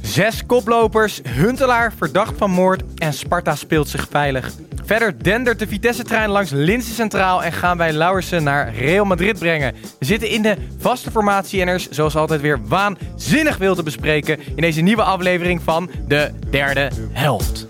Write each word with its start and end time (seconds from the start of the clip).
Zes 0.00 0.46
koplopers, 0.46 1.20
Huntelaar 1.28 1.92
verdacht 1.96 2.32
van 2.36 2.50
moord 2.50 2.82
en 2.96 3.12
Sparta 3.12 3.54
speelt 3.54 3.88
zich 3.88 4.06
veilig. 4.10 4.52
Verder 4.84 5.22
dendert 5.22 5.58
de 5.58 5.66
Vitesse-trein 5.66 6.30
langs 6.30 6.50
Linse 6.50 6.94
Centraal 6.94 7.44
en 7.44 7.52
gaan 7.52 7.76
wij 7.76 7.92
Lauwersen 7.92 8.42
naar 8.42 8.74
Real 8.74 9.04
Madrid 9.04 9.38
brengen. 9.38 9.74
We 9.98 10.04
zitten 10.04 10.28
in 10.28 10.42
de 10.42 10.56
vaste 10.78 11.10
formatie 11.10 11.60
en 11.60 11.68
er 11.68 11.74
is 11.74 11.88
zoals 11.88 12.16
altijd 12.16 12.40
weer 12.40 12.58
waanzinnig 12.66 13.56
veel 13.56 13.74
te 13.74 13.82
bespreken 13.82 14.38
in 14.54 14.62
deze 14.62 14.80
nieuwe 14.80 15.02
aflevering 15.02 15.62
van 15.62 15.90
de 16.08 16.30
derde 16.50 16.90
helft. 17.12 17.66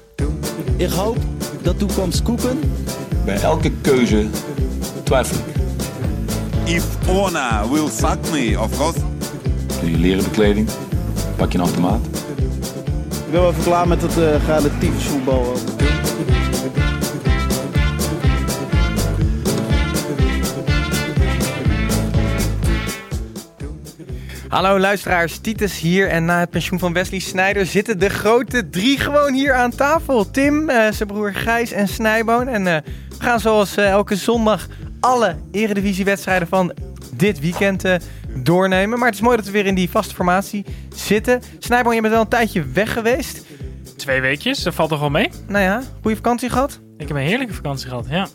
Ik 0.76 0.90
hoop 0.90 1.16
dat 1.62 1.78
toekomst 1.78 2.22
koeken. 2.22 2.60
Bij 3.24 3.40
elke 3.40 3.70
keuze 3.80 4.26
twijfel 5.02 5.36
ik. 5.36 5.60
If 6.74 6.84
Ona 7.08 7.68
will 7.68 7.88
suck 7.88 8.30
me, 8.32 8.60
of 8.60 8.76
course. 8.76 8.98
Doe 9.80 9.90
je 9.90 9.98
leren 9.98 10.24
bekleding, 10.24 10.68
pak 11.42 11.52
je 11.52 11.58
een 11.58 11.64
automaat. 11.64 12.06
Ik 13.26 13.30
ben 13.30 13.40
wel 13.40 13.50
even 13.50 13.62
klaar 13.62 13.88
met 13.88 14.02
het 14.02 14.16
uh, 14.16 14.46
relatief 14.46 15.06
voetbal. 15.06 15.56
Hallo 24.48 24.78
luisteraars, 24.78 25.38
Titus 25.38 25.80
hier 25.80 26.08
en 26.08 26.24
na 26.24 26.40
het 26.40 26.50
pensioen 26.50 26.78
van 26.78 26.92
Wesley 26.92 27.20
Snijder 27.20 27.66
zitten 27.66 27.98
de 27.98 28.08
grote 28.08 28.70
drie 28.70 28.98
gewoon 28.98 29.34
hier 29.34 29.54
aan 29.54 29.70
tafel. 29.70 30.30
Tim, 30.30 30.70
uh, 30.70 30.90
zijn 30.90 31.08
broer 31.08 31.34
Gijs 31.34 31.72
en 31.72 31.88
Snijboon. 31.88 32.48
En 32.48 32.66
uh, 32.66 32.76
we 33.18 33.24
gaan 33.24 33.40
zoals 33.40 33.78
uh, 33.78 33.88
elke 33.88 34.16
zondag 34.16 34.66
alle 35.00 35.36
eredivisiewedstrijden 35.52 36.48
van 36.48 36.72
dit 37.16 37.40
weekend 37.40 37.84
doornemen. 38.36 38.98
Maar 38.98 39.08
het 39.08 39.16
is 39.16 39.20
mooi 39.20 39.36
dat 39.36 39.46
we 39.46 39.52
weer 39.52 39.66
in 39.66 39.74
die 39.74 39.90
vaste 39.90 40.14
formatie 40.14 40.64
zitten. 40.94 41.42
Snijboon, 41.58 41.94
je 41.94 42.00
bent 42.00 42.12
wel 42.12 42.22
een 42.22 42.28
tijdje 42.28 42.64
weg 42.64 42.92
geweest. 42.92 43.44
Twee 43.96 44.20
weekjes, 44.20 44.62
dat 44.62 44.74
valt 44.74 44.88
toch 44.88 45.00
wel 45.00 45.10
mee? 45.10 45.30
Nou 45.46 45.64
ja, 45.64 45.82
goede 46.00 46.16
vakantie 46.16 46.48
gehad? 46.50 46.80
Ik 46.96 47.08
heb 47.08 47.16
een 47.16 47.22
heerlijke 47.22 47.54
vakantie 47.54 47.88
gehad, 47.88 48.06
ja. 48.08 48.28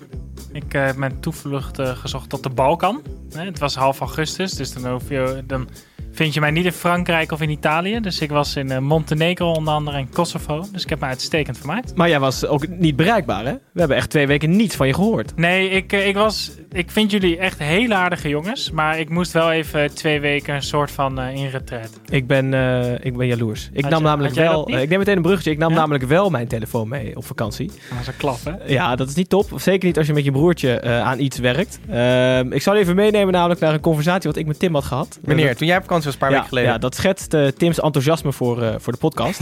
Ik 0.52 0.72
heb 0.72 0.95
mijn 0.95 1.20
toevlucht 1.20 1.80
gezocht 1.81 2.30
tot 2.30 2.44
de 2.44 2.50
Balkan. 2.50 3.02
Het 3.36 3.59
was 3.59 3.76
half 3.76 4.00
augustus, 4.00 4.52
dus 4.52 4.73
dan, 4.73 4.92
hoef 4.92 5.09
je, 5.09 5.44
dan 5.45 5.70
vind 6.18 6.34
je 6.34 6.40
mij 6.40 6.52
niet 6.52 6.66
in 6.66 6.72
Frankrijk 6.72 7.32
of 7.32 7.42
in 7.42 7.50
Italië. 7.50 8.00
Dus 8.00 8.20
ik 8.20 8.30
was 8.30 8.56
in 8.56 8.84
Montenegro 8.84 9.52
onder 9.52 9.73
andere 9.73 9.98
en 9.98 10.10
Kosovo. 10.10 10.66
Dus 10.72 10.84
ik 10.84 10.90
heb 10.90 11.00
me 11.00 11.06
uitstekend 11.06 11.58
vermaakt. 11.58 11.96
Maar 11.96 12.10
jij 12.10 12.20
was 12.20 12.46
ook 12.46 12.68
niet 12.68 12.96
bereikbaar, 12.96 13.46
hè? 13.46 13.52
We 13.52 13.80
hebben 13.80 13.98
echt 13.98 14.10
twee 14.10 14.28
weken 14.28 14.56
niets 14.56 14.76
van 14.76 14.88
je 14.88 14.94
gehoord. 14.94 15.36
Nee, 15.36 15.70
ik, 15.70 15.92
ik, 15.92 16.16
was, 16.16 16.52
ik 16.72 16.92
vind 16.92 17.12
jullie 17.12 17.38
echt 17.38 17.60
hele 17.60 17.95
aardige 17.95 18.30
jongens. 18.30 18.72
Maar 18.72 19.00
ik 19.00 19.10
moest 19.10 19.32
wel 19.32 19.52
even 19.52 19.95
twee 19.95 20.20
weken 20.20 20.56
een 20.56 20.62
soort 20.62 20.92
van 20.92 21.20
uh, 21.20 21.36
in 21.36 21.50
retreat. 21.50 22.00
Ik 22.10 22.28
ben, 22.28 22.52
uh, 22.52 23.06
ik 23.06 23.18
ben 23.18 23.28
jaloers. 23.28 23.70
Ik 23.73 23.82
had 23.82 23.92
nam 23.92 24.02
je, 24.02 24.08
namelijk 24.08 24.36
wel... 24.36 24.72
Uh, 24.72 24.82
ik 24.82 24.90
neem 24.90 25.00
meteen 25.00 25.16
een 25.16 25.22
bruggetje. 25.22 25.52
Ik 25.52 25.58
nam 25.58 25.70
ja? 25.72 25.78
namelijk 25.78 26.04
wel 26.04 26.30
mijn 26.30 26.48
telefoon 26.48 26.88
mee 26.88 27.16
op 27.16 27.26
vakantie. 27.26 27.68
Dat 27.68 28.00
is 28.02 28.08
een 28.08 28.18
klap, 28.18 28.40
hè? 28.44 28.52
Ja, 28.66 28.95
dat 28.95 29.08
is 29.08 29.16
niet 29.16 29.30
top. 29.30 29.50
Zeker 29.56 29.88
niet 29.88 29.98
als 29.98 30.08
je 30.08 30.14
met 30.14 30.23
je 30.23 30.32
broertje 30.32 30.82
aan 30.82 31.20
iets 31.20 31.38
werkt. 31.38 31.80
Ehm, 31.90 32.52
ik 32.52 32.62
zal 32.62 32.76
even 32.76 32.95
meenemen 32.95 33.34
namelijk 33.34 33.60
naar 33.60 33.73
een 33.73 33.80
conversatie 33.80 34.30
wat 34.30 34.40
ik 34.40 34.45
met 34.45 34.60
Tim 34.60 34.73
had 34.73 34.84
gehad. 34.84 35.20
Meneer, 35.23 35.56
toen 35.56 35.68
jij 35.68 35.78
op 35.78 35.82
vakantie 35.82 36.07
was 36.08 36.14
een 36.14 36.20
paar 36.20 36.30
ja, 36.30 36.36
weken 36.36 36.50
geleden. 36.50 36.72
Ja, 36.72 36.78
dat 36.78 36.96
schetst 36.96 37.34
uh, 37.34 37.48
Tim's 37.48 37.80
enthousiasme 37.80 38.34
voor, 38.34 38.62
uh, 38.62 38.76
voor 38.78 38.94
de 38.94 39.00
podcast. 39.00 39.40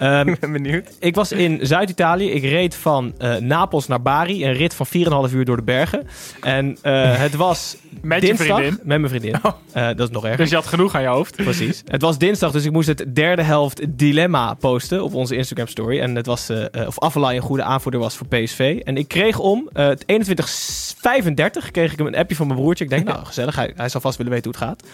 um, 0.00 0.28
ik 0.34 0.40
ben 0.40 0.52
benieuwd. 0.52 0.88
Ik 0.98 1.14
was 1.14 1.32
in 1.32 1.58
Zuid-Italië. 1.62 2.30
Ik 2.30 2.42
reed 2.42 2.74
van 2.74 3.14
uh, 3.18 3.36
Napels 3.36 3.86
naar 3.86 4.02
Bari. 4.02 4.44
Een 4.44 4.52
rit 4.52 4.74
van 4.74 4.86
4,5 5.28 5.34
uur 5.34 5.44
door 5.44 5.56
de 5.56 5.62
bergen. 5.62 6.06
En 6.40 6.76
het 6.82 7.34
was 7.34 7.76
Met 8.02 8.20
dinsdag, 8.20 8.46
je 8.46 8.52
vriendin? 8.54 8.80
Met 8.82 8.98
mijn 8.98 9.08
vriendin. 9.08 9.34
Oh. 9.42 9.52
dat 9.72 10.00
is 10.00 10.10
nog 10.10 10.24
erg. 10.24 10.36
Dus 10.36 10.50
je 10.50 10.54
had 10.54 10.66
genoeg 10.66 10.94
aan 10.94 11.02
je 11.02 11.08
hoofd? 11.08 11.36
Precies. 11.36 11.82
Het 11.86 12.02
was 12.02 12.18
dinsdag, 12.18 12.52
dus 12.52 12.64
ik 12.64 12.72
moest 12.72 12.88
het 12.88 13.04
derde 13.14 13.42
helft 13.42 13.98
dilemma 13.98 14.54
posten 14.54 15.02
op 15.04 15.14
onze 15.14 15.36
Instagram 15.36 15.66
story. 15.66 16.00
En 16.00 16.14
het 16.14 16.26
was 16.26 16.50
of 16.86 17.00
Avalai 17.00 17.36
een 17.36 17.42
goede 17.42 17.62
aanvoerder 17.62 18.00
was 18.00 18.16
voor 18.16 18.26
PSV. 18.26 18.80
En 18.84 18.96
ik 18.96 19.08
kreeg 19.08 19.38
om 19.38 19.70
21.35 19.74 21.70
kreeg 21.70 21.92
ik 21.92 21.98
een 21.98 22.16
appje 22.16 22.36
van 22.36 22.46
mijn 22.46 22.58
broertje. 22.58 22.84
Ik 22.84 22.90
denk, 22.90 23.04
nou 23.12 23.24
gezellig, 23.24 23.56
hij, 23.56 23.72
hij 23.76 23.88
zal 23.88 24.00
vast 24.00 24.16
willen 24.16 24.32
weten 24.32 24.50
hoe 24.50 24.60
het 24.60 24.68
gaat. 24.68 24.88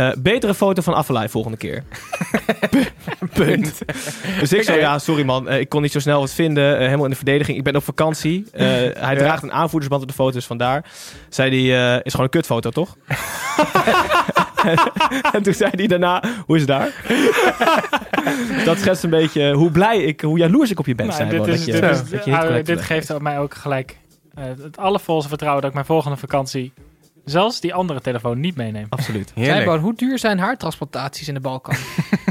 Uh, 0.00 0.10
betere 0.18 0.54
foto 0.54 0.82
van 0.82 0.94
Affelay 0.94 1.28
volgende 1.28 1.56
keer. 1.56 1.82
Punt. 3.34 3.82
dus 4.40 4.52
ik 4.52 4.62
zei, 4.62 4.80
ja, 4.80 4.98
sorry 4.98 5.24
man, 5.24 5.48
uh, 5.48 5.60
ik 5.60 5.68
kon 5.68 5.82
niet 5.82 5.92
zo 5.92 5.98
snel 5.98 6.20
wat 6.20 6.32
vinden. 6.32 6.72
Uh, 6.72 6.78
helemaal 6.78 7.04
in 7.04 7.10
de 7.10 7.16
verdediging. 7.16 7.58
Ik 7.58 7.64
ben 7.64 7.76
op 7.76 7.84
vakantie. 7.84 8.46
hij 8.52 8.92
ja. 8.94 9.14
draagt 9.14 9.42
een 9.42 9.52
aanvoerdersband 9.52 10.02
op 10.02 10.08
de 10.08 10.14
foto's, 10.14 10.46
vandaar. 10.46 10.84
Zei 11.28 11.70
hij, 11.70 12.00
is 12.02 12.10
gewoon 12.10 12.26
een 12.26 12.32
kutfoto, 12.32 12.70
toch? 12.70 12.96
en 15.32 15.42
toen 15.42 15.54
zei 15.54 15.70
hij 15.74 15.86
daarna, 15.86 16.22
hoe 16.46 16.56
is 16.56 16.62
het 16.62 16.70
daar? 16.70 16.92
dat 18.64 18.78
schetst 18.78 19.04
een 19.04 19.10
beetje 19.10 19.52
hoe 19.52 19.70
blij 19.70 20.02
ik, 20.02 20.20
hoe 20.20 20.38
jaloers 20.38 20.70
ik 20.70 20.78
op 20.78 20.86
je 20.86 20.94
ben. 20.94 21.06
Nou, 21.06 21.28
dit, 21.28 21.46
is, 21.46 21.64
je, 21.64 21.72
dit, 21.72 21.84
is, 21.84 22.64
dit 22.64 22.80
geeft 22.80 23.18
mij 23.18 23.38
ook 23.38 23.54
gelijk 23.54 23.98
het 24.34 24.76
allervolste 24.76 25.28
vertrouwen 25.28 25.60
dat 25.60 25.70
ik 25.70 25.76
mijn 25.76 25.88
volgende 25.88 26.16
vakantie 26.16 26.72
Zelfs 27.24 27.60
die 27.60 27.74
andere 27.74 28.00
telefoon 28.00 28.40
niet 28.40 28.56
meenemen. 28.56 28.90
Absoluut. 28.90 29.32
Zijboon, 29.34 29.78
hoe 29.78 29.94
duur 29.94 30.18
zijn 30.18 30.38
haartransplantaties 30.38 31.28
in 31.28 31.34
de 31.34 31.40
Balkan? 31.40 31.76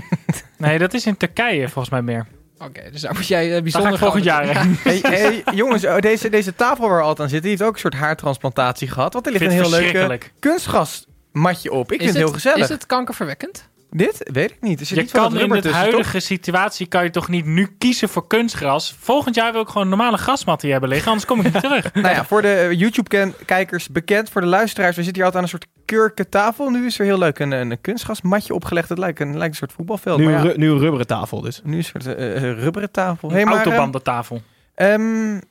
nee, 0.58 0.78
dat 0.80 0.94
is 0.94 1.06
in 1.06 1.18
Turkije 1.18 1.70
volgens 1.70 1.90
mij 1.90 2.02
meer. 2.02 2.28
Oké, 2.58 2.68
okay, 2.68 2.92
dus 2.92 3.02
daar 3.02 3.14
moet 3.14 3.28
jij 3.28 3.56
uh, 3.56 3.62
bijzonder 3.62 3.98
volgend 3.98 4.24
jaar 4.24 4.46
ja. 4.46 4.54
hey, 4.84 5.00
hey, 5.02 5.44
jongens, 5.54 5.86
deze, 6.00 6.30
deze 6.30 6.56
tafel 6.56 6.88
waar 6.88 6.98
we 6.98 7.04
altijd 7.04 7.20
aan 7.20 7.30
zitten, 7.30 7.50
die 7.50 7.50
heeft 7.50 7.70
ook 7.70 7.74
een 7.74 7.80
soort 7.80 7.94
haartransplantatie 7.94 8.88
gehad. 8.88 9.14
Want 9.14 9.26
er 9.26 9.32
ligt 9.32 9.44
een 9.44 9.52
heel 9.52 9.70
leuk 9.70 10.32
kunstgasmatje 10.40 11.72
op. 11.72 11.92
Ik 11.92 12.00
is 12.00 12.06
vind 12.06 12.18
het 12.18 12.26
heel 12.26 12.34
gezellig. 12.34 12.64
Is 12.64 12.70
het 12.70 12.86
kankerverwekkend? 12.86 13.70
Dit 13.92 14.30
weet 14.34 14.52
ik 14.52 14.62
niet. 14.62 14.80
Er 14.80 14.86
zit 14.86 14.96
je 14.96 15.04
niet 15.04 15.12
kan 15.12 15.40
in 15.40 15.62
de 15.62 15.70
huidige 15.70 16.12
toch? 16.12 16.22
situatie 16.22 16.88
kan 16.88 17.04
je 17.04 17.10
toch 17.10 17.28
niet 17.28 17.46
nu 17.46 17.68
kiezen 17.78 18.10
voor 18.10 18.28
kunstgras. 18.28 18.96
Volgend 19.00 19.36
jaar 19.36 19.52
wil 19.52 19.62
ik 19.62 19.68
gewoon 19.68 19.90
normale 19.90 20.18
grasmatten 20.18 20.64
hier 20.64 20.72
hebben 20.72 20.90
liggen, 20.90 21.12
anders 21.12 21.28
kom 21.28 21.40
ik 21.40 21.54
niet 21.54 21.64
terug. 21.70 21.94
nou 21.94 22.16
ja, 22.16 22.26
voor 22.26 22.42
de 22.42 22.74
YouTube-kijkers 22.76 23.90
bekend, 23.90 24.30
voor 24.30 24.42
de 24.42 24.48
luisteraars, 24.48 24.96
we 24.96 25.04
zitten 25.04 25.24
hier 25.24 25.34
altijd 25.34 25.44
aan 25.44 25.50
een 25.52 25.60
soort 25.60 25.86
kurken 25.86 26.30
tafel. 26.30 26.70
Nu 26.70 26.86
is 26.86 27.00
er 27.00 27.06
heel 27.06 27.18
leuk 27.18 27.40
een, 27.40 27.52
een 27.52 27.82
kunstgasmatje 27.82 28.54
opgelegd. 28.54 28.90
Het 28.90 28.98
lijkt 28.98 29.20
een, 29.20 29.38
lijkt 29.38 29.52
een 29.52 29.60
soort 29.60 29.72
voetbalveld. 29.72 30.20
Nu, 30.20 30.26
maar 30.26 30.46
ja, 30.46 30.54
nu 30.56 30.70
een 30.70 30.80
rubberen 30.80 31.08
tafel 31.08 31.42
dus. 31.42 31.62
Nu 31.64 31.78
is 31.78 31.94
het 31.94 32.06
een 32.06 32.20
uh, 32.20 32.42
rubberen 32.42 32.92
tafel. 32.92 33.30
Een 33.30 33.36
hey, 33.36 33.46
maar, 33.46 33.54
autobandentafel. 33.54 34.42
Um, 34.76 35.42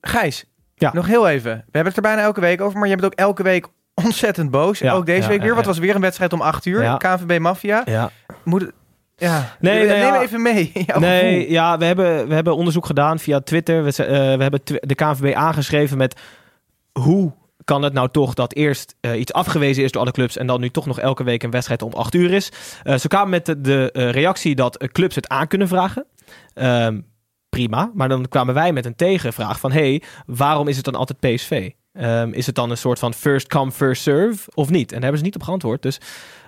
Gijs, 0.00 0.44
ja. 0.74 0.90
nog 0.94 1.06
heel 1.06 1.28
even. 1.28 1.52
We 1.52 1.62
hebben 1.62 1.86
het 1.92 1.96
er 1.96 2.02
bijna 2.02 2.22
elke 2.22 2.40
week 2.40 2.60
over, 2.60 2.78
maar 2.78 2.88
je 2.88 2.96
bent 2.96 3.06
ook 3.06 3.18
elke 3.18 3.42
week 3.42 3.66
ontzettend 3.94 4.50
boos. 4.50 4.78
Ja, 4.78 4.92
ook 4.92 5.06
deze 5.06 5.22
ja, 5.22 5.28
week 5.28 5.42
weer. 5.42 5.54
Wat 5.54 5.64
was 5.66 5.78
weer 5.78 5.94
een 5.94 6.00
wedstrijd 6.00 6.32
om 6.32 6.40
8 6.40 6.66
uur. 6.66 6.82
Ja. 6.82 6.96
KNVB 6.96 7.38
Mafia. 7.38 7.82
Ja. 7.84 8.10
Moet. 8.44 8.70
Ja, 9.16 9.56
Nee, 9.60 9.86
neem 9.86 10.00
nou 10.00 10.14
ja. 10.14 10.22
even 10.22 10.42
mee. 10.42 10.70
Nee, 10.74 10.84
gevoel. 10.86 11.52
ja, 11.52 11.78
we 11.78 11.84
hebben, 11.84 12.28
we 12.28 12.34
hebben 12.34 12.56
onderzoek 12.56 12.86
gedaan 12.86 13.18
via 13.18 13.40
Twitter. 13.40 13.84
We, 13.84 13.90
eh, 13.90 14.06
we 14.36 14.42
hebben 14.42 14.60
de 14.64 14.94
KNVB 14.94 15.34
aangeschreven 15.34 15.96
met 15.96 16.20
hoe 16.92 17.32
kan 17.64 17.82
het 17.82 17.92
nou 17.92 18.08
toch 18.10 18.34
dat 18.34 18.54
eerst 18.54 18.94
eh, 19.00 19.18
iets 19.20 19.32
afgewezen 19.32 19.84
is 19.84 19.92
door 19.92 20.02
alle 20.02 20.10
clubs 20.10 20.36
en 20.36 20.46
dan 20.46 20.60
nu 20.60 20.70
toch 20.70 20.86
nog 20.86 21.00
elke 21.00 21.24
week 21.24 21.42
een 21.42 21.50
wedstrijd 21.50 21.82
om 21.82 21.92
acht 21.92 22.14
uur 22.14 22.32
is. 22.32 22.52
Eh, 22.82 22.96
ze 22.96 23.08
kwamen 23.08 23.30
met 23.30 23.46
de, 23.46 23.60
de 23.60 23.90
reactie 24.10 24.54
dat 24.54 24.88
clubs 24.92 25.14
het 25.14 25.28
aan 25.28 25.46
kunnen 25.46 25.68
vragen. 25.68 26.06
Ehm, 26.54 27.00
prima, 27.48 27.90
maar 27.94 28.08
dan 28.08 28.28
kwamen 28.28 28.54
wij 28.54 28.72
met 28.72 28.84
een 28.84 28.96
tegenvraag 28.96 29.60
van 29.60 29.72
hey, 29.72 30.02
waarom 30.26 30.68
is 30.68 30.76
het 30.76 30.84
dan 30.84 30.94
altijd 30.94 31.20
PSV? 31.20 31.70
Ehm, 31.94 32.32
is 32.32 32.46
het 32.46 32.54
dan 32.54 32.70
een 32.70 32.76
soort 32.76 32.98
van 32.98 33.14
first 33.14 33.46
come, 33.46 33.72
first 33.72 34.02
serve 34.02 34.50
of 34.54 34.70
niet? 34.70 34.88
En 34.88 34.94
daar 34.94 35.02
hebben 35.02 35.18
ze 35.18 35.24
niet 35.24 35.34
op 35.34 35.42
geantwoord. 35.42 35.82
Dus 35.82 36.00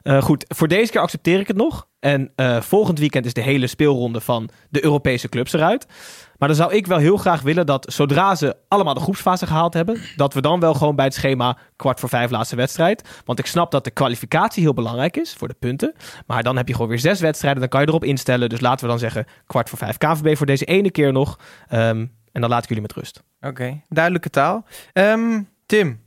eh, 0.02 0.22
goed, 0.22 0.44
voor 0.48 0.68
deze 0.68 0.92
keer 0.92 1.00
accepteer 1.00 1.40
ik 1.40 1.46
het 1.46 1.56
nog. 1.56 1.86
En 2.00 2.32
eh, 2.36 2.60
volgend 2.60 2.98
weekend 2.98 3.26
is 3.26 3.32
de 3.32 3.40
hele 3.40 3.66
speelronde 3.66 4.20
van 4.20 4.48
de 4.70 4.84
Europese 4.84 5.28
clubs 5.28 5.52
eruit. 5.52 5.86
Maar 6.38 6.48
dan 6.48 6.56
zou 6.56 6.74
ik 6.74 6.86
wel 6.86 6.98
heel 6.98 7.16
graag 7.16 7.42
willen 7.42 7.66
dat 7.66 7.92
zodra 7.92 8.34
ze 8.34 8.56
allemaal 8.68 8.94
de 8.94 9.00
groepsfase 9.00 9.46
gehaald 9.46 9.74
hebben, 9.74 10.00
dat 10.16 10.34
we 10.34 10.40
dan 10.40 10.60
wel 10.60 10.74
gewoon 10.74 10.96
bij 10.96 11.04
het 11.04 11.14
schema 11.14 11.58
kwart 11.76 12.00
voor 12.00 12.08
vijf 12.08 12.30
laatste 12.30 12.56
wedstrijd. 12.56 13.08
Want 13.24 13.38
ik 13.38 13.46
snap 13.46 13.70
dat 13.70 13.84
de 13.84 13.90
kwalificatie 13.90 14.62
heel 14.62 14.74
belangrijk 14.74 15.16
is 15.16 15.32
voor 15.32 15.48
de 15.48 15.56
punten. 15.58 15.94
Maar 16.26 16.42
dan 16.42 16.56
heb 16.56 16.66
je 16.68 16.74
gewoon 16.74 16.88
weer 16.88 16.98
zes 16.98 17.20
wedstrijden, 17.20 17.60
dan 17.60 17.69
kan 17.69 17.81
je 17.81 17.88
erop 17.88 18.04
instellen. 18.04 18.49
Dus 18.49 18.60
laten 18.60 18.84
we 18.84 18.90
dan 18.90 18.99
zeggen 18.99 19.26
kwart 19.46 19.69
voor 19.69 19.78
vijf 19.78 19.99
KVB 19.99 20.37
voor 20.37 20.46
deze 20.46 20.64
ene 20.64 20.90
keer 20.90 21.12
nog. 21.12 21.38
Ehm, 21.69 22.06
en 22.37 22.43
dan 22.43 22.50
laat 22.50 22.62
ik 22.62 22.69
jullie 22.69 22.83
met 22.83 22.93
rust. 22.93 23.23
Oké, 23.41 23.83
duidelijke 23.88 24.31
taal. 24.31 24.65
Ehm, 24.93 25.43
Tim, 25.67 26.00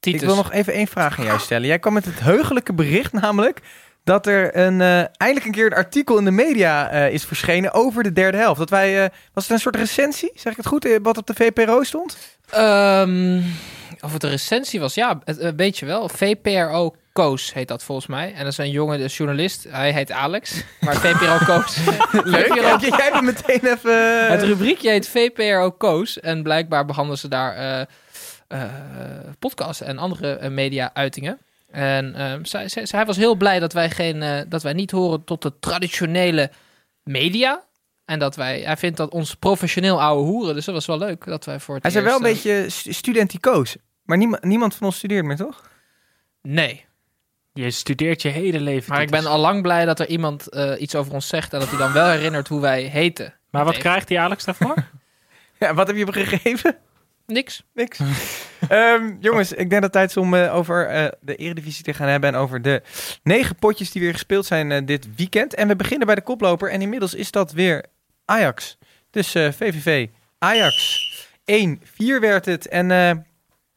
Titus. 0.00 0.20
ik 0.20 0.26
wil 0.26 0.36
nog 0.36 0.52
even 0.52 0.72
één 0.72 0.86
vraag 0.86 1.18
aan 1.18 1.24
jou 1.24 1.38
stellen. 1.38 1.66
Jij 1.66 1.78
kwam 1.78 1.92
met 1.92 2.04
het 2.04 2.20
heugelijke 2.20 2.72
bericht 2.72 3.12
namelijk 3.12 3.62
dat 4.04 4.26
er 4.26 4.56
een, 4.56 4.80
eh, 4.80 4.98
eindelijk 4.98 5.46
een 5.46 5.52
keer 5.52 5.66
een 5.66 5.72
artikel 5.72 6.18
in 6.18 6.24
de 6.24 6.30
media 6.30 6.88
eh, 6.90 7.12
is 7.12 7.24
verschenen 7.24 7.72
over 7.72 8.02
de 8.02 8.12
derde 8.12 8.38
helft. 8.38 8.58
Dat 8.58 8.70
wij, 8.70 9.04
eh, 9.04 9.10
was 9.32 9.44
het 9.44 9.52
een 9.52 9.60
soort 9.60 9.76
recensie, 9.76 10.30
zeg 10.34 10.52
ik 10.52 10.56
het 10.56 10.66
goed, 10.66 10.98
wat 11.02 11.16
op 11.16 11.26
de 11.26 11.34
VPRO 11.34 11.82
stond? 11.82 12.16
Ehm, 12.50 13.40
of 14.06 14.12
het 14.12 14.22
een 14.22 14.30
recensie 14.30 14.80
was, 14.80 14.94
ja, 14.94 15.20
het, 15.24 15.40
een 15.40 15.56
beetje 15.56 15.86
wel. 15.86 16.08
VPRO 16.08 16.94
Koos 17.12 17.52
heet 17.52 17.68
dat 17.68 17.82
volgens 17.82 18.06
mij. 18.06 18.32
En 18.32 18.42
dat 18.42 18.52
is 18.52 18.58
een 18.58 18.70
jongen, 18.70 18.98
de 18.98 19.06
journalist. 19.06 19.66
Hij 19.68 19.92
heet 19.92 20.12
Alex, 20.12 20.62
maar 20.80 20.96
VPRO 20.96 21.54
Koos. 21.54 21.76
Leuk, 22.24 22.46
VPRO 22.46 22.62
ja, 22.62 22.78
jij 22.78 23.10
bent 23.12 23.24
meteen 23.24 23.72
even... 23.72 24.30
Het 24.30 24.42
rubriekje 24.42 24.90
heet 24.90 25.08
VPRO 25.08 25.70
Koos. 25.70 26.20
En 26.20 26.42
blijkbaar 26.42 26.84
behandelen 26.84 27.18
ze 27.18 27.28
daar 27.28 27.56
eh 27.56 27.80
eh 28.48 28.62
podcasts 29.38 29.82
en 29.82 29.98
andere 29.98 30.32
eh, 30.32 30.50
media-uitingen. 30.50 31.38
En 31.70 32.14
ehm, 32.14 32.44
zij, 32.44 32.68
zij, 32.68 32.86
zij 32.86 33.04
was 33.04 33.16
heel 33.16 33.34
blij 33.34 33.58
dat 33.58 33.72
wij, 33.72 33.90
geen, 33.90 34.22
eh, 34.22 34.40
dat 34.48 34.62
wij 34.62 34.72
niet 34.72 34.90
horen 34.90 35.24
tot 35.24 35.42
de 35.42 35.52
traditionele 35.60 36.50
media. 37.02 37.64
En 38.04 38.18
dat 38.18 38.36
wij, 38.36 38.60
hij 38.60 38.76
vindt 38.76 38.96
dat 38.96 39.10
ons 39.12 39.34
professioneel 39.34 40.02
ouwe 40.02 40.22
hoeren. 40.22 40.54
Dus 40.54 40.64
dat 40.64 40.74
was 40.74 40.86
wel 40.86 40.98
leuk 40.98 41.24
dat 41.24 41.44
wij 41.44 41.60
voor 41.60 41.74
het 41.74 41.82
Hij 41.84 41.92
is 41.92 42.08
wel 42.08 42.18
een 42.20 42.26
eerst, 42.26 42.44
eh, 42.44 42.52
beetje 42.52 42.70
stu- 42.70 42.92
studenticoos. 42.92 43.76
Maar 44.06 44.16
niemand, 44.16 44.44
niemand 44.44 44.74
van 44.74 44.86
ons 44.86 44.96
studeert 44.96 45.24
meer, 45.24 45.36
toch? 45.36 45.70
Nee, 46.42 46.84
Je 47.52 47.70
studeert 47.70 48.22
je 48.22 48.28
hele 48.28 48.60
leven. 48.60 48.92
maar 48.92 49.02
ik 49.02 49.10
ben 49.10 49.26
al 49.26 49.38
lang 49.38 49.62
blij 49.62 49.84
dat 49.84 50.00
er 50.00 50.08
iemand 50.08 50.48
eh, 50.48 50.80
iets 50.80 50.94
over 50.94 51.12
ons 51.12 51.28
zegt. 51.28 51.52
En 51.52 51.58
dat 51.60 51.68
hij 51.68 51.78
dan 51.78 51.92
wel 51.92 52.08
herinnert 52.08 52.48
hoe 52.48 52.60
wij 52.60 52.82
heten. 52.82 53.34
Maar 53.50 53.64
wat 53.64 53.78
krijgt 53.78 54.08
die 54.08 54.20
Alex 54.20 54.44
daarvoor? 54.44 54.74
Ja, 55.58 55.74
wat 55.74 55.86
heb 55.86 55.96
je 55.96 56.04
hem 56.04 56.12
gegeven? 56.12 56.76
Niks. 57.26 57.62
Niks. 57.74 57.98
Ehm, 58.68 59.16
jongens, 59.20 59.52
ik 59.52 59.56
denk 59.56 59.70
dat 59.70 59.82
het 59.82 59.92
tijd 59.92 60.10
is 60.10 60.16
om 60.16 60.34
eh, 60.34 60.54
over 60.54 60.86
eh, 60.88 61.06
de 61.20 61.36
Eredivisie 61.36 61.84
te 61.84 61.94
gaan 61.94 62.08
hebben. 62.08 62.34
En 62.34 62.36
over 62.40 62.62
de 62.62 62.82
negen 63.22 63.56
potjes 63.56 63.90
die 63.90 64.02
weer 64.02 64.12
gespeeld 64.12 64.46
zijn 64.46 64.84
dit 64.86 65.14
weekend. 65.16 65.54
En 65.54 65.68
we 65.68 65.76
beginnen 65.76 66.06
bij 66.06 66.14
de 66.16 66.22
koploper. 66.22 66.70
En 66.70 66.82
inmiddels 66.82 67.14
is 67.14 67.30
dat 67.30 67.52
weer 67.52 67.84
Ajax. 68.24 68.78
Dus 69.10 69.34
eh, 69.34 69.52
VVV 69.52 70.06
Ajax. 70.38 71.04
1-4 71.52 71.74
werd 72.20 72.44
het. 72.44 72.68
En 72.68 72.90
eh, 72.90 73.10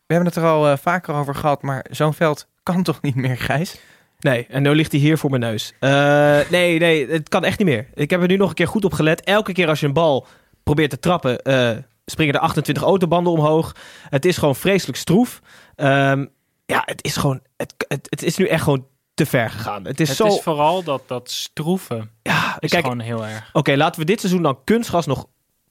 we 0.09 0.15
hebben 0.15 0.33
het 0.33 0.43
er 0.43 0.49
al 0.49 0.69
eh, 0.69 0.77
vaker 0.77 1.13
over 1.13 1.35
gehad. 1.35 1.61
Maar 1.61 1.85
zo'n 1.89 2.13
veld 2.13 2.47
kan 2.63 2.83
toch 2.83 3.01
niet 3.01 3.15
meer, 3.15 3.37
Gijs? 3.37 3.79
Nee, 4.19 4.45
en 4.49 4.61
nu 4.61 4.75
ligt 4.75 4.91
hij 4.91 5.01
hier 5.01 5.17
voor 5.17 5.29
mijn 5.29 5.41
neus. 5.41 5.73
Eh, 5.79 6.39
nee, 6.49 6.79
nee, 6.79 7.07
het 7.07 7.29
kan 7.29 7.43
echt 7.43 7.57
niet 7.57 7.67
meer. 7.67 7.87
Ik 7.93 8.09
heb 8.09 8.21
er 8.21 8.27
nu 8.27 8.37
nog 8.37 8.49
een 8.49 8.55
keer 8.55 8.67
goed 8.67 8.85
op 8.85 8.93
gelet. 8.93 9.23
Elke 9.23 9.51
keer 9.51 9.67
als 9.67 9.79
je 9.79 9.85
een 9.85 9.93
bal 9.93 10.27
probeert 10.63 10.89
te 10.89 10.99
trappen, 10.99 11.41
eh, 11.41 11.77
springen 12.05 12.33
er 12.33 12.39
28 12.39 12.83
autobanden 12.83 13.33
omhoog. 13.33 13.75
Het 14.09 14.25
is 14.25 14.37
gewoon 14.37 14.55
vreselijk 14.55 14.97
stroef. 14.97 15.41
Ehm, 15.75 16.25
ja, 16.65 16.81
het 16.85 17.03
is 17.03 17.17
gewoon, 17.17 17.41
het, 17.57 17.73
het, 17.87 18.07
het 18.09 18.23
is 18.23 18.37
nu 18.37 18.47
echt 18.47 18.63
gewoon 18.63 18.85
te 19.13 19.25
ver 19.25 19.49
gegaan. 19.49 19.85
Het 19.85 19.99
is 19.99 20.07
Het 20.07 20.17
zo, 20.17 20.27
is 20.27 20.41
vooral 20.41 20.83
dat, 20.83 21.01
dat 21.07 21.31
stroeven 21.31 22.11
ja, 22.21 22.57
is 22.59 22.69
kijk, 22.69 22.83
gewoon 22.83 22.99
heel 22.99 23.25
erg. 23.25 23.49
Oké, 23.53 23.75
laten 23.75 23.99
we 23.99 24.05
dit 24.05 24.19
seizoen 24.19 24.41
dan 24.41 24.63
kunstgras 24.63 25.05
nog 25.05 25.27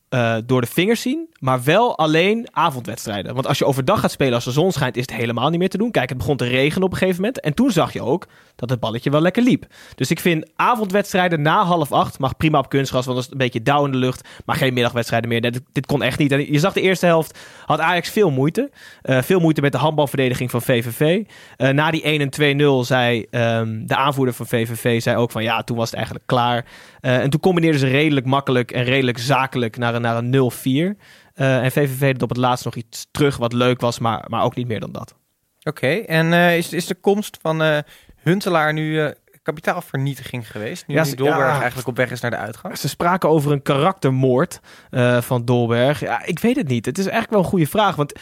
eh, 0.08 0.36
door 0.46 0.60
de 0.60 0.66
vingers 0.66 1.00
zien. 1.00 1.28
Maar 1.38 1.62
wel 1.64 1.98
alleen 1.98 2.48
avondwedstrijden. 2.50 3.34
Want 3.34 3.46
als 3.46 3.58
je 3.58 3.64
overdag 3.64 4.00
gaat 4.00 4.10
spelen 4.10 4.34
als 4.34 4.44
de 4.44 4.50
zon 4.50 4.72
schijnt, 4.72 4.96
is 4.96 5.02
het 5.02 5.14
helemaal 5.14 5.50
niet 5.50 5.58
meer 5.58 5.68
te 5.68 5.78
doen. 5.78 5.90
Kijk, 5.90 6.08
het 6.08 6.18
begon 6.18 6.36
te 6.36 6.44
regenen 6.44 6.84
op 6.84 6.92
een 6.92 6.98
gegeven 6.98 7.20
moment. 7.20 7.40
En 7.40 7.54
toen 7.54 7.70
zag 7.70 7.92
je 7.92 8.02
ook 8.02 8.26
dat 8.56 8.70
het 8.70 8.80
balletje 8.80 9.10
wel 9.10 9.20
lekker 9.20 9.42
liep. 9.42 9.66
Dus 9.94 10.10
ik 10.10 10.20
vind 10.20 10.50
avondwedstrijden 10.56 11.42
na 11.42 11.64
half 11.64 11.92
acht 11.92 12.18
mag 12.18 12.36
prima 12.36 12.58
op 12.58 12.68
kunstgras. 12.68 13.04
Want 13.04 13.16
dat 13.16 13.26
is 13.26 13.32
een 13.32 13.38
beetje 13.38 13.62
dauw 13.62 13.84
in 13.84 13.90
de 13.90 13.98
lucht. 13.98 14.28
Maar 14.44 14.56
geen 14.56 14.74
middagwedstrijden 14.74 15.28
meer. 15.28 15.40
Dit, 15.40 15.60
dit 15.72 15.86
kon 15.86 16.02
echt 16.02 16.18
niet. 16.18 16.30
Je 16.30 16.58
zag 16.58 16.72
de 16.72 16.80
eerste 16.80 17.06
helft 17.06 17.38
had 17.66 17.80
Ajax 17.80 18.10
veel 18.10 18.30
moeite. 18.30 18.70
Eh, 19.02 19.22
veel 19.22 19.40
moeite 19.40 19.60
met 19.60 19.72
de 19.72 19.78
handbalverdediging 19.78 20.50
van 20.50 20.62
VVV. 20.62 21.24
Eh, 21.56 21.68
na 21.68 21.90
die 21.90 22.06
1 22.06 22.20
en 22.20 22.30
2-0 22.30 22.84
zei 22.84 23.26
ehm, 23.30 23.86
de 23.86 23.96
aanvoerder 23.96 24.34
van 24.34 24.46
VVV 24.46 25.02
zei 25.02 25.16
ook 25.16 25.30
van 25.30 25.42
ja, 25.42 25.62
toen 25.62 25.76
was 25.76 25.86
het 25.86 25.94
eigenlijk 25.94 26.26
klaar. 26.26 26.64
Eh, 27.00 27.18
en 27.18 27.30
toen 27.30 27.40
combineerden 27.40 27.80
ze 27.80 27.86
redelijk 27.86 28.26
makkelijk 28.26 28.70
en 28.70 28.84
redelijk 28.84 29.18
zakelijk 29.18 29.76
naar 29.76 29.94
een, 29.94 30.02
naar 30.02 30.16
een 30.16 30.30
0-4. 30.96 31.00
Eh, 31.34 31.62
en 31.64 31.72
VVV 31.72 31.98
deed 31.98 32.22
op 32.22 32.28
het 32.28 32.38
laatst 32.38 32.64
nog 32.64 32.74
iets 32.74 33.06
terug 33.10 33.36
wat 33.36 33.52
leuk 33.52 33.80
was, 33.80 33.98
maar, 33.98 34.24
maar 34.28 34.42
ook 34.42 34.54
niet 34.54 34.68
meer 34.68 34.80
dan 34.80 34.92
dat. 34.92 35.14
Oké, 35.62 35.86
en 35.88 36.32
eh, 36.32 36.56
is, 36.56 36.72
is 36.72 36.86
de 36.86 36.94
komst 36.94 37.38
van 37.42 37.82
Huntelaar 38.22 38.72
nu 38.72 39.12
kapitaalvernietiging 39.42 40.50
geweest? 40.50 40.86
Nu, 40.86 40.94
Ja, 40.94 41.04
ze- 41.04 41.16
Dolberg 41.16 41.38
ja. 41.52 41.58
eigenlijk 41.58 41.88
op 41.88 41.96
weg 41.96 42.10
is 42.10 42.20
naar 42.20 42.30
de 42.30 42.36
uitgang? 42.36 42.78
Ze 42.78 42.88
spraken 42.88 43.28
over 43.28 43.52
een 43.52 43.62
karaktermoord 43.62 44.60
van 45.20 45.44
Dolberg. 45.44 46.00
Ja, 46.00 46.24
ik 46.24 46.38
weet 46.38 46.56
het 46.56 46.68
niet. 46.68 46.86
Het 46.86 46.98
is 46.98 47.04
eigenlijk 47.04 47.32
wel 47.34 47.42
een 47.42 47.48
goede 47.50 47.66
vraag, 47.66 47.96
want 47.96 48.12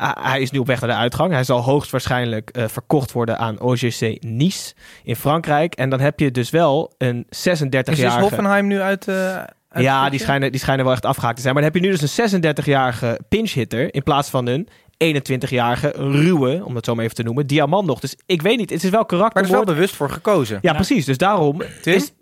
hij 0.00 0.40
is 0.40 0.50
nu 0.50 0.58
op 0.58 0.66
weg 0.66 0.80
naar 0.80 0.90
de 0.90 0.96
uitgang. 0.96 1.32
Hij 1.32 1.44
zal 1.44 1.60
hoogstwaarschijnlijk 1.62 2.50
eh, 2.50 2.64
verkocht 2.68 3.12
worden 3.12 3.38
aan 3.38 3.60
OGC 3.60 4.16
Nice 4.20 4.74
in 5.04 5.16
Frankrijk. 5.16 5.74
En 5.74 5.90
dan 5.90 6.00
heb 6.00 6.20
je 6.20 6.30
dus 6.30 6.50
wel 6.50 6.94
een 6.98 7.26
Is 7.28 7.42
dus 7.42 7.62
36-jarige... 7.62 8.20
Hoffenheim 8.20 8.66
nu 8.66 8.80
uit... 8.80 9.08
eh, 9.08 9.34
uit 9.36 9.84
Ja, 9.84 10.10
die 10.10 10.20
schijnen, 10.20 10.50
die 10.50 10.60
schijnen 10.60 10.84
wel 10.84 10.94
echt 10.94 11.04
afgehaakt 11.06 11.36
te 11.36 11.42
zijn. 11.42 11.54
Maar 11.54 11.62
dan 11.62 11.72
heb 11.72 11.82
je 11.82 11.88
nu 11.88 11.96
dus 11.96 12.18
een 12.18 12.42
36-jarige 12.54 13.20
pinch-hitter 13.28 13.94
in 13.94 14.02
plaats 14.02 14.30
van 14.30 14.46
een 14.46 14.68
21-jarige 15.04 15.92
ruwe, 15.96 16.64
om 16.64 16.74
het 16.74 16.84
zo 16.84 16.94
maar 16.94 17.04
even 17.04 17.16
te 17.16 17.22
noemen, 17.22 17.46
diamant 17.46 17.86
nog. 17.86 18.00
Dus 18.00 18.16
ik 18.26 18.42
weet 18.42 18.58
niet, 18.58 18.70
het 18.70 18.84
is 18.84 18.90
wel 18.90 19.04
Maar 19.08 19.30
er 19.34 19.42
is 19.42 19.50
wel 19.50 19.64
bewust 19.64 19.96
voor 19.96 20.10
gekozen. 20.10 20.58
Ja, 20.60 20.72
precies. 20.72 21.04
Dus 21.04 21.18
daarom 21.18 21.62
Tim? 21.82 21.94
is, 21.94 22.12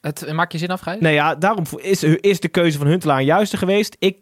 Het, 0.00 0.32
maak 0.32 0.52
je 0.52 0.58
zin 0.58 0.68
af, 0.68 0.80
Gijs? 0.80 1.00
nee, 1.00 1.14
ja, 1.14 1.34
daarom 1.34 1.64
is, 1.76 2.02
is 2.02 2.40
de 2.40 2.48
keuze 2.48 2.78
van 2.78 2.86
Huntelaar 2.86 3.18
een 3.18 3.24
juiste 3.24 3.56
geweest. 3.56 3.96
Ik 3.98 4.16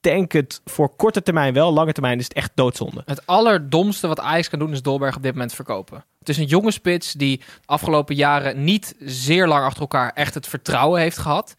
denk 0.00 0.32
het 0.32 0.60
voor 0.64 0.96
korte 0.96 1.22
termijn 1.22 1.54
wel, 1.54 1.72
lange 1.72 1.92
termijn 1.92 2.18
is 2.18 2.24
het 2.24 2.32
echt 2.32 2.50
doodzonde. 2.54 3.02
Het 3.04 3.26
allerdomste 3.26 4.06
wat 4.06 4.20
Ajax 4.20 4.48
kan 4.48 4.58
doen 4.58 4.72
is 4.72 4.82
Dolberg 4.82 5.16
op 5.16 5.22
dit 5.22 5.32
moment 5.32 5.54
verkopen. 5.54 6.04
Het 6.18 6.28
is 6.28 6.38
een 6.38 6.44
jonge 6.44 6.70
spits 6.70 7.12
die 7.12 7.38
de 7.38 7.44
afgelopen 7.64 8.14
jaren 8.14 8.64
niet 8.64 8.94
zeer 8.98 9.46
lang 9.46 9.64
achter 9.64 9.80
elkaar 9.80 10.12
echt 10.14 10.34
het 10.34 10.46
vertrouwen 10.46 11.00
heeft 11.00 11.18
gehad. 11.18 11.54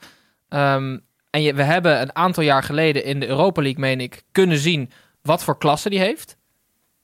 Ehm, 0.50 0.98
en 1.30 1.56
we 1.56 1.64
hebben 1.64 2.02
een 2.02 2.16
aantal 2.16 2.44
jaar 2.44 2.64
geleden 2.64 3.04
in 3.04 3.20
de 3.20 3.28
Europa 3.28 3.62
League, 3.62 3.80
meen 3.80 4.02
ik, 4.02 4.24
kunnen 4.32 4.58
zien 4.58 4.92
wat 5.22 5.44
voor 5.44 5.58
klasse 5.58 5.90
die 5.90 6.00
heeft. 6.00 6.38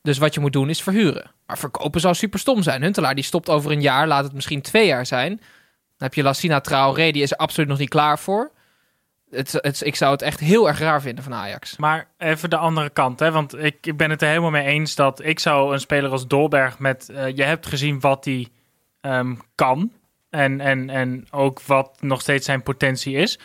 Dus 0.02 0.18
wat 0.18 0.34
je 0.34 0.40
moet 0.40 0.54
doen 0.54 0.70
is 0.70 0.84
verhuren. 0.84 1.32
Maar 1.46 1.58
verkopen 1.58 2.02
zou 2.02 2.16
super 2.16 2.40
stom 2.40 2.64
zijn. 2.64 2.82
Huntelaar 2.82 3.16
die 3.16 3.24
stopt 3.24 3.50
over 3.50 3.72
een 3.72 3.82
jaar, 3.82 4.08
laat 4.08 4.24
het 4.24 4.34
misschien 4.34 4.62
twee 4.62 4.88
jaar 4.88 5.06
zijn. 5.06 5.30
Dan 5.30 6.08
heb 6.08 6.14
je 6.14 6.24
Lassina 6.24 6.62
Traoré, 6.62 7.12
die 7.12 7.22
is 7.22 7.32
er 7.32 7.38
absoluut 7.38 7.70
nog 7.70 7.78
niet 7.78 7.90
klaar 7.90 8.20
voor. 8.20 8.52
Het, 9.36 9.52
het, 9.52 9.82
ik 9.86 9.96
zou 9.96 10.12
het 10.12 10.22
echt 10.22 10.40
heel 10.40 10.68
erg 10.68 10.80
raar 10.80 11.02
vinden 11.02 11.24
van 11.24 11.34
Ajax. 11.34 11.78
Maar 11.78 12.08
even 12.18 12.50
de 12.50 12.58
andere 12.58 12.90
kant, 12.90 13.20
hè? 13.20 13.32
want 13.32 13.58
ik, 13.58 13.78
ik 13.82 13.98
ben 13.98 14.10
het 14.10 14.22
er 14.22 14.28
helemaal 14.28 14.50
mee 14.50 14.66
eens 14.66 14.96
dat 14.96 15.24
ik 15.24 15.40
zou 15.40 15.74
een 15.74 15.80
speler 15.80 16.12
als 16.12 16.28
Dolberg 16.28 16.80
met, 16.80 17.10
eh, 17.10 17.36
je 17.36 17.44
hebt 17.44 17.66
gezien 17.66 18.00
wat 18.00 18.26
hij 18.26 18.48
ehm, 19.02 19.36
kan 19.56 19.92
en, 20.30 20.62
en, 20.62 20.90
en 20.90 21.28
ook 21.32 21.62
wat 21.62 21.98
nog 22.02 22.22
steeds 22.22 22.46
zijn 22.46 22.64
potentie 22.64 23.16
is. 23.16 23.40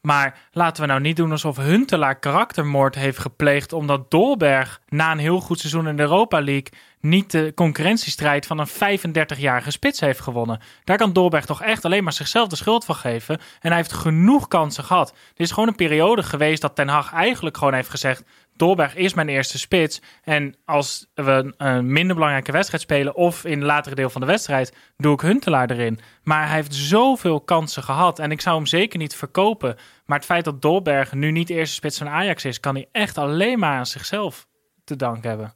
Maar 0.00 0.38
laten 0.52 0.82
we 0.82 0.88
nou 0.88 1.00
niet 1.00 1.16
doen 1.16 1.30
alsof 1.30 1.56
Huntelaar 1.56 2.18
karaktermoord 2.18 2.94
heeft 2.94 3.18
gepleegd 3.18 3.72
omdat 3.72 4.10
Dolberg 4.10 4.80
na 4.88 5.12
een 5.12 5.18
heel 5.18 5.40
goed 5.40 5.58
seizoen 5.58 5.88
in 5.88 5.96
de 5.96 6.02
Europa 6.02 6.40
League 6.40 6.72
niet 7.00 7.30
de 7.30 7.52
concurrentiestrijd 7.54 8.46
van 8.46 8.58
een 8.58 8.68
35-jarige 8.68 9.70
spits 9.70 10.00
heeft 10.00 10.20
gewonnen. 10.20 10.60
Daar 10.84 10.96
kan 10.96 11.12
Dolberg 11.12 11.44
toch 11.44 11.62
echt 11.62 11.84
alleen 11.84 12.04
maar 12.04 12.12
zichzelf 12.12 12.48
de 12.48 12.56
schuld 12.56 12.84
van 12.84 12.94
geven. 12.94 13.38
En 13.38 13.68
hij 13.68 13.76
heeft 13.76 13.92
genoeg 13.92 14.48
kansen 14.48 14.84
gehad. 14.84 15.10
Er 15.10 15.16
is 15.34 15.50
gewoon 15.50 15.68
een 15.68 15.74
periode 15.74 16.22
geweest 16.22 16.62
dat 16.62 16.74
Ten 16.74 16.88
Hag 16.88 17.12
eigenlijk 17.12 17.56
gewoon 17.56 17.74
heeft 17.74 17.90
gezegd... 17.90 18.22
Dolberg 18.60 18.96
is 18.96 19.14
mijn 19.14 19.28
eerste 19.28 19.58
spits. 19.58 20.00
En 20.22 20.54
als 20.64 21.10
we 21.14 21.54
een 21.56 21.92
minder 21.92 22.14
belangrijke 22.14 22.52
wedstrijd 22.52 22.82
spelen... 22.82 23.14
of 23.14 23.44
in 23.44 23.58
het 23.58 23.66
latere 23.66 23.94
deel 23.94 24.10
van 24.10 24.20
de 24.20 24.26
wedstrijd, 24.26 24.76
doe 24.96 25.14
ik 25.14 25.20
Huntelaar 25.20 25.70
erin. 25.70 26.00
Maar 26.22 26.46
hij 26.46 26.56
heeft 26.56 26.74
zoveel 26.74 27.40
kansen 27.40 27.82
gehad. 27.82 28.18
En 28.18 28.30
ik 28.30 28.40
zou 28.40 28.56
hem 28.56 28.66
zeker 28.66 28.98
niet 28.98 29.14
verkopen. 29.14 29.76
Maar 30.06 30.16
het 30.16 30.26
feit 30.26 30.44
dat 30.44 30.62
Dolberg 30.62 31.12
nu 31.12 31.30
niet 31.30 31.50
eerste 31.50 31.74
spits 31.74 31.98
van 31.98 32.08
Ajax 32.08 32.44
is... 32.44 32.60
kan 32.60 32.74
hij 32.74 32.88
echt 32.92 33.18
alleen 33.18 33.58
maar 33.58 33.78
aan 33.78 33.86
zichzelf 33.86 34.46
te 34.84 34.96
danken 34.96 35.28
hebben. 35.28 35.54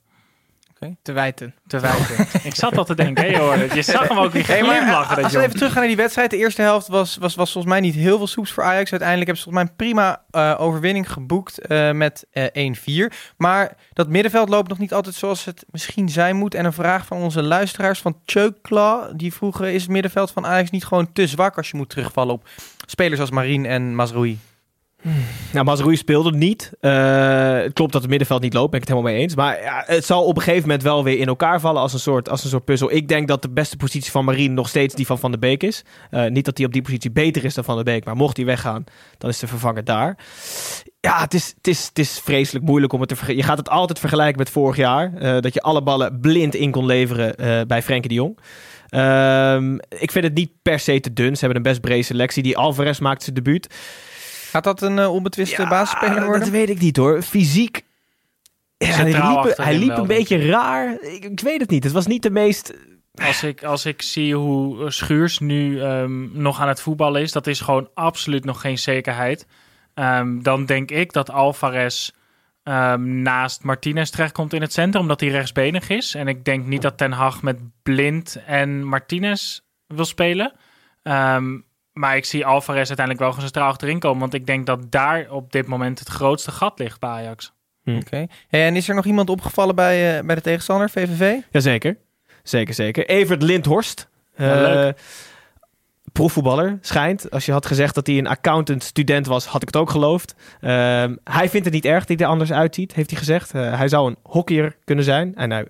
Te 1.02 1.12
wijten. 1.12 1.54
Te 1.66 1.80
wijten. 1.80 2.26
ik 2.50 2.54
zat 2.54 2.78
al 2.78 2.84
te 2.84 2.94
denken, 2.94 3.24
hé 3.24 3.38
hoor. 3.38 3.74
Je 3.74 3.82
zag 3.82 4.08
hem 4.08 4.18
ook 4.18 4.32
weer 4.32 4.46
Hey, 4.54 4.58
glimlachen. 4.60 5.16
eh, 5.16 5.24
als 5.24 5.32
we 5.32 5.38
even 5.40 5.54
teruggaan 5.54 5.78
naar 5.78 5.88
die 5.88 5.96
wedstrijd. 5.96 6.30
De 6.30 6.36
eerste 6.36 6.62
helft 6.62 6.88
was, 6.88 7.16
was, 7.16 7.34
was 7.34 7.52
volgens 7.52 7.72
mij 7.72 7.82
niet 7.82 7.94
heel 7.94 8.16
veel 8.16 8.26
soeps 8.26 8.52
voor 8.52 8.62
Ajax. 8.62 8.90
Uiteindelijk 8.90 9.26
hebben 9.30 9.44
ze 9.44 9.50
volgens 9.50 9.64
mij 9.64 9.72
een 9.72 9.76
prima 9.76 10.22
eh, 10.30 10.60
overwinning 10.60 11.12
geboekt 11.12 11.58
eh, 11.58 11.90
met 11.90 12.26
eh 12.32 12.74
1-4. 13.10 13.12
Maar 13.36 13.76
dat 13.92 14.08
middenveld 14.08 14.48
loopt 14.48 14.68
nog 14.68 14.78
niet 14.78 14.92
altijd 14.94 15.14
zoals 15.14 15.44
het 15.44 15.64
misschien 15.70 16.08
zijn 16.08 16.36
moet. 16.36 16.54
En 16.54 16.64
een 16.64 16.72
vraag 16.72 17.06
van 17.06 17.18
onze 17.18 17.42
luisteraars 17.42 18.00
van 18.00 18.18
Chukla. 18.24 19.10
Die 19.16 19.32
vroegen, 19.32 19.72
is 19.72 19.82
het 19.82 19.90
middenveld 19.90 20.30
van 20.30 20.46
Ajax 20.46 20.70
niet 20.70 20.84
gewoon 20.84 21.12
te 21.12 21.26
zwak 21.26 21.56
als 21.56 21.70
je 21.70 21.76
moet 21.76 21.90
terugvallen 21.90 22.34
op 22.34 22.48
spelers 22.86 23.20
als 23.20 23.30
Marien 23.30 23.66
en 23.66 23.94
Mazroui? 23.94 24.38
Nou, 25.52 25.64
Mazraoui 25.64 25.96
speelde 25.96 26.32
niet. 26.32 26.72
Eh, 26.80 27.56
het 27.56 27.72
klopt 27.72 27.92
dat 27.92 28.00
het 28.00 28.10
middenveld 28.10 28.42
niet 28.42 28.54
loopt, 28.54 28.70
ben 28.70 28.80
ik 28.80 28.86
het 28.88 28.96
helemaal 28.96 29.12
mee 29.14 29.22
eens. 29.22 29.34
Maar 29.34 29.62
ja, 29.62 29.82
het 29.86 30.04
zal 30.04 30.24
op 30.24 30.36
een 30.36 30.42
gegeven 30.42 30.62
moment 30.62 30.82
wel 30.82 31.04
weer 31.04 31.18
in 31.18 31.26
elkaar 31.26 31.60
vallen 31.60 31.80
als 31.82 31.92
een 31.92 31.98
soort, 31.98 32.28
als 32.28 32.44
een 32.44 32.50
soort 32.50 32.64
puzzel. 32.64 32.92
Ik 32.92 33.08
denk 33.08 33.28
dat 33.28 33.42
de 33.42 33.50
beste 33.50 33.76
positie 33.76 34.10
van 34.10 34.24
Marien 34.24 34.54
nog 34.54 34.68
steeds 34.68 34.94
die 34.94 35.06
van 35.06 35.18
Van 35.18 35.30
der 35.30 35.40
Beek 35.40 35.62
is. 35.62 35.84
Eh, 36.10 36.26
niet 36.26 36.44
dat 36.44 36.56
hij 36.56 36.66
op 36.66 36.72
die 36.72 36.82
positie 36.82 37.10
beter 37.10 37.44
is 37.44 37.54
dan 37.54 37.64
Van 37.64 37.74
der 37.74 37.84
Beek, 37.84 38.04
maar 38.04 38.16
mocht 38.16 38.36
hij 38.36 38.46
weggaan, 38.46 38.84
dan 39.18 39.30
is 39.30 39.38
de 39.38 39.46
vervanger 39.46 39.84
daar. 39.84 40.18
Ja, 41.00 41.20
het 41.20 41.34
is, 41.34 41.52
het 41.56 41.66
is, 41.66 41.86
het 41.86 41.98
is 41.98 42.20
vreselijk 42.24 42.64
moeilijk 42.64 42.92
om 42.92 43.00
het 43.00 43.08
te 43.08 43.16
vergelijken. 43.16 43.46
Je 43.46 43.50
gaat 43.56 43.64
het 43.66 43.74
altijd 43.74 43.98
vergelijken 43.98 44.38
met 44.38 44.50
vorig 44.50 44.76
jaar. 44.76 45.12
eh, 45.14 45.40
dat 45.40 45.54
je 45.54 45.62
alle 45.62 45.82
ballen 45.82 46.20
blind 46.20 46.54
in 46.54 46.70
kon 46.70 46.86
leveren 46.86 47.34
eh, 47.36 47.60
bij 47.66 47.82
Frenkie 47.82 48.08
de 48.08 48.14
Jong. 48.14 48.38
Ehm, 48.88 49.74
ik 49.88 50.10
vind 50.10 50.24
het 50.24 50.34
niet 50.34 50.50
per 50.62 50.78
se 50.78 51.00
te 51.00 51.12
dun. 51.12 51.34
Ze 51.34 51.44
hebben 51.44 51.56
een 51.56 51.70
best 51.70 51.80
brede 51.80 52.02
selectie. 52.02 52.42
Die 52.42 52.56
Alvarez 52.56 52.98
maakt 52.98 53.22
zijn 53.22 53.34
debuut. 53.34 53.74
Gaat 54.54 54.64
dat 54.64 54.82
een 54.82 54.98
eh, 54.98 55.12
onbetwiste 55.12 55.66
basisspeler 55.66 56.24
worden? 56.24 56.40
Dat 56.40 56.48
weet 56.48 56.70
ik 56.70 56.80
niet 56.80 56.96
hoor. 56.96 57.22
Fysiek. 57.22 57.84
Ja, 58.76 58.86
hij 58.86 59.04
liep, 59.04 59.56
hij 59.56 59.78
liep 59.78 59.88
wel, 59.88 59.98
een 59.98 60.06
beetje 60.06 60.46
raar. 60.46 61.00
Ik, 61.00 61.24
ik 61.24 61.40
weet 61.40 61.60
het 61.60 61.70
niet. 61.70 61.84
Het 61.84 61.92
was 61.92 62.06
niet 62.06 62.22
de 62.22 62.30
meest. 62.30 62.74
Als 63.14 63.42
ik, 63.42 63.64
als 63.64 63.86
ik 63.86 64.02
zie 64.02 64.34
hoe 64.34 64.90
Schuurs 64.90 65.38
nu 65.38 65.80
ehm, 65.80 66.40
nog 66.42 66.60
aan 66.60 66.68
het 66.68 66.80
voetballen 66.80 67.22
is, 67.22 67.32
dat 67.32 67.46
is 67.46 67.60
gewoon 67.60 67.88
absoluut 67.94 68.44
nog 68.44 68.60
geen 68.60 68.78
zekerheid. 68.78 69.46
Ehm, 69.94 70.42
dan 70.42 70.66
denk 70.66 70.90
ik 70.90 71.12
dat 71.12 71.30
Alvarez 71.30 72.10
ehm, 72.62 73.22
naast 73.22 73.62
Martinez 73.62 74.10
terechtkomt 74.10 74.52
in 74.52 74.60
het 74.60 74.72
centrum, 74.72 75.02
omdat 75.02 75.20
hij 75.20 75.28
rechtsbenig 75.28 75.88
is. 75.88 76.14
En 76.14 76.28
ik 76.28 76.44
denk 76.44 76.66
niet 76.66 76.82
dat 76.82 76.98
Ten 76.98 77.12
Hag 77.12 77.42
met 77.42 77.58
Blind 77.82 78.42
en 78.46 78.84
Martinez 78.84 79.60
wil 79.86 80.04
spelen. 80.04 80.52
Maar 81.94 82.16
ik 82.16 82.24
zie 82.24 82.46
Alvarez 82.46 82.76
uiteindelijk 82.88 83.18
wel 83.18 83.28
gewoon 83.28 83.44
centraal 83.44 83.68
achterin 83.68 83.98
komen, 83.98 84.20
want 84.20 84.34
ik 84.34 84.46
denk 84.46 84.66
dat 84.66 84.90
daar 84.90 85.30
op 85.30 85.52
dit 85.52 85.66
moment 85.66 85.98
het 85.98 86.08
grootste 86.08 86.50
gat 86.50 86.78
ligt 86.78 87.00
bij 87.00 87.10
Ajax. 87.10 87.52
Oké. 87.84 88.26
Hey, 88.48 88.66
en 88.66 88.76
is 88.76 88.88
er 88.88 88.94
nog 88.94 89.04
iemand 89.04 89.30
opgevallen 89.30 89.74
bij, 89.74 90.18
eh, 90.18 90.24
bij 90.26 90.34
de 90.34 90.40
tegenstander, 90.40 90.90
VVV? 90.90 91.34
Jazeker. 91.50 91.96
Zeker, 92.42 92.74
zeker. 92.74 93.06
Evert 93.08 93.42
Lindhorst. 93.42 94.08
Ja, 94.36 94.54
Eh, 94.54 94.60
leuk. 94.60 95.00
proefvoetballer, 96.12 96.78
schijnt. 96.80 97.30
Als 97.30 97.46
je 97.46 97.52
had 97.52 97.66
gezegd 97.66 97.94
dat 97.94 98.06
hij 98.06 98.18
een 98.18 98.26
accountant-student 98.26 99.26
was, 99.26 99.46
had 99.46 99.60
ik 99.62 99.66
het 99.68 99.76
ook 99.76 99.90
geloofd. 99.90 100.34
Ehm, 100.60 101.16
hij 101.24 101.48
vindt 101.48 101.64
het 101.64 101.74
niet 101.74 101.84
erg 101.84 102.04
dat 102.04 102.08
hij 102.18 102.26
er 102.26 102.32
anders 102.32 102.52
uitziet, 102.52 102.94
heeft 102.94 103.10
hij 103.10 103.18
gezegd. 103.18 103.54
Eh, 103.54 103.76
hij 103.76 103.88
zou 103.88 104.08
een 104.08 104.16
hockeyer 104.22 104.76
kunnen 104.84 105.04
zijn. 105.04 105.34
En 105.34 105.50
hij 105.50 105.66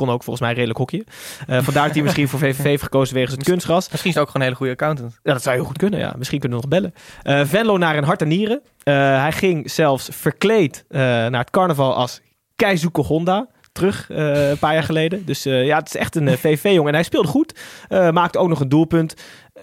kon 0.00 0.10
ook 0.10 0.22
volgens 0.22 0.44
mij 0.44 0.54
redelijk 0.54 0.78
hockeyen. 0.78 1.04
Eh, 1.46 1.62
vandaar 1.62 1.84
dat 1.84 1.94
hij 1.94 2.02
misschien 2.02 2.28
voor 2.28 2.38
VVV 2.38 2.62
heeft 2.62 2.82
gekozen 2.82 3.14
wegens 3.14 3.34
het 3.34 3.44
kunstgras. 3.44 3.90
Misschien 3.90 4.10
is 4.10 4.16
het 4.16 4.24
ook 4.24 4.30
gewoon 4.30 4.46
een 4.46 4.52
hele 4.54 4.64
goede 4.64 4.82
accountant. 4.82 5.20
Ja, 5.22 5.32
dat 5.32 5.42
zou 5.42 5.56
heel 5.56 5.64
goed 5.64 5.78
kunnen, 5.78 5.98
ja. 6.00 6.14
Misschien 6.18 6.40
kunnen 6.40 6.58
we 6.58 6.66
nog 6.66 6.80
bellen. 6.80 6.94
Eh, 7.22 7.46
Venlo 7.46 7.76
naar 7.78 7.96
een 7.96 8.04
hart 8.04 8.22
en 8.22 8.28
nieren. 8.28 8.60
Eh, 8.82 8.94
hij 8.94 9.32
ging 9.32 9.70
zelfs 9.70 10.08
verkleed 10.12 10.84
eh, 10.88 11.00
naar 11.00 11.40
het 11.40 11.50
carnaval 11.50 11.94
als 11.94 12.20
Keizuke 12.56 13.00
Honda. 13.00 13.48
Terug, 13.72 14.10
eh, 14.10 14.50
een 14.50 14.58
paar 14.58 14.72
jaar 14.72 14.82
geleden. 14.82 15.24
Dus 15.26 15.46
eh, 15.46 15.66
ja, 15.66 15.78
het 15.78 15.86
is 15.86 15.96
echt 15.96 16.16
een 16.16 16.38
VV-jongen. 16.38 16.88
En 16.88 16.94
hij 16.94 17.02
speelde 17.02 17.28
goed. 17.28 17.58
Eh, 17.88 18.10
maakte 18.10 18.38
ook 18.38 18.48
nog 18.48 18.60
een 18.60 18.68
doelpunt. 18.68 19.14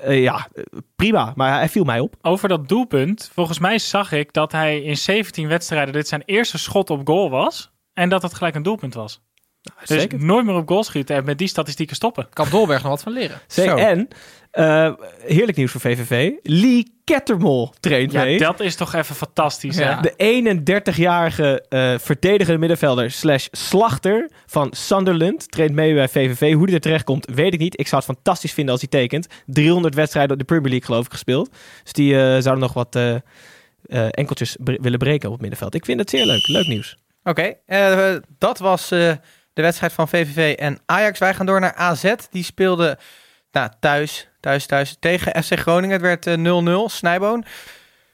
Eh, 0.01 0.21
ja, 0.21 0.47
prima. 0.95 1.31
Maar 1.35 1.57
hij 1.57 1.69
viel 1.69 1.83
mij 1.83 1.99
op. 1.99 2.15
Over 2.21 2.49
dat 2.49 2.67
doelpunt, 2.67 3.31
volgens 3.33 3.59
mij 3.59 3.79
zag 3.79 4.11
ik 4.11 4.33
dat 4.33 4.51
hij 4.51 4.81
in 4.81 4.97
17 4.97 5.47
wedstrijden 5.47 5.93
dit 5.93 6.07
zijn 6.07 6.23
eerste 6.25 6.57
schot 6.57 6.89
op 6.89 7.07
goal 7.07 7.29
was. 7.29 7.71
En 7.93 8.09
dat 8.09 8.21
het 8.21 8.33
gelijk 8.33 8.55
een 8.55 8.63
doelpunt 8.63 8.93
was. 8.93 9.21
Dus 9.85 9.99
Zeker. 9.99 10.23
nooit 10.23 10.45
meer 10.45 10.55
op 10.55 10.67
goal 10.67 10.83
schieten 10.83 11.15
en 11.15 11.25
met 11.25 11.37
die 11.37 11.47
statistieken 11.47 11.95
stoppen. 11.95 12.27
Kan 12.33 12.47
Dolberg 12.49 12.81
nog 12.81 12.91
wat 12.91 13.01
van 13.03 13.11
leren. 13.13 13.39
En, 13.87 14.07
eh, 14.51 14.91
heerlijk 15.25 15.57
nieuws 15.57 15.71
voor 15.71 15.81
VVV. 15.81 16.31
Lee 16.43 16.95
Kettermol 17.03 17.73
traint 17.79 18.11
Ja, 18.11 18.23
mee. 18.23 18.37
dat 18.37 18.59
is 18.59 18.75
toch 18.75 18.93
even 18.93 19.15
fantastisch. 19.15 19.77
Ja. 19.77 19.95
Hè? 19.95 20.01
De 20.01 20.13
31-jarige 20.93 21.65
eh 21.69 21.93
verdedigende 21.99 22.59
middenvelder 22.59 23.11
slash 23.11 23.47
slachter 23.51 24.29
van 24.45 24.67
Sunderland 24.75 25.51
traint 25.51 25.73
mee 25.73 25.93
bij 25.93 26.07
VVV. 26.09 26.53
Hoe 26.53 26.65
hij 26.65 26.73
er 26.73 26.79
terecht 26.79 27.03
komt, 27.03 27.27
weet 27.33 27.53
ik 27.53 27.59
niet. 27.59 27.79
Ik 27.79 27.87
zou 27.87 28.03
het 28.05 28.13
fantastisch 28.15 28.53
vinden 28.53 28.71
als 28.73 28.81
hij 28.89 29.01
tekent. 29.01 29.27
300 29.45 29.95
wedstrijden 29.95 30.31
op 30.31 30.39
de 30.39 30.45
Premier 30.45 30.69
League 30.69 30.87
geloof 30.87 31.05
ik 31.05 31.11
gespeeld. 31.11 31.49
Dus 31.83 31.93
die 31.93 32.13
eh, 32.13 32.19
zouden 32.21 32.59
nog 32.59 32.73
wat 32.73 32.95
enkeltjes 34.11 34.57
bre- 34.59 34.77
willen 34.81 34.99
breken 34.99 35.25
op 35.27 35.31
het 35.33 35.41
middenveld. 35.41 35.75
Ik 35.75 35.85
vind 35.85 35.99
het 35.99 36.09
zeer 36.09 36.25
leuk. 36.25 36.47
Leuk 36.47 36.67
nieuws. 36.67 36.97
Oké, 37.23 37.53
eh, 37.65 38.15
dat 38.37 38.59
was 38.59 38.91
eh, 38.91 39.11
de 39.57 39.63
wedstrijd 39.63 39.93
van 39.93 40.07
VVV 40.07 40.55
en 40.55 40.79
Ajax. 40.85 41.19
Wij 41.19 41.33
gaan 41.33 41.45
door 41.45 41.59
naar 41.59 41.73
AZ. 41.73 42.13
Die 42.29 42.43
speelde 42.43 42.97
nou, 43.51 43.69
thuis, 43.79 44.29
thuis, 44.39 44.65
thuis 44.65 44.97
tegen 44.99 45.43
FC 45.43 45.59
Groningen. 45.59 46.01
Het 46.01 46.23
werd 46.23 46.27
eh, 46.27 46.87
0-0, 46.89 46.93
Snijboon. 46.93 47.45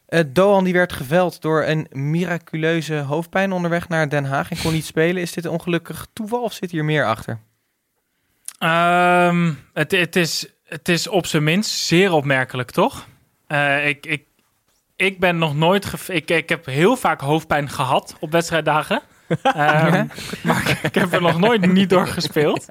Eh, 0.06 0.20
Doan 0.28 0.64
die 0.64 0.74
werd 0.74 0.94
geveld 0.94 1.42
door 1.42 1.64
een 1.64 1.88
miraculeuze 1.92 2.96
hoofdpijn 2.96 3.52
onderweg 3.52 3.88
naar 3.88 4.10
Den 4.10 4.26
Haag 4.26 4.52
en 4.52 4.58
kon 4.58 4.74
niet 4.74 4.86
spelen. 4.86 5.22
Is 5.22 5.32
dit 5.32 5.46
ongelukkig 5.46 6.08
toeval 6.14 6.42
of 6.42 6.54
zit 6.54 6.72
hier 6.72 6.86
meer 6.86 7.06
achter? 7.06 7.40
Ehm, 8.60 9.54
het, 9.74 9.92
het, 9.92 10.16
is, 10.16 10.48
het 10.64 10.90
is 10.90 11.08
op 11.08 11.26
zijn 11.26 11.44
minst 11.44 11.72
zeer 11.72 12.12
opmerkelijk, 12.12 12.72
toch? 12.72 13.08
Eh, 13.48 13.88
ik, 13.88 14.06
ik, 14.06 14.26
ik 14.96 15.20
ben 15.20 15.38
nog 15.38 15.56
nooit... 15.56 16.10
Ik, 16.10 16.30
ik 16.30 16.50
heb 16.50 16.66
heel 16.66 16.96
vaak 16.96 17.22
hoofdpijn 17.22 17.70
gehad 17.70 18.16
op 18.20 18.32
wedstrijddagen. 18.32 19.02
Ehm, 19.42 20.06
maar 20.44 20.80
ik, 20.84 20.96
heb 20.96 21.14
er 21.14 21.22
nog 21.22 21.40
nooit 21.40 21.72
niet 21.72 21.90
door 21.90 22.08
gespeeld. 22.08 22.66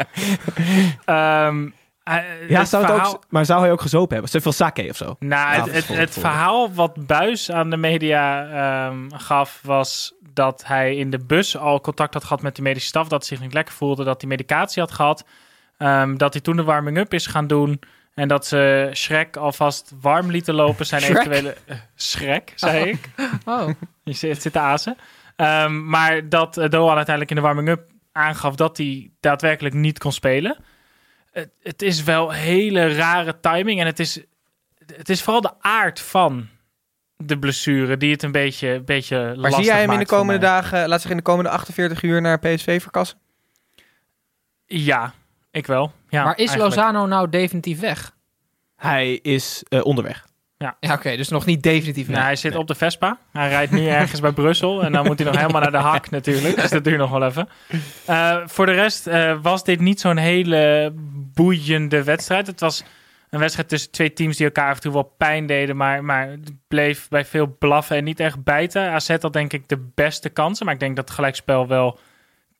Ehm, 1.04 1.68
eh, 2.04 2.14
Ja, 2.48 2.64
zou 2.64 2.82
het 2.82 2.92
verhaal- 2.92 3.14
ook, 3.14 3.22
maar 3.28 3.44
zou 3.44 3.60
hij 3.60 3.72
ook 3.72 3.80
gezopen 3.80 4.12
hebben? 4.12 4.30
Te 4.32 4.40
veel 4.40 4.52
sake 4.52 4.86
of 4.90 4.96
zo? 4.96 5.16
Nou, 5.18 5.54
het, 5.60 5.72
het, 5.72 5.88
het 5.88 6.12
verhaal 6.12 6.72
wat 6.72 7.06
Buis 7.06 7.50
aan 7.50 7.70
de 7.70 7.76
media 7.76 8.46
ehm, 8.86 9.10
gaf, 9.10 9.60
was 9.62 10.14
dat 10.34 10.62
hij 10.66 10.96
in 10.96 11.10
de 11.10 11.18
bus 11.18 11.56
al 11.56 11.80
contact 11.80 12.14
had 12.14 12.22
gehad 12.24 12.42
met 12.42 12.56
de 12.56 12.62
medische 12.62 12.88
staf, 12.88 13.08
dat 13.08 13.20
hij 13.28 13.36
zich 13.36 13.46
niet 13.46 13.54
lekker 13.54 13.74
voelde, 13.74 14.04
dat 14.04 14.20
hij 14.20 14.30
medicatie 14.30 14.82
had 14.82 14.92
gehad, 14.92 15.24
ehm, 15.78 16.16
dat 16.16 16.32
hij 16.32 16.42
toen 16.42 16.56
de 16.56 16.62
warming-up 16.64 17.14
is 17.14 17.26
gaan 17.26 17.46
doen 17.46 17.80
en 18.14 18.28
dat 18.28 18.46
ze 18.46 18.90
Shrek 18.94 19.36
alvast 19.36 19.92
warm 20.00 20.30
lieten 20.30 20.54
lopen, 20.54 20.86
zijn 20.86 21.00
Shrek? 21.00 21.16
eventuele... 21.16 21.56
eh, 21.66 21.76
Shrek, 21.96 22.52
zei 22.56 22.84
ik. 22.90 23.08
Oh, 23.44 23.68
Je 24.04 24.12
zit, 24.12 24.42
zit 24.42 24.52
te 24.52 24.58
azen. 24.58 24.96
Ehm, 25.42 25.88
maar 25.88 26.28
dat 26.28 26.56
eh, 26.56 26.68
Doan 26.68 26.96
uiteindelijk 26.96 27.30
in 27.30 27.36
de 27.36 27.42
warming-up 27.42 27.90
aangaf 28.12 28.54
dat 28.54 28.76
hij 28.76 29.10
daadwerkelijk 29.20 29.74
niet 29.74 29.98
kon 29.98 30.12
spelen. 30.12 30.56
Het, 31.30 31.50
het 31.62 31.82
is 31.82 32.02
wel 32.02 32.30
hele 32.30 32.94
rare 32.94 33.40
timing. 33.40 33.80
En 33.80 33.86
het 33.86 33.98
is, 33.98 34.20
het 34.96 35.08
is 35.08 35.22
vooral 35.22 35.40
de 35.40 35.52
aard 35.60 36.00
van 36.00 36.48
de 37.16 37.38
blessure 37.38 37.96
die 37.96 38.12
het 38.12 38.22
een 38.22 38.32
beetje, 38.32 38.80
beetje 38.80 39.16
Maar 39.16 39.36
lastig 39.36 39.54
zie 39.54 39.64
jij 39.64 39.80
hem 39.80 39.84
in 39.84 39.90
de 39.90 39.96
maakt 39.96 40.08
komende 40.08 40.40
dagen, 40.40 40.88
laat 40.88 41.00
zich 41.00 41.10
in 41.10 41.16
de 41.16 41.22
komende 41.22 41.50
48 41.50 42.02
uur 42.02 42.20
naar 42.20 42.38
PSV 42.38 42.82
verkassen? 42.82 43.18
Ja, 44.66 45.12
ik 45.50 45.66
wel. 45.66 45.92
Ja, 46.08 46.24
maar 46.24 46.38
is 46.38 46.48
eigenlijk. 46.48 46.76
Lozano 46.76 47.06
nou 47.06 47.28
definitief 47.28 47.80
weg? 47.80 48.16
Hij 48.76 49.12
is 49.14 49.64
eh, 49.68 49.84
onderweg. 49.84 50.26
Ja, 50.80 50.94
oké, 50.94 51.16
dus 51.16 51.28
nog 51.28 51.46
niet 51.46 51.62
definitief. 51.62 52.08
Nou, 52.08 52.22
hij 52.22 52.36
zit 52.36 52.56
op 52.56 52.66
de 52.66 52.74
Vespa. 52.74 53.18
Hij 53.32 53.48
rijdt 53.48 53.72
nu 53.72 53.86
ergens 53.88 54.20
bij 54.20 54.32
Brussel. 54.32 54.82
En 54.82 54.92
dan 54.92 55.06
moet 55.06 55.18
hij 55.18 55.26
nog 55.26 55.36
helemaal 55.36 55.60
naar 55.60 55.70
de 55.70 55.88
hak 55.90 56.10
natuurlijk. 56.10 56.60
Dus 56.60 56.70
dat 56.70 56.84
duurt 56.84 56.98
nog 56.98 57.10
wel 57.10 57.24
even. 57.24 57.48
Eh, 58.06 58.36
voor 58.46 58.66
de 58.66 58.72
rest 58.72 59.06
eh, 59.06 59.36
was 59.42 59.64
dit 59.64 59.80
niet 59.80 60.00
zo'n 60.00 60.16
hele 60.16 60.92
boeiende 61.34 62.04
wedstrijd. 62.04 62.46
Het 62.46 62.60
was 62.60 62.84
een 63.30 63.38
wedstrijd 63.38 63.68
tussen 63.68 63.90
twee 63.90 64.12
teams 64.12 64.36
die 64.36 64.46
elkaar 64.46 64.68
af 64.68 64.74
en 64.74 64.80
toe 64.80 64.92
wel 64.92 65.14
pijn 65.18 65.46
deden. 65.46 65.76
Maar, 65.76 66.04
maar 66.04 66.28
het 66.28 66.52
bleef 66.68 67.08
bij 67.08 67.24
veel 67.24 67.56
blaffen 67.58 67.96
en 67.96 68.04
niet 68.04 68.20
echt 68.20 68.44
bijten. 68.44 68.90
AZ 68.90 69.16
had 69.20 69.32
denk 69.32 69.52
ik 69.52 69.68
de 69.68 69.90
beste 69.94 70.28
kansen. 70.28 70.64
Maar 70.64 70.74
ik 70.74 70.80
denk 70.80 70.96
dat 70.96 71.04
het 71.04 71.14
gelijkspel 71.14 71.66
wel 71.66 71.98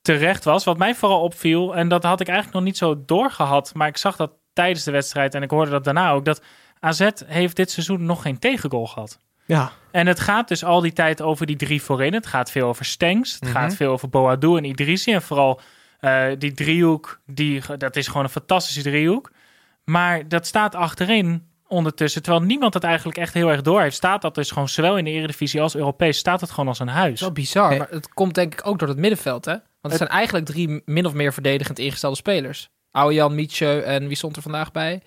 terecht 0.02 0.44
was. 0.44 0.64
Wat 0.64 0.78
mij 0.78 0.94
vooral 0.94 1.20
opviel, 1.20 1.76
en 1.76 1.88
dat 1.88 2.02
had 2.02 2.20
ik 2.20 2.28
eigenlijk 2.28 2.56
nog 2.56 2.66
niet 2.66 2.76
zo 2.76 3.02
doorgehad. 3.06 3.74
Maar 3.74 3.88
ik 3.88 3.96
zag 3.96 4.16
dat 4.16 4.30
tijdens 4.52 4.84
de 4.84 4.90
wedstrijd 4.90 5.34
en 5.34 5.42
ik 5.42 5.50
hoorde 5.50 5.70
dat 5.70 5.84
daarna 5.84 6.10
ook. 6.10 6.24
Dat 6.24 6.42
AZ 6.84 7.08
heeft 7.26 7.56
dit 7.56 7.70
seizoen 7.70 8.04
nog 8.04 8.22
geen 8.22 8.38
tegengoal 8.38 8.86
gehad. 8.86 9.18
Ja, 9.44 9.72
En 9.90 10.06
het 10.06 10.20
gaat 10.20 10.48
dus 10.48 10.64
al 10.64 10.80
die 10.80 10.92
tijd 10.92 11.22
over 11.22 11.46
die 11.46 11.56
drie 11.56 11.82
voorin. 11.82 12.14
Het 12.14 12.26
gaat 12.26 12.50
veel 12.50 12.68
over 12.68 12.84
Stengs. 12.84 13.32
Het 13.32 13.42
Mhm. 13.42 13.52
gaat 13.52 13.74
veel 13.74 13.92
over 13.92 14.08
Boadou 14.08 14.58
en 14.58 14.64
Idrissi. 14.64 15.12
En 15.12 15.22
vooral 15.22 15.60
eh, 16.00 16.26
die 16.38 16.52
driehoek, 16.52 17.20
die, 17.26 17.62
dat 17.78 17.96
is 17.96 18.06
gewoon 18.06 18.22
een 18.24 18.28
fantastische 18.30 18.82
driehoek. 18.82 19.30
Maar 19.84 20.28
dat 20.28 20.46
staat 20.46 20.74
achterin 20.74 21.46
ondertussen. 21.68 22.22
Terwijl 22.22 22.44
niemand 22.44 22.74
het 22.74 22.84
eigenlijk 22.84 23.18
echt 23.18 23.34
heel 23.34 23.48
erg 23.50 23.62
door 23.62 23.80
heeft. 23.80 23.96
Staat 23.96 24.22
dat 24.22 24.34
dus 24.34 24.50
gewoon 24.50 24.68
zowel 24.68 24.98
in 24.98 25.04
de 25.04 25.10
Eredivisie 25.10 25.60
als 25.60 25.76
Europees. 25.76 26.18
Staat 26.18 26.40
het 26.40 26.50
gewoon 26.50 26.68
als 26.68 26.78
een 26.78 26.86
Dat 26.86 26.94
huis. 26.94 27.12
is 27.12 27.20
wel 27.20 27.32
bizar, 27.32 27.68
Hey. 27.68 27.78
maar 27.78 27.88
het 27.90 28.08
komt 28.14 28.34
denk 28.34 28.52
ik 28.52 28.66
ook 28.66 28.78
door 28.78 28.88
het 28.88 28.96
middenveld, 28.98 29.44
hè? 29.44 29.52
Want 29.52 29.62
het, 29.80 29.90
Het- 29.92 29.96
zijn 30.00 30.10
eigenlijk 30.10 30.46
drie 30.46 30.82
min 30.84 31.06
of 31.06 31.12
meer 31.12 31.32
verdedigend 31.32 31.78
ingestelde 31.78 32.16
spelers. 32.16 32.68
Oude 32.90 33.14
Jan, 33.14 33.34
Mietje 33.34 33.82
en 33.82 34.06
wie 34.06 34.16
stond 34.16 34.36
er 34.36 34.42
vandaag 34.42 34.72
bij? 34.72 35.02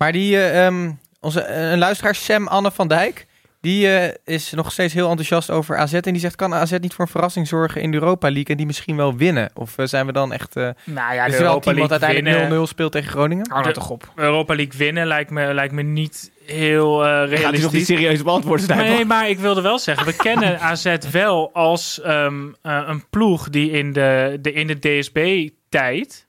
Maar 0.00 0.12
die, 0.12 0.36
eh, 0.36 0.66
ehm, 0.66 0.90
onze, 1.20 1.40
eh, 1.40 1.70
een 1.70 1.78
luisteraar, 1.78 2.14
Sam 2.14 2.46
Anne 2.48 2.70
van 2.70 2.88
Dijk, 2.88 3.26
die 3.60 3.88
eh, 3.96 4.14
is 4.34 4.52
nog 4.52 4.72
steeds 4.72 4.94
heel 4.94 5.08
enthousiast 5.08 5.50
over 5.50 5.76
AZ. 5.76 5.92
En 5.92 6.00
die 6.12 6.18
zegt, 6.20 6.36
kan 6.36 6.54
AZ 6.54 6.72
niet 6.80 6.94
voor 6.94 7.04
een 7.04 7.10
verrassing 7.10 7.48
zorgen 7.48 7.80
in 7.82 7.90
de 7.90 7.96
Europa 7.96 8.26
League 8.30 8.46
en 8.46 8.56
die 8.56 8.66
misschien 8.66 8.96
wel 8.96 9.16
winnen? 9.16 9.50
Of 9.54 9.74
zijn 9.84 10.06
we 10.06 10.12
dan 10.12 10.32
echt... 10.32 10.56
eh 10.56 10.68
Nou 10.84 11.14
ja, 11.14 11.24
is 11.24 11.30
de 11.32 11.36
er 11.36 11.42
wel 11.42 11.56
een 11.56 11.62
Europa 11.62 11.72
team 11.72 11.76
wat 11.78 11.90
League 11.90 12.06
uiteindelijk 12.06 12.36
0-0 12.44 12.48
winnen. 12.48 12.68
speelt 12.68 12.92
tegen 12.92 13.10
Groningen? 13.10 13.46
Hou 13.50 13.60
nou 13.60 13.72
De- 13.74 13.80
toch 13.80 13.90
op. 13.90 14.12
Europa 14.14 14.54
League 14.54 14.78
winnen 14.78 15.06
lijkt 15.06 15.30
me, 15.30 15.54
lijkt 15.54 15.72
me 15.72 15.82
niet 15.82 16.30
heel 16.46 17.04
eh 17.04 17.08
gaat 17.10 17.28
hij 17.28 17.28
nog 17.30 17.40
realistisch. 17.40 17.72
niet 17.72 17.86
serieus 17.86 18.22
beantwoorden, 18.22 18.64
Snijboon? 18.64 18.86
Nee, 18.86 19.04
maar 19.04 19.28
ik 19.28 19.38
wilde 19.38 19.60
wel 19.60 19.78
zeggen, 19.78 20.06
we 20.06 20.16
kennen 20.16 20.60
AZ 20.70 20.96
wel 21.10 21.50
als 21.52 22.00
ehm, 22.00 22.34
eh, 22.62 22.82
een 22.86 23.04
ploeg 23.10 23.48
die 23.50 23.70
in 23.70 23.92
de, 23.92 24.38
de, 24.42 24.52
in 24.52 24.66
de 24.66 24.78
DSB-tijd 24.78 26.28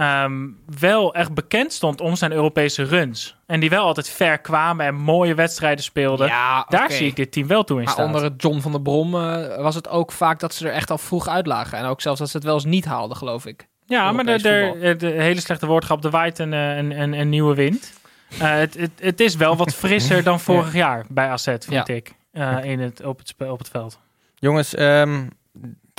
ehm, 0.00 0.48
wel 0.78 1.14
echt 1.14 1.34
bekend 1.34 1.72
stond 1.72 2.00
om 2.00 2.16
zijn 2.16 2.32
Europese 2.32 2.82
runs. 2.82 3.36
En 3.46 3.60
die 3.60 3.70
wel 3.70 3.84
altijd 3.84 4.08
ver 4.08 4.38
kwamen 4.38 4.86
en 4.86 4.94
mooie 4.94 5.34
wedstrijden 5.34 5.84
speelden. 5.84 6.26
Ja, 6.26 6.64
Daar 6.68 6.90
zie 6.92 7.06
ik 7.06 7.16
dit 7.16 7.32
team 7.32 7.46
wel 7.46 7.64
toe 7.64 7.78
in 7.78 7.84
Maar 7.84 7.92
staan. 7.92 8.06
onder 8.06 8.22
het 8.22 8.42
John 8.42 8.58
van 8.60 8.72
der 8.72 8.82
Brom 8.82 9.14
eh, 9.14 9.56
was 9.62 9.74
het 9.74 9.88
ook 9.88 10.12
vaak 10.12 10.40
dat 10.40 10.54
ze 10.54 10.68
er 10.68 10.74
echt 10.74 10.90
al 10.90 10.98
vroeg 10.98 11.28
uitlagen. 11.28 11.78
En 11.78 11.84
ook 11.84 12.00
zelfs 12.00 12.18
dat 12.18 12.28
ze 12.30 12.36
het 12.36 12.46
wel 12.46 12.54
eens 12.54 12.64
niet 12.64 12.84
haalden, 12.84 13.16
geloof 13.16 13.46
ik. 13.46 13.68
Ja, 13.86 14.12
maar 14.12 14.24
de, 14.24 14.38
de, 14.42 14.94
de 14.98 15.06
hele 15.06 15.40
slechte 15.40 15.66
woordgrap, 15.66 16.02
de 16.02 16.10
waait 16.10 16.38
een, 16.38 16.52
eh, 16.52 16.76
een, 16.76 17.00
een, 17.00 17.12
een 17.12 17.28
nieuwe 17.28 17.54
wind. 17.54 17.92
Eh, 18.38 18.50
het, 18.52 18.74
het, 18.78 18.90
het 19.00 19.20
is 19.20 19.36
wel 19.36 19.56
wat 19.56 19.74
frisser 19.74 20.22
dan 20.22 20.40
vorig 20.50 20.72
jaar 20.72 21.04
bij 21.08 21.28
AZ, 21.28 21.44
vind 21.44 21.64
Ja. 21.70 21.86
ik. 21.86 22.14
eh, 22.32 22.58
in 22.64 22.80
het, 22.80 23.04
op, 23.04 23.18
het, 23.18 23.34
op 23.50 23.58
het 23.58 23.68
veld. 23.68 23.98
Jongens, 24.34 24.74
ehm, 24.74 25.26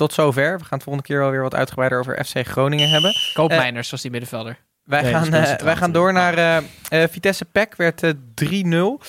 tot 0.01 0.13
zover. 0.13 0.58
We 0.58 0.63
gaan 0.63 0.77
het 0.77 0.84
volgende 0.84 1.08
keer 1.08 1.20
wel 1.20 1.29
weer 1.31 1.41
wat 1.41 1.55
uitgebreider 1.55 2.00
over 2.00 2.25
FC 2.25 2.48
Groningen 2.48 2.89
hebben. 2.89 3.13
Koopmijners 3.34 3.91
was 3.91 4.01
die 4.01 4.12
middenvelder. 4.12 4.58
Wij, 4.84 5.01
Nee, 5.01 5.13
gaan, 5.13 5.34
eh, 5.34 5.55
wij 5.55 5.75
gaan 5.75 5.91
door 5.91 6.13
naar 6.13 6.34
eh, 6.38 6.58
eh, 7.03 7.10
Vitesse 7.10 7.46
PEC, 7.46 7.75
werd 7.75 8.03
eh, 8.03 8.12
3-0. 8.36 9.01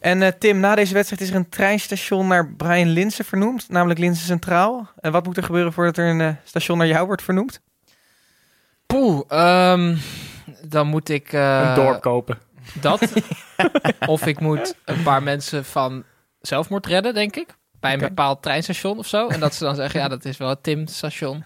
En 0.00 0.22
eh, 0.22 0.28
Tim, 0.38 0.60
na 0.60 0.74
deze 0.74 0.94
wedstrijd 0.94 1.22
is 1.22 1.30
er 1.30 1.34
een 1.36 1.48
treinstation 1.48 2.26
naar 2.26 2.48
Brian 2.54 2.88
Linsen 2.88 3.24
vernoemd, 3.24 3.68
namelijk 3.68 4.00
Linsen 4.00 4.26
Centraal. 4.26 4.90
En 5.00 5.12
wat 5.12 5.24
moet 5.24 5.36
er 5.36 5.42
gebeuren 5.42 5.72
voordat 5.72 5.96
er 5.96 6.06
een 6.20 6.36
station 6.44 6.78
naar 6.78 6.86
jou 6.86 7.06
wordt 7.06 7.22
vernoemd? 7.22 7.60
Poeh, 8.86 9.20
ehm, 9.28 9.96
dan 10.66 10.86
moet 10.86 11.08
ik... 11.08 11.32
eh, 11.32 11.62
een 11.68 11.74
dorp 11.74 12.00
kopen. 12.00 12.38
Dat. 12.80 13.00
of 14.06 14.26
ik 14.26 14.40
moet 14.40 14.74
een 14.84 15.02
paar 15.02 15.22
mensen 15.22 15.64
van 15.64 16.04
zelfmoord 16.40 16.86
redden, 16.86 17.14
denk 17.14 17.36
ik. 17.36 17.54
Bij 17.82 17.92
een 17.92 17.98
bepaald 17.98 18.42
treinstation 18.42 18.98
of 18.98 19.06
zo. 19.06 19.28
En 19.28 19.40
dat 19.40 19.54
ze 19.54 19.64
dan 19.64 19.74
zeggen, 19.74 20.00
ja, 20.00 20.08
dat 20.08 20.24
is 20.24 20.36
wel 20.36 20.48
het 20.48 20.62
Tim-station. 20.62 21.44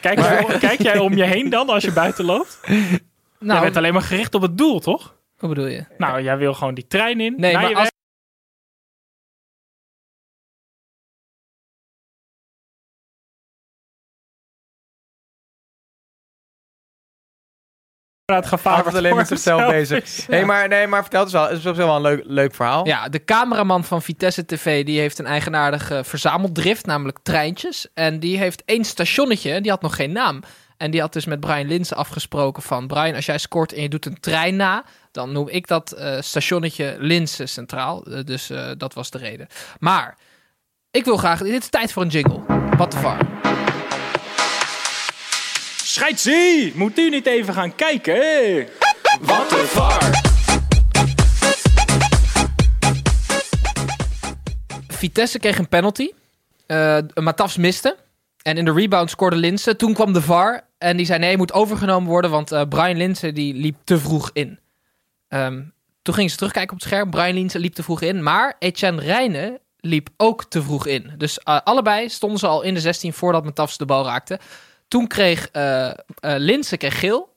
Kijk, 0.00 0.18
jij- 0.18 0.58
kijk 0.58 0.82
jij 0.82 0.98
om 0.98 1.16
je 1.16 1.24
heen 1.24 1.50
dan 1.50 1.68
als 1.68 1.82
je 1.84 1.92
buiten 1.92 2.24
loopt? 2.24 2.58
jij 2.66 3.00
Nou, 3.38 3.60
bent 3.60 3.76
alleen 3.76 3.92
maar 3.92 4.02
gericht 4.02 4.34
op 4.34 4.42
het 4.42 4.58
doel, 4.58 4.80
toch? 4.80 5.14
hoe 5.38 5.48
bedoel 5.48 5.66
je? 5.66 5.84
Nou, 5.98 6.22
jij 6.22 6.36
wil 6.36 6.54
gewoon 6.54 6.74
die 6.74 6.86
trein 6.86 7.20
in. 7.20 7.34
Nee, 7.36 7.52
maar 7.54 7.68
je 7.68 7.74
als, 7.76 7.90
het 18.36 18.46
gevaar 18.46 18.76
Altijd 18.76 18.94
alleen 18.94 19.16
met 19.16 19.28
zichzelf 19.28 19.66
bezig. 19.70 20.28
Nee, 20.28 20.44
maar, 20.44 20.68
nee, 20.68 20.86
maar 20.86 21.00
vertel 21.00 21.22
het 21.22 21.32
wel. 21.32 21.42
Het 21.42 21.58
is 21.58 21.66
op 21.66 21.74
zich 21.74 21.84
wel 21.84 21.96
een 21.96 22.02
leuk, 22.02 22.22
leuk 22.26 22.54
verhaal. 22.54 22.86
Ja, 22.86 23.08
de 23.08 23.24
cameraman 23.24 23.84
van 23.84 24.02
Vitesse 24.02 24.44
TV 24.44 24.84
die 24.84 25.00
heeft 25.00 25.18
een 25.18 25.26
eigenaardige 25.26 26.04
verzameldrift, 26.04 26.86
namelijk 26.86 27.18
treintjes. 27.22 27.86
En 27.94 28.20
die 28.20 28.38
heeft 28.38 28.62
één 28.64 28.84
stationnetje, 28.84 29.60
die 29.60 29.70
had 29.70 29.82
nog 29.82 29.96
geen 29.96 30.12
naam. 30.12 30.42
En 30.82 30.90
die 30.90 31.00
had 31.00 31.12
dus 31.12 31.24
met 31.24 31.40
Brian 31.40 31.66
Linsen 31.66 31.96
afgesproken 31.96 32.62
van... 32.62 32.86
Brian, 32.86 33.14
als 33.14 33.26
jij 33.26 33.38
scoort 33.38 33.72
en 33.72 33.82
je 33.82 33.88
doet 33.88 34.06
een 34.06 34.20
trein 34.20 34.56
na... 34.56 34.84
dan 35.10 35.32
noem 35.32 35.48
ik 35.48 35.66
dat 35.66 35.92
eh, 35.92 36.20
stationnetje 36.20 36.96
Linsen 36.98 37.48
Centraal. 37.48 38.04
Eh, 38.04 38.24
dus 38.24 38.50
eh, 38.50 38.70
dat 38.76 38.94
was 38.94 39.10
de 39.10 39.18
reden. 39.18 39.46
Maar, 39.78 40.18
ik 40.90 41.04
wil 41.04 41.16
graag... 41.16 41.42
Dit 41.42 41.62
is 41.62 41.68
tijd 41.68 41.92
voor 41.92 42.02
een 42.02 42.08
jingle. 42.08 42.40
Wat 42.76 42.92
de 42.92 42.98
var. 42.98 43.41
Scheidsie! 45.92 46.72
Moet 46.74 46.98
u 46.98 47.10
niet 47.10 47.26
even 47.26 47.54
gaan 47.54 47.74
kijken? 47.74 48.68
Wat 49.20 49.50
de 49.50 49.64
var. 49.66 50.20
Vitesse 54.88 55.38
kreeg 55.38 55.58
een 55.58 55.68
penalty. 55.68 56.10
Eh 56.66 56.98
Matafs 57.14 57.56
miste. 57.56 57.96
En 58.42 58.56
in 58.56 58.64
de 58.64 58.72
rebound 58.72 59.10
scoorde 59.10 59.36
Linsen. 59.36 59.76
Toen 59.76 59.94
kwam 59.94 60.12
de 60.12 60.22
VAR. 60.22 60.66
En 60.78 60.96
die 60.96 61.06
zei 61.06 61.18
nee, 61.18 61.36
moet 61.36 61.52
overgenomen 61.52 62.08
worden. 62.08 62.30
Want 62.30 62.52
eh, 62.52 62.62
Brian 62.68 62.96
Linsen 62.96 63.34
die 63.34 63.54
liep 63.54 63.76
te 63.84 63.98
vroeg 63.98 64.30
in. 64.32 64.58
Ehm, 65.28 65.62
toen 66.02 66.14
gingen 66.14 66.30
ze 66.30 66.36
terugkijken 66.36 66.72
op 66.72 66.78
het 66.78 66.88
scherm. 66.88 67.10
Brian 67.10 67.34
Linsen 67.34 67.60
liep 67.60 67.74
te 67.74 67.82
vroeg 67.82 68.00
in. 68.00 68.22
Maar 68.22 68.56
Etienne 68.58 69.00
Rijnen 69.00 69.58
liep 69.76 70.08
ook 70.16 70.44
te 70.44 70.62
vroeg 70.62 70.86
in. 70.86 71.12
Dus 71.16 71.38
eh, 71.38 71.60
allebei 71.64 72.08
stonden 72.08 72.38
ze 72.38 72.46
al 72.46 72.62
in 72.62 72.74
de 72.74 72.80
16 72.80 73.12
voordat 73.12 73.44
Matafs 73.44 73.76
de 73.76 73.84
bal 73.84 74.04
raakte. 74.04 74.38
Toen 74.92 75.06
kreeg 75.06 75.48
eh, 75.50 75.90
Linsen 76.20 76.78
kreeg 76.78 76.98
geel. 76.98 77.34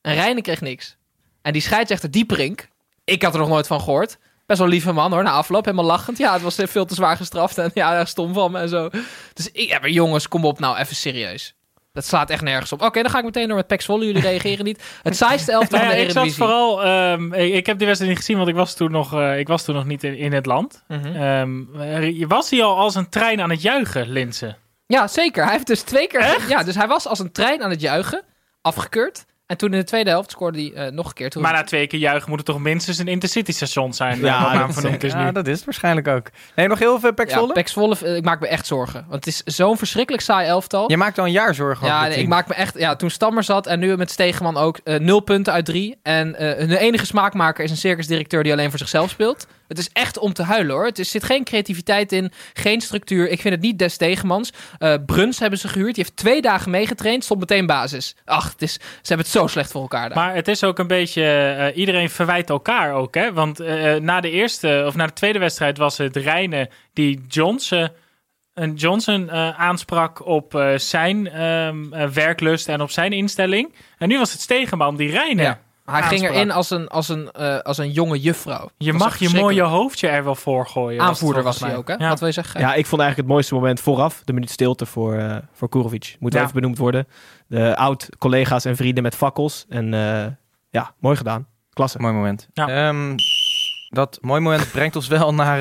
En 0.00 0.14
Rijnen 0.14 0.42
kreeg 0.42 0.60
niks. 0.60 0.96
En 1.42 1.52
die 1.52 1.62
scheidsrechter 1.62 2.10
Dieperink, 2.10 2.68
ik 3.04 3.22
had 3.22 3.32
er 3.32 3.40
nog 3.40 3.48
nooit 3.48 3.66
van 3.66 3.80
gehoord. 3.80 4.18
Best 4.46 4.58
wel 4.58 4.68
lieve 4.68 4.92
man 4.92 5.12
hoor, 5.12 5.22
na 5.22 5.30
afloop 5.30 5.64
helemaal 5.64 5.86
lachend. 5.86 6.18
Ja, 6.18 6.32
het 6.32 6.42
was 6.42 6.58
eh, 6.58 6.66
veel 6.66 6.84
te 6.84 6.94
zwaar 6.94 7.16
gestraft 7.16 7.58
en 7.58 7.70
ja, 7.74 7.94
erg 7.94 8.08
stom 8.14 8.34
van 8.34 8.52
me 8.52 8.58
en 8.58 8.68
zo. 8.68 8.88
Dus 9.32 9.50
ik 9.52 9.70
heb 9.70 9.86
jongens, 9.86 10.28
kom 10.28 10.44
op 10.44 10.58
nou, 10.58 10.78
even 10.78 10.96
serieus. 10.96 11.54
Dat 11.92 12.04
slaat 12.04 12.30
echt 12.30 12.42
nergens 12.42 12.72
op. 12.72 12.82
Oké, 12.82 13.02
dan 13.02 13.10
ga 13.10 13.18
ik 13.18 13.24
meteen 13.24 13.46
door 13.46 13.56
met 13.56 13.66
Pax 13.66 13.84
Volle. 13.84 14.04
Jullie 14.06 14.22
reageren 14.22 14.64
niet. 14.64 14.82
Het 15.02 15.16
saaiste 15.16 15.52
elftal 15.52 15.78
Nou 15.78 15.90
van 15.90 15.98
ja, 15.98 16.04
de 16.04 16.08
ik 16.08 16.16
zat 16.16 16.34
vooral... 16.34 16.84
ehm, 16.84 17.32
ik, 17.32 17.54
ik 17.54 17.66
heb 17.66 17.78
die 17.78 17.86
wedstrijd 17.86 18.12
niet 18.12 18.24
gezien, 18.24 18.36
want 18.36 18.48
ik 18.48 18.54
was 18.54 18.74
toen 18.74 18.90
nog, 18.90 19.22
ik 19.22 19.48
was 19.48 19.64
toen 19.64 19.74
nog 19.74 19.84
niet 19.84 20.04
in, 20.04 20.16
in 20.16 20.32
het 20.32 20.46
land. 20.46 20.84
Mhm. 20.88 21.06
Ehm, 21.06 22.02
je 22.02 22.26
was 22.26 22.50
hij 22.50 22.62
al 22.62 22.76
als 22.76 22.94
een 22.94 23.08
trein 23.08 23.40
aan 23.40 23.50
het 23.50 23.62
juichen, 23.62 24.08
Linsen? 24.08 24.56
Ja, 24.88 25.06
zeker. 25.08 25.42
Hij 25.44 25.52
heeft 25.52 25.66
dus 25.66 25.82
twee 25.82 26.06
keer... 26.06 26.44
Ja, 26.48 26.62
dus 26.62 26.74
hij 26.74 26.86
was 26.86 27.06
als 27.06 27.18
een 27.18 27.32
trein 27.32 27.62
aan 27.62 27.70
het 27.70 27.80
juichen. 27.80 28.22
Afgekeurd. 28.60 29.24
En 29.46 29.56
toen 29.56 29.72
in 29.72 29.78
de 29.78 29.84
tweede 29.84 30.10
helft 30.10 30.30
scoorde 30.30 30.58
hij 30.58 30.86
eh, 30.86 30.92
nog 30.92 31.06
een 31.06 31.12
keer. 31.12 31.30
Toen 31.30 31.42
Maar 31.42 31.52
na 31.52 31.62
twee 31.62 31.86
keer 31.86 31.98
juichen 31.98 32.28
moet 32.28 32.38
het 32.38 32.46
toch 32.46 32.58
minstens 32.58 32.98
een 32.98 33.08
intercity 33.08 33.52
station 33.52 33.94
zijn? 33.94 34.18
Ja, 34.20 34.24
Ja, 34.52 34.66
dat 34.66 34.84
is 34.84 35.04
is 35.04 35.12
ja, 35.12 35.24
nu. 35.24 35.32
dat 35.32 35.46
is 35.46 35.56
het 35.56 35.64
waarschijnlijk 35.64 36.08
ook. 36.08 36.30
Nee, 36.54 36.68
nog 36.68 36.78
heel 36.78 37.00
veel 37.00 37.12
Pek 37.12 37.28
ja, 37.28 37.34
Zwolle? 37.36 37.52
Pax 37.52 37.72
Volle, 37.72 37.96
eh, 38.02 38.16
ik 38.16 38.24
maak 38.24 38.40
me 38.40 38.46
echt 38.48 38.66
zorgen. 38.66 39.04
Want 39.08 39.24
het 39.24 39.26
is 39.26 39.56
zo'n 39.56 39.78
verschrikkelijk 39.78 40.22
saai 40.24 40.48
elftal. 40.48 40.90
Je 40.90 40.96
maakt 40.96 41.18
al 41.18 41.24
een 41.24 41.32
jaar 41.32 41.54
zorgen 41.54 41.86
over 41.86 41.98
Ja, 41.98 42.06
nee, 42.06 42.18
ik 42.18 42.28
maak 42.28 42.48
me 42.48 42.54
echt. 42.54 42.78
Ja, 42.78 42.96
toen 42.96 43.10
Stammer 43.10 43.42
zat 43.44 43.66
en 43.66 43.78
nu 43.78 43.96
met 43.96 44.10
Stegeman 44.10 44.56
ook 44.56 44.80
eh, 44.84 44.98
nul 44.98 45.20
punten 45.20 45.52
uit 45.52 45.64
drie. 45.64 45.98
En 46.02 46.34
eh 46.34 46.68
de 46.68 46.78
enige 46.78 47.06
smaakmaker 47.06 47.64
is 47.64 47.70
een 47.70 47.76
circusdirecteur 47.76 48.42
die 48.42 48.52
alleen 48.52 48.70
voor 48.70 48.78
zichzelf 48.78 49.10
speelt. 49.10 49.46
Het 49.68 49.78
is 49.78 49.90
echt 49.92 50.18
om 50.18 50.32
te 50.32 50.42
huilen 50.42 50.74
hoor. 50.74 50.90
Is, 50.92 51.10
zit 51.10 51.24
geen 51.24 51.44
creativiteit 51.44 52.12
in, 52.12 52.32
geen 52.52 52.80
structuur. 52.80 53.28
Ik 53.28 53.40
vind 53.40 53.54
het 53.54 53.62
niet 53.62 53.78
des 53.78 53.92
Stegemans. 53.92 54.52
Eh, 54.78 54.94
Bruns 55.06 55.38
hebben 55.38 55.58
ze 55.58 55.68
gehuurd. 55.68 55.94
Die 55.94 56.04
heeft 56.04 56.16
twee 56.16 56.42
dagen 56.42 56.70
meegetraind, 56.70 57.24
stond 57.24 57.40
meteen 57.40 57.66
basis. 57.66 58.16
Ach, 58.24 58.52
het 58.52 58.62
is, 58.62 58.72
ze 58.72 58.80
hebben 59.02 59.26
het 59.26 59.34
zo 59.34 59.46
slecht 59.46 59.70
voor 59.70 59.80
elkaar 59.80 60.08
daar. 60.08 60.18
Maar 60.18 60.34
het 60.34 60.48
is 60.48 60.64
ook 60.64 60.78
een 60.78 60.86
beetje... 60.86 61.22
eh, 61.22 61.76
iedereen 61.76 62.10
verwijt 62.10 62.50
elkaar 62.50 62.92
ook, 62.92 63.14
hè? 63.14 63.32
Want 63.32 63.60
eh, 63.60 63.94
na 63.94 64.20
de 64.20 64.30
eerste, 64.30 64.84
of 64.86 64.94
na 64.94 65.06
de 65.06 65.12
tweede 65.12 65.38
wedstrijd 65.38 65.78
was 65.78 65.98
het 65.98 66.16
Rijnen 66.16 66.68
die 66.92 67.24
Johnson... 67.28 67.88
een 68.54 68.74
Johnson 68.74 69.30
aansprak 69.56 70.26
op 70.26 70.72
zijn 70.76 71.30
ehm, 71.30 71.92
eh, 71.92 72.08
werklust 72.08 72.68
en 72.68 72.80
op 72.80 72.90
zijn 72.90 73.12
instelling. 73.12 73.74
En 73.98 74.08
nu 74.08 74.18
was 74.18 74.32
het 74.32 74.40
Stegeman 74.40 74.96
die 74.96 75.10
Rijnen. 75.10 75.44
Ja. 75.44 75.60
Hij 75.90 76.02
ging 76.02 76.22
erin 76.22 76.50
als 76.50 76.70
een, 76.70 76.88
als 76.88 77.08
een, 77.08 77.30
eh, 77.30 77.58
als 77.58 77.78
een 77.78 77.90
jonge 77.90 78.20
juffrouw. 78.20 78.68
Je 78.78 78.92
was 78.92 79.00
mag 79.02 79.18
je 79.18 79.28
mooie 79.40 79.62
hoofdje 79.62 80.08
er 80.08 80.24
wel 80.24 80.34
voor 80.34 80.66
gooien. 80.66 81.00
Aanvoerder 81.02 81.42
was 81.42 81.60
hij 81.60 81.76
ook, 81.76 81.88
hè? 81.88 81.94
Ja. 81.94 82.08
Wat 82.08 82.18
wil 82.18 82.28
je 82.28 82.34
zeggen? 82.34 82.60
Ja, 82.60 82.74
ik 82.74 82.86
vond 82.86 83.00
eigenlijk 83.00 83.16
het 83.16 83.26
mooiste 83.26 83.54
moment 83.54 83.80
vooraf. 83.80 84.22
De 84.24 84.32
minuut 84.32 84.50
stilte 84.50 84.86
voor, 84.86 85.14
eh 85.14 85.36
voor 85.52 85.68
Kurovic. 85.68 86.16
Moet 86.20 86.32
Ja. 86.32 86.40
even 86.40 86.54
benoemd 86.54 86.78
worden. 86.78 87.06
De 87.46 87.76
oud-collega's 87.76 88.64
en 88.64 88.76
vrienden 88.76 89.02
met 89.02 89.14
fakkels. 89.14 89.64
En 89.68 89.94
eh, 89.94 90.26
ja, 90.70 90.94
mooi 91.00 91.16
gedaan. 91.16 91.46
Klasse. 91.72 91.98
Mooi 91.98 92.12
moment. 92.14 92.48
Ja. 92.52 92.68
Ehm, 92.68 93.14
dat 93.88 94.18
mooi 94.20 94.40
moment 94.40 94.70
brengt 94.72 94.96
ons 94.96 95.08
wel 95.08 95.34
naar 95.34 95.60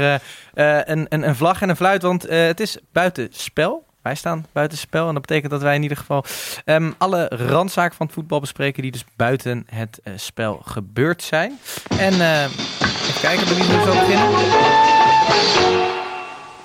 eh, 0.53 0.77
eh, 0.79 0.81
een, 0.85 1.05
een, 1.09 1.27
een 1.27 1.35
vlag 1.35 1.61
en 1.61 1.69
een 1.69 1.75
fluit, 1.75 2.01
want 2.01 2.25
eh, 2.25 2.45
het 2.45 2.59
is 2.59 2.77
buitenspel. 2.91 3.85
Wij 4.07 4.15
staan 4.15 4.45
buitenspel 4.51 5.07
en 5.07 5.13
dat 5.13 5.21
betekent 5.21 5.51
dat 5.51 5.61
wij 5.61 5.75
in 5.75 5.81
ieder 5.81 5.97
geval 5.97 6.23
ehm, 6.65 6.91
alle 6.97 7.27
randzaken 7.27 7.95
van 7.95 8.05
het 8.05 8.15
voetbal 8.15 8.39
bespreken 8.39 8.81
die 8.81 8.91
dus 8.91 9.05
buiten 9.15 9.67
het 9.69 9.99
eh, 10.03 10.13
spel 10.15 10.61
gebeurd 10.65 11.23
zijn. 11.23 11.59
En 11.99 12.13
eh, 12.13 12.43
even 12.43 13.21
kijken, 13.21 13.47
wie 13.47 13.55
we 13.55 13.83
zo 13.85 13.91
beginnen? 13.91 14.29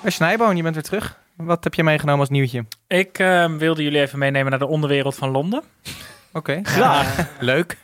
Bij 0.01 0.11
Snijboon, 0.11 0.55
je 0.55 0.63
bent 0.63 0.75
weer 0.75 0.83
terug. 0.83 1.19
Wat 1.35 1.63
heb 1.63 1.73
je 1.73 1.83
meegenomen 1.83 2.19
als 2.19 2.29
nieuwtje? 2.29 2.65
Ik 2.87 3.19
ehm, 3.19 3.57
wilde 3.57 3.83
jullie 3.83 4.01
even 4.01 4.19
meenemen 4.19 4.49
naar 4.49 4.59
de 4.59 4.67
onderwereld 4.67 5.15
van 5.15 5.29
Londen. 5.29 5.63
Oké, 6.31 6.59
Graag. 6.63 7.27
leuk. 7.39 7.77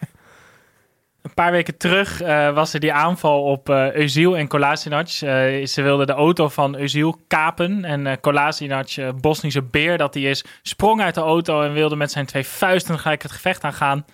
Een 1.21 1.33
paar 1.33 1.51
weken 1.51 1.77
terug 1.77 2.21
eh, 2.21 2.53
was 2.53 2.73
er 2.73 2.79
die 2.79 2.93
aanval 2.93 3.43
op 3.43 3.69
Özil 3.93 4.35
en 4.35 4.47
Kolasinac. 4.47 5.07
Eh, 5.07 5.65
ze 5.65 5.81
wilden 5.81 6.07
de 6.07 6.13
auto 6.13 6.49
van 6.49 6.77
Özil 6.77 7.27
kapen. 7.27 7.85
En 7.85 8.07
eh 8.07 8.17
Kolasinac, 8.21 8.87
Bosnische 9.21 9.61
beer 9.61 9.97
dat 9.97 10.13
hij 10.13 10.23
is, 10.23 10.43
sprong 10.61 11.01
uit 11.01 11.15
de 11.15 11.21
auto 11.21 11.61
en 11.61 11.73
wilde 11.73 11.95
met 11.95 12.11
zijn 12.11 12.25
twee 12.25 12.43
vuisten 12.43 12.99
gelijk 12.99 13.21
het 13.21 13.31
gevecht 13.31 13.63
aangaan. 13.63 14.05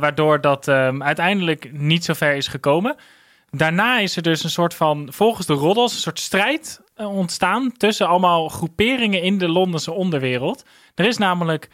Waardoor 0.00 0.40
dat 0.40 0.68
ehm, 0.68 1.02
uiteindelijk 1.02 1.72
niet 1.72 2.04
zo 2.04 2.12
ver 2.12 2.34
is 2.34 2.48
gekomen. 2.48 2.96
Daarna 3.50 3.98
is 3.98 4.16
er 4.16 4.22
dus 4.22 4.44
een 4.44 4.50
soort 4.50 4.74
van, 4.74 5.08
volgens 5.12 5.46
de 5.46 5.52
roddels, 5.52 5.92
een 5.92 5.98
soort 5.98 6.20
strijd 6.20 6.80
ontstaan 6.96 7.72
tussen 7.76 8.06
allemaal 8.06 8.48
groeperingen 8.48 9.22
in 9.22 9.38
de 9.38 9.48
Londense 9.48 9.92
onderwereld. 9.92 10.64
Er 10.94 11.04
is 11.04 11.16
namelijk 11.18 11.68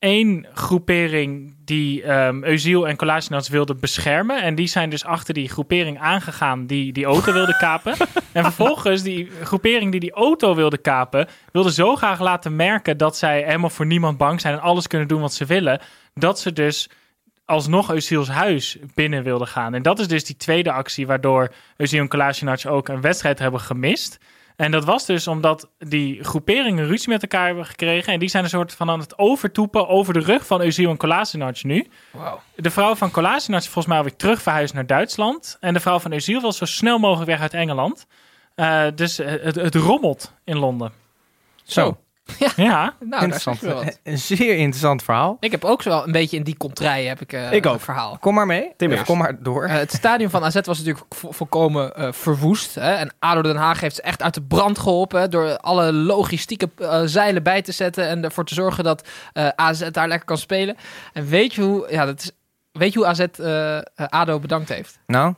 één 0.00 0.46
groepering 0.54 1.54
die 1.64 2.02
ehm 2.02 2.44
Özil 2.44 2.86
en 2.88 2.96
Kolasinac 2.96 3.46
wilde 3.46 3.74
beschermen. 3.74 4.42
En 4.42 4.54
die 4.54 4.66
zijn 4.66 4.90
dus 4.90 5.04
achter 5.04 5.34
die 5.34 5.48
groepering 5.48 5.98
aangegaan 5.98 6.66
die 6.66 6.92
die 6.92 7.04
auto 7.04 7.32
wilde 7.32 7.56
kapen. 7.66 7.94
en 8.32 8.42
vervolgens 8.42 9.02
die 9.02 9.30
groepering 9.42 9.90
die 9.90 10.00
die 10.00 10.12
auto 10.12 10.54
wilde 10.54 10.78
kapen... 10.78 11.28
wilde 11.52 11.72
zo 11.72 11.96
graag 11.96 12.20
laten 12.20 12.56
merken 12.56 12.96
dat 12.96 13.16
zij 13.16 13.42
helemaal 13.42 13.70
voor 13.70 13.86
niemand 13.86 14.18
bang 14.18 14.40
zijn... 14.40 14.54
en 14.54 14.60
alles 14.60 14.86
kunnen 14.86 15.08
doen 15.08 15.20
wat 15.20 15.34
ze 15.34 15.44
willen... 15.44 15.80
dat 16.14 16.40
ze 16.40 16.52
dus 16.52 16.90
alsnog 17.44 17.92
Özil's 17.92 18.28
huis 18.28 18.78
binnen 18.94 19.22
wilden 19.22 19.48
gaan. 19.48 19.74
En 19.74 19.82
dat 19.82 19.98
is 19.98 20.08
dus 20.08 20.24
die 20.24 20.36
tweede 20.36 20.72
actie... 20.72 21.06
waardoor 21.06 21.52
Özil 21.76 21.98
en 21.98 22.08
Kolasinac 22.08 22.66
ook 22.66 22.88
een 22.88 23.00
wedstrijd 23.00 23.38
hebben 23.38 23.60
gemist... 23.60 24.18
En 24.60 24.70
dat 24.70 24.84
was 24.84 25.06
dus 25.06 25.26
omdat 25.26 25.68
die 25.78 26.24
groeperingen 26.24 26.86
ruzie 26.86 27.08
met 27.08 27.22
elkaar 27.22 27.46
hebben 27.46 27.66
gekregen. 27.66 28.12
En 28.12 28.18
die 28.18 28.28
zijn 28.28 28.44
een 28.44 28.50
soort 28.50 28.74
van 28.74 28.90
aan 28.90 29.00
het 29.00 29.18
overtoepen 29.18 29.88
over 29.88 30.14
de 30.14 30.20
rug 30.20 30.46
van 30.46 30.62
Özil 30.62 30.88
en 30.88 30.96
Kolasinac 30.96 31.62
nu. 31.62 31.86
Wauw. 32.10 32.40
De 32.56 32.70
vrouw 32.70 32.94
van 32.94 33.10
Kolasinac 33.10 33.60
is 33.60 33.64
volgens 33.64 33.86
mij 33.86 33.96
alweer 33.96 34.16
terug 34.16 34.42
verhuisd 34.42 34.74
naar 34.74 34.86
Duitsland. 34.86 35.56
En 35.60 35.74
de 35.74 35.80
vrouw 35.80 35.98
van 35.98 36.12
Özil 36.12 36.40
wil 36.40 36.52
zo 36.52 36.64
snel 36.64 36.98
mogelijk 36.98 37.30
weg 37.30 37.40
uit 37.40 37.54
Engeland. 37.54 38.06
Eh, 38.54 38.86
dus 38.94 39.16
het, 39.16 39.54
het 39.54 39.74
rommelt 39.74 40.34
in 40.44 40.58
Londen. 40.58 40.92
Zo. 41.62 41.98
Ja, 42.56 42.94
Nou, 43.00 43.22
interessant. 43.22 43.62
Een 44.02 44.18
zeer 44.18 44.56
interessant 44.56 45.02
verhaal. 45.02 45.36
Ik 45.40 45.50
heb 45.50 45.64
ook 45.64 45.82
zo 45.82 45.88
wel 45.88 46.06
een 46.06 46.12
beetje 46.12 46.36
in 46.36 46.42
die 46.42 46.56
contraille 46.56 47.08
heb 47.08 47.20
ik, 47.20 47.32
eh, 47.32 47.52
Ik 47.52 47.66
ook. 47.66 47.74
een 47.74 47.80
verhaal. 47.80 48.18
Kom 48.18 48.34
maar 48.34 48.46
mee. 48.46 48.72
Tim 48.76 49.04
kom 49.04 49.18
maar 49.18 49.42
door. 49.42 49.64
Eh, 49.64 49.72
het 49.72 49.92
stadion 49.92 50.30
van 50.30 50.44
AZ 50.44 50.54
was 50.64 50.78
natuurlijk 50.78 51.04
vo- 51.08 51.30
volkomen 51.32 51.94
eh, 51.96 52.12
verwoest. 52.12 52.74
Hè? 52.74 52.92
En 52.94 53.12
ADO 53.18 53.42
Den 53.42 53.56
Haag 53.56 53.80
heeft 53.80 53.94
ze 53.96 54.02
echt 54.02 54.22
uit 54.22 54.34
de 54.34 54.42
brand 54.42 54.78
geholpen... 54.78 55.20
hè, 55.20 55.28
door 55.28 55.56
alle 55.58 55.92
logistieke 55.92 56.70
zeilen 57.04 57.42
bij 57.42 57.62
te 57.62 57.72
zetten... 57.72 58.08
en 58.08 58.24
ervoor 58.24 58.44
te 58.44 58.54
zorgen 58.54 58.84
dat 58.84 59.08
eh, 59.32 59.48
AZ 59.48 59.88
daar 59.90 60.08
lekker 60.08 60.26
kan 60.26 60.38
spelen. 60.38 60.76
En 61.12 61.26
weet 61.26 61.54
je 61.54 61.62
hoe, 61.62 61.86
ja, 61.90 62.04
dat 62.04 62.20
is, 62.20 62.30
weet 62.72 62.92
je 62.92 62.98
hoe 62.98 63.08
AZ 63.08 63.24
ADO 63.96 64.38
bedankt 64.38 64.68
heeft? 64.68 64.98
nou, 65.06 65.34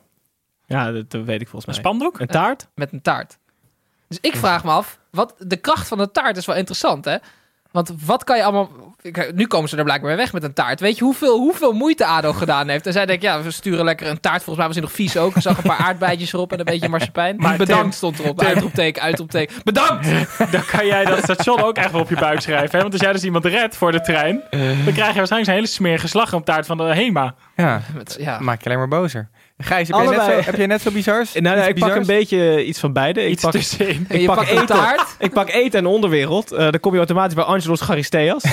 Ja, 0.66 0.92
dat, 0.92 1.10
dat 1.10 1.24
weet 1.24 1.34
ik 1.40 1.40
een 1.40 1.46
volgens 1.46 1.66
mij. 1.66 1.74
spandoek. 1.74 2.20
Een 2.20 2.26
taart? 2.26 2.68
Met 2.74 2.92
een 2.92 3.02
taart. 3.02 3.38
Dus 4.20 4.30
ik 4.30 4.36
vraag 4.38 4.64
me 4.64 4.70
af... 4.70 4.98
Wat, 5.10 5.34
de 5.38 5.56
kracht 5.56 5.88
van 5.88 5.98
de 5.98 6.10
taart 6.10 6.36
is 6.36 6.46
wel 6.46 6.56
interessant, 6.56 7.04
hè? 7.04 7.16
Want 7.70 7.92
wat 8.04 8.24
kan 8.24 8.36
je 8.36 8.42
allemaal... 8.44 8.70
ik- 9.02 9.32
Nu 9.34 9.46
komen 9.46 9.68
ze 9.68 9.76
er 9.76 9.84
blijkbaar 9.84 10.08
weer 10.08 10.18
weg 10.18 10.32
met 10.32 10.42
een 10.42 10.52
taart. 10.52 10.80
Weet 10.80 10.98
je 10.98 11.04
hoeveel, 11.04 11.38
hoeveel 11.38 11.72
moeite 11.72 12.06
ADO 12.06 12.32
gedaan 12.32 12.68
heeft? 12.68 12.86
En 12.86 12.92
zij 12.92 13.06
denken, 13.06 13.28
ja, 13.28 13.42
we 13.42 13.50
sturen 13.50 13.84
lekker 13.84 14.06
een 14.06 14.20
taart. 14.20 14.36
Volgens 14.42 14.56
mij 14.56 14.66
was 14.66 14.74
hij 14.76 14.84
nog 14.84 14.92
vies 14.94 15.16
ook. 15.16 15.36
Ik 15.36 15.42
zag 15.42 15.56
een 15.56 15.62
paar 15.62 15.78
aardbeidjes 15.86 16.32
erop 16.32 16.52
en 16.52 16.58
een 16.58 16.64
beetje 16.64 16.88
marsepein. 16.88 17.36
Maar 17.36 17.56
bedankt 17.56 17.82
Tim, 17.82 17.92
stond 17.92 18.18
erop. 18.18 18.40
Uitroepteken, 18.42 19.02
uitroepteken. 19.02 19.54
Bedankt! 19.64 20.08
Dan 20.52 20.64
kan 20.64 20.86
jij 20.86 21.04
dat 21.04 21.18
station 21.22 21.62
ook 21.62 21.76
echt 21.76 21.90
wel 21.92 22.00
op 22.00 22.08
je 22.08 22.16
buik 22.16 22.40
schrijven. 22.40 22.70
Hè? 22.76 22.80
Want 22.80 22.92
als 22.92 23.02
jij 23.02 23.12
dus 23.12 23.24
iemand 23.24 23.44
redt 23.44 23.76
voor 23.76 23.92
de 23.92 24.00
trein, 24.00 24.42
dan 24.50 24.92
krijg 24.92 24.96
je 25.12 25.16
waarschijnlijk 25.16 25.46
een 25.46 25.54
hele 25.54 25.66
smerige 25.66 26.08
slag 26.08 26.32
op 26.34 26.44
taart 26.44 26.66
van 26.66 26.76
de 26.76 26.82
HEMA. 26.94 27.34
ja, 27.56 27.80
Met- 27.94 28.16
ja. 28.20 28.38
maak 28.40 28.58
je 28.62 28.64
alleen 28.66 28.78
maar 28.78 29.00
bozer. 29.00 29.28
Gijs, 29.62 29.88
heb 29.88 29.96
jij, 29.96 30.06
net 30.06 30.22
zo, 30.22 30.30
heb 30.30 30.56
jij 30.56 30.66
net 30.66 30.82
zo 30.82 30.90
bizars? 30.90 31.32
Nou, 31.32 31.56
nou, 31.56 31.68
ik 31.68 31.78
pak 31.78 31.94
een 31.94 32.06
beetje 32.06 32.64
iets 32.64 32.78
van 32.80 32.92
beide. 32.92 33.24
Ik 33.28 33.40
pak, 33.40 33.52
tussenin. 33.52 34.06
Je 34.08 34.24
pak 34.24 34.40
een 34.40 34.46
eten. 34.46 34.66
taart. 34.66 35.16
ik 35.18 35.32
pak 35.32 35.50
eten 35.50 35.78
en 35.78 35.86
onderwereld. 35.86 36.52
Eh, 36.52 36.58
dan 36.58 36.80
kom 36.80 36.92
je 36.92 36.98
automatisch 36.98 37.34
bij 37.34 37.44
Angelos 37.44 37.80
Charisteas. 37.80 38.42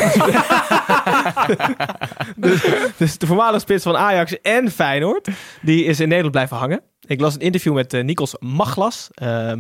dus, 2.36 2.66
dus 2.98 3.18
de 3.18 3.28
voormalige 3.28 3.60
spits 3.60 3.84
van 3.84 3.98
Ajax 3.98 4.42
en 4.42 4.72
Feyenoord. 4.72 5.28
Die 5.62 5.86
is 5.86 6.00
in 6.00 6.08
Nederland 6.08 6.34
blijven 6.34 6.58
hangen. 6.58 6.82
Ik 7.08 7.22
las 7.22 7.34
een 7.34 7.40
interview 7.40 7.74
met 7.74 7.94
eh, 7.94 8.04
Nikos 8.04 8.36
Maglas. 8.40 9.10
ehm, 9.14 9.60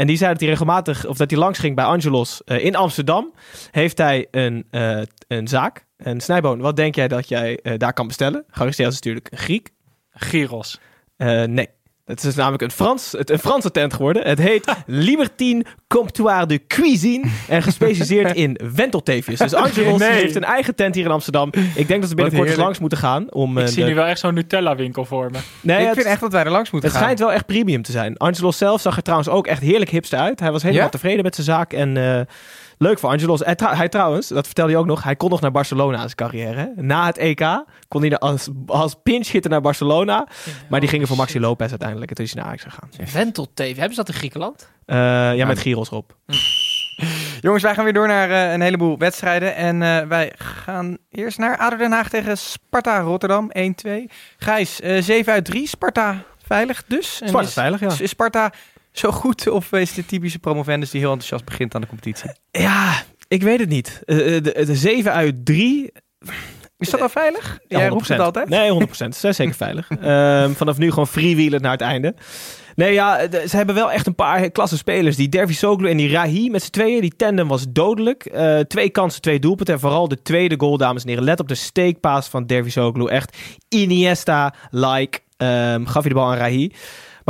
en 0.00 0.06
die 0.06 0.16
zei 0.16 0.30
dat 0.30 0.40
hij 0.40 0.48
regelmatig, 0.48 1.06
of 1.06 1.16
dat 1.16 1.30
hij 1.30 1.38
langs 1.38 1.58
ging 1.58 1.76
bij 1.76 1.84
Angelos 1.84 2.44
eh, 2.44 2.64
in 2.64 2.76
Amsterdam. 2.76 3.32
Heeft 3.70 3.98
hij 3.98 4.26
een, 4.30 4.66
eh, 4.70 5.00
een 5.28 5.48
zaak. 5.48 5.86
En 5.96 6.20
Snijboon, 6.20 6.60
wat 6.60 6.76
denk 6.76 6.94
jij 6.94 7.08
dat 7.08 7.28
jij 7.28 7.58
eh, 7.62 7.72
daar 7.76 7.92
kan 7.92 8.06
bestellen? 8.06 8.44
Charisteas 8.50 8.88
is 8.88 8.94
natuurlijk 8.94 9.28
een 9.30 9.38
Griek. 9.38 9.70
Gyros. 10.14 10.80
Eh, 11.16 11.42
nee. 11.44 11.68
Het 12.04 12.24
is 12.24 12.34
namelijk 12.34 12.62
een, 12.62 12.70
Frans, 12.70 13.12
het, 13.12 13.30
een 13.30 13.38
Franse 13.38 13.70
tent 13.70 13.94
geworden. 13.94 14.26
Het 14.28 14.38
heet 14.38 14.72
Libertine 14.86 15.64
Comptoir 15.88 16.46
de 16.46 16.66
Cuisine. 16.66 17.26
En 17.48 17.62
gespecialiseerd 17.62 18.34
in 18.36 18.60
wentelteefjes. 18.74 19.38
Dus 19.38 19.54
Angelos 19.64 19.98
Nee. 20.00 20.10
heeft 20.10 20.34
een 20.34 20.44
eigen 20.44 20.74
tent 20.74 20.94
hier 20.94 21.04
in 21.04 21.10
Amsterdam. 21.10 21.50
Ik 21.74 21.88
denk 21.88 22.00
dat 22.00 22.10
we 22.10 22.14
binnenkort 22.16 22.48
eens 22.48 22.58
langs 22.58 22.78
moeten 22.78 22.98
gaan. 22.98 23.32
Om, 23.32 23.58
Ik 23.58 23.64
eh, 23.64 23.70
zie 23.72 23.82
de- 23.82 23.88
nu 23.88 23.94
wel 23.94 24.04
echt 24.04 24.20
zo'n 24.20 24.34
Nutella-winkel 24.34 25.04
voor 25.04 25.30
me. 25.30 25.38
Nee, 25.60 25.78
ik 25.80 25.84
het, 25.86 25.94
vind 25.94 26.06
echt 26.06 26.20
dat 26.20 26.32
wij 26.32 26.44
er 26.44 26.50
langs 26.50 26.70
moeten 26.70 26.88
het 26.90 26.98
gaan. 26.98 27.08
schijnt 27.08 27.24
wel 27.28 27.36
echt 27.36 27.46
premium 27.46 27.82
te 27.82 27.92
zijn. 27.92 28.16
Angelos 28.16 28.58
zelf 28.58 28.80
zag 28.80 28.96
er 28.96 29.02
trouwens 29.02 29.28
ook 29.30 29.46
echt 29.46 29.62
heerlijk 29.62 29.90
hipster 29.90 30.18
uit. 30.18 30.40
Hij 30.40 30.52
was 30.52 30.62
helemaal 30.62 30.84
Ja? 30.84 30.90
tevreden 30.90 31.22
met 31.24 31.34
zijn 31.34 31.46
zaak. 31.46 31.72
En 31.72 31.96
eh, 31.96 32.20
leuk 32.82 32.98
voor 32.98 33.10
Angelos. 33.10 33.40
Hij, 33.40 33.54
trou- 33.54 33.74
hij 33.76 33.88
trouwens, 33.88 34.28
dat 34.28 34.46
vertelde 34.46 34.70
hij 34.72 34.80
ook 34.80 34.86
nog, 34.86 35.02
hij 35.02 35.16
kon 35.16 35.30
nog 35.30 35.40
naar 35.40 35.50
Barcelona 35.50 35.94
aan 35.96 36.02
zijn 36.04 36.14
carrière. 36.14 36.72
Na 36.76 37.06
het 37.06 37.18
EK 37.18 37.64
kon 37.88 38.00
hij 38.00 38.10
er 38.10 38.18
als, 38.18 38.48
als 38.66 38.94
pinch 39.02 39.28
hitter 39.28 39.50
naar 39.50 39.60
Barcelona. 39.60 40.26
Maar 40.68 40.80
die 40.80 40.88
gingen 40.88 41.06
voor 41.06 41.16
Maxi 41.16 41.40
Lopez 41.40 41.70
uiteindelijk. 41.70 42.10
En 42.10 42.16
toen 42.16 42.24
is 42.24 42.32
hij 42.32 42.40
naar 42.42 42.50
Ajax 42.50 42.64
gegaan. 42.64 42.88
Ventelteef. 43.02 43.72
Hebben 43.76 43.94
ze 43.94 44.02
dat 44.02 44.08
in 44.08 44.14
Griekenland? 44.18 44.70
Eh, 44.86 44.96
ja, 45.36 45.46
met 45.46 45.58
gyros 45.58 45.90
erop. 45.90 46.16
Jongens, 47.40 47.62
wij 47.62 47.74
gaan 47.74 47.84
weer 47.84 47.92
door 47.92 48.06
naar 48.06 48.30
eh, 48.30 48.52
een 48.52 48.60
heleboel 48.60 48.98
wedstrijden. 48.98 49.54
En 49.54 49.82
eh, 49.82 50.06
wij 50.06 50.32
gaan 50.36 50.96
eerst 51.10 51.38
naar 51.38 51.56
ADO 51.58 51.76
Den 51.76 51.92
Haag 51.92 52.08
tegen 52.08 52.38
Sparta 52.38 53.00
Rotterdam 53.00 53.50
1-2. 53.86 53.90
Gijs, 54.38 54.80
eh 54.80 55.02
7 55.02 55.32
uit 55.32 55.44
3. 55.44 55.66
Sparta 55.66 56.22
veilig 56.46 56.82
dus. 56.86 57.20
En 57.20 57.28
Sparta 57.28 57.46
is- 57.46 57.52
veilig, 57.52 57.80
ja. 57.80 57.88
Is 57.98 58.10
Sparta 58.10 58.52
zo 58.92 59.10
goed 59.10 59.48
of 59.48 59.72
is 59.72 59.94
de 59.94 60.06
typische 60.06 60.38
promovendus 60.38 60.90
die 60.90 61.00
heel 61.00 61.10
enthousiast 61.10 61.44
begint 61.44 61.74
aan 61.74 61.80
de 61.80 61.86
competitie? 61.86 62.30
Ja, 62.50 63.02
ik 63.28 63.42
weet 63.42 63.60
het 63.60 63.68
niet. 63.68 64.02
Eh, 64.04 64.36
eh, 64.36 64.42
de, 64.42 64.64
de 64.66 64.76
7 64.76 65.12
uit 65.12 65.44
3. 65.44 65.92
Is 66.78 66.90
dat 66.90 67.00
al 67.00 67.08
veilig? 67.08 67.58
Jij 67.68 67.88
roept 67.88 68.08
het 68.08 68.18
altijd. 68.20 68.48
Nee, 68.48 68.70
100%. 68.70 68.90
Ze 68.90 69.06
zijn 69.18 69.34
zeker 69.34 69.54
veilig. 69.54 69.88
Ehm, 70.00 70.52
vanaf 70.52 70.78
nu 70.78 70.88
gewoon 70.90 71.06
freewheelen 71.06 71.60
naar 71.62 71.72
het 71.72 71.80
einde. 71.80 72.14
Nee, 72.74 72.92
ja, 72.92 73.26
de- 73.26 73.48
ze 73.48 73.56
hebben 73.56 73.74
wel 73.74 73.92
echt 73.92 74.06
een 74.06 74.14
paar 74.14 74.50
klasse 74.50 74.76
spelers. 74.76 75.16
Die 75.16 75.28
Dervi 75.28 75.52
Soglu 75.54 75.90
en 75.90 75.96
die 75.96 76.10
Rahi 76.10 76.50
met 76.50 76.62
z'n 76.62 76.70
tweeën. 76.70 77.00
Die 77.00 77.16
tandem 77.16 77.48
was 77.48 77.64
dodelijk. 77.68 78.24
Eh, 78.24 78.58
twee 78.58 78.90
kansen, 78.90 79.20
twee 79.22 79.38
doelpunten. 79.38 79.74
En 79.74 79.80
vooral 79.80 80.08
de 80.08 80.22
tweede 80.22 80.54
goal, 80.58 80.76
dames 80.76 81.02
en 81.02 81.08
heren. 81.08 81.24
Let 81.24 81.40
op 81.40 81.48
de 81.48 81.54
steekpaas 81.54 82.28
van 82.28 82.46
Dervi 82.46 82.70
Soglu. 82.70 83.06
Echt 83.06 83.36
Iniesta-like. 83.68 85.18
Ehm, 85.36 85.84
gaf 85.84 86.00
hij 86.02 86.08
de 86.08 86.14
bal 86.14 86.30
aan 86.30 86.36
Rahi. 86.36 86.70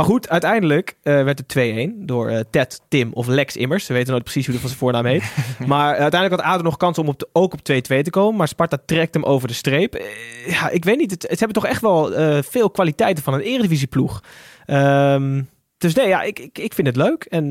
Maar 0.01 0.09
goed, 0.09 0.29
uiteindelijk 0.29 0.95
eh, 1.03 1.23
werd 1.23 1.39
het 1.53 1.89
2-1 1.89 2.05
door 2.05 2.29
eh, 2.29 2.39
Ted, 2.49 2.81
Tim 2.87 3.13
of 3.13 3.27
Lex 3.27 3.55
Immers. 3.57 3.85
Ze 3.85 3.93
weten 3.93 4.11
nooit 4.11 4.23
precies 4.23 4.45
hoe 4.45 4.51
hij 4.53 4.61
van 4.61 4.69
zijn 4.69 4.81
voornaam 4.81 5.05
heet. 5.05 5.33
maar 5.67 5.93
eh, 5.95 6.01
uiteindelijk 6.01 6.41
had 6.41 6.53
ADO 6.53 6.63
nog 6.63 6.77
kans 6.77 6.97
om 6.97 7.07
op 7.07 7.19
de- 7.19 7.29
ook 7.33 7.53
op 7.53 7.59
2-2 7.59 7.61
te 7.81 8.09
komen. 8.09 8.35
Maar 8.37 8.47
Sparta 8.47 8.77
trekt 8.85 9.13
hem 9.13 9.23
over 9.23 9.47
de 9.47 9.53
streep. 9.53 10.01
Ja, 10.45 10.69
ik 10.69 10.83
weet 10.83 10.97
niet. 10.97 11.11
Het, 11.11 11.25
hebben 11.29 11.53
toch 11.53 11.65
echt 11.65 11.81
wel 11.81 12.11
veel 12.43 12.69
kwaliteiten 12.69 13.23
van 13.23 13.33
een 13.33 13.39
eredivisieploeg. 13.39 14.23
Ehm 14.65 15.41
dus 15.77 15.93
nee, 15.93 16.07
ja, 16.07 16.21
ik, 16.21 16.39
ik, 16.39 16.57
ik 16.57 16.73
vind 16.73 16.87
het 16.87 16.95
leuk. 16.95 17.23
En 17.23 17.49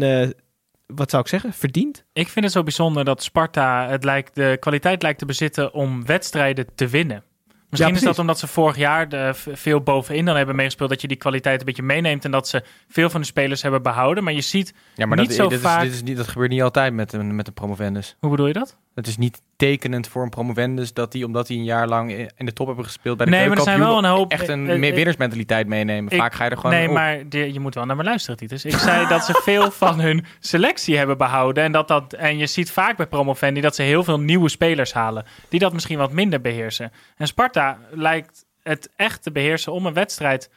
wat 0.87 1.11
zou 1.11 1.23
ik 1.23 1.29
zeggen? 1.29 1.53
Verdiend. 1.53 2.05
Ik 2.13 2.29
vind 2.29 2.45
het 2.45 2.55
zo 2.55 2.63
bijzonder 2.63 3.05
dat 3.05 3.23
Sparta 3.23 3.89
het 3.89 4.05
lijkt, 4.05 4.35
de 4.35 4.57
kwaliteit 4.61 5.03
lijkt 5.03 5.19
te 5.19 5.27
bezitten 5.27 5.75
om 5.75 6.07
wedstrijden 6.07 6.67
te 6.75 6.89
winnen. 6.89 7.25
Misschien 7.71 7.95
is 7.95 8.01
dat 8.03 8.19
omdat 8.19 8.39
ze 8.39 8.47
vorig 8.47 8.77
jaar 8.77 9.09
de, 9.09 9.31
v- 9.35 9.47
veel 9.53 9.81
bovenin 9.81 10.25
dan 10.25 10.37
hebben 10.37 10.57
meegespeeld, 10.57 10.91
dat 10.91 11.01
je 11.01 11.09
die 11.09 11.17
kwaliteit 11.17 11.61
een 11.61 11.67
beetje 11.67 11.83
meeneemt 11.83 12.25
en 12.25 12.31
dat 12.31 12.49
ze 12.49 12.63
veel 12.89 13.11
van 13.11 13.21
de 13.21 13.27
spelers 13.27 13.63
hebben 13.63 13.83
behouden. 13.83 14.25
Maar 14.25 14.33
je 14.33 14.41
ziet, 14.41 14.75
Ja, 14.95 15.07
maar 15.07 15.19
Niet 15.19 15.27
dat, 15.29 15.37
zo 15.37 15.49
dit 15.49 15.61
vaak. 15.61 15.79
Is, 15.83 15.85
dit 15.87 15.95
is 15.95 16.03
niet, 16.03 16.17
dat 16.17 16.29
gebeurt 16.29 16.51
niet 16.51 16.63
altijd 16.63 16.93
met 16.93 17.13
een, 17.13 17.35
met 17.37 17.47
een 17.47 17.53
promovendus. 17.55 18.17
hoe 18.21 18.31
bedoel 18.31 18.47
je 18.47 18.53
dat? 18.53 18.77
Het 18.95 19.07
is 19.07 19.17
niet 19.17 19.43
tekenend 19.57 20.09
voor 20.09 20.23
een 20.23 20.29
promovendus 20.31 20.93
dat 20.93 21.13
hij, 21.13 21.23
omdat 21.23 21.49
hij 21.49 21.57
een 21.57 21.65
jaar 21.65 21.89
lang 21.89 22.13
in 22.37 22.47
de 22.47 22.53
top 22.53 22.67
hebben 22.67 22.85
gespeeld 22.85 23.17
bij 23.17 23.27
de 23.27 23.33
Nee, 23.33 23.49
maar 23.49 23.57
er 23.57 23.63
zijn 23.63 23.79
wel 23.79 23.99
een 23.99 24.05
hoop- 24.05 24.31
echt 24.33 24.49
een 24.49 24.67
eh, 24.67 24.73
eh, 24.75 24.79
meer 24.81 24.95
winnersmentaliteit 24.95 25.67
meenemen. 25.67 26.13
ik- 26.13 26.19
Vaak 26.19 26.35
ga 26.35 26.45
je 26.45 26.51
er 26.51 26.57
gewoon 26.57 26.73
nee, 26.73 26.89
op. 26.89 26.95
maar 26.95 27.29
de- 27.29 27.53
je 27.53 27.61
moet 27.61 27.75
wel 27.75 27.85
naar 27.87 27.97
me 27.97 28.03
luisteren, 28.05 28.37
Titus. 28.37 28.65
Ik 28.65 28.73
zei 28.77 29.09
dat 29.09 29.25
ze 29.25 29.41
veel 29.43 29.71
van 29.85 30.01
hun 30.01 30.25
selectie 30.41 30.97
hebben 30.97 31.19
behouden. 31.19 31.65
En, 31.65 31.73
dat 31.73 31.89
dat, 31.89 32.13
en 32.13 32.39
je 32.39 32.47
ziet 32.47 32.71
vaak 32.71 32.97
bij 32.97 33.07
Promovendi 33.07 33.61
dat 33.61 33.75
ze 33.75 33.83
heel 33.83 34.05
veel 34.05 34.21
nieuwe 34.21 34.49
spelers 34.49 34.93
halen. 34.93 35.25
Die 35.49 35.61
dat 35.61 35.73
misschien 35.73 35.99
wat 35.99 36.13
minder 36.13 36.41
beheersen. 36.41 36.93
En 37.17 37.27
Sparta 37.27 37.79
lijkt 37.91 38.45
het 38.63 38.91
echt 38.97 39.23
te 39.23 39.33
beheersen 39.33 39.73
om 39.73 39.87
een 39.87 39.95
wedstrijd 39.95 40.51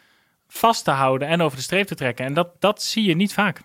vast 0.48 0.84
te 0.84 0.92
houden 0.92 1.28
en 1.28 1.42
over 1.42 1.58
de 1.58 1.64
streep 1.64 1.88
te 1.88 1.96
trekken. 1.96 2.26
En 2.26 2.34
dat, 2.34 2.48
dat 2.60 2.82
zie 2.82 3.04
je 3.08 3.16
niet 3.16 3.34
vaak. 3.34 3.62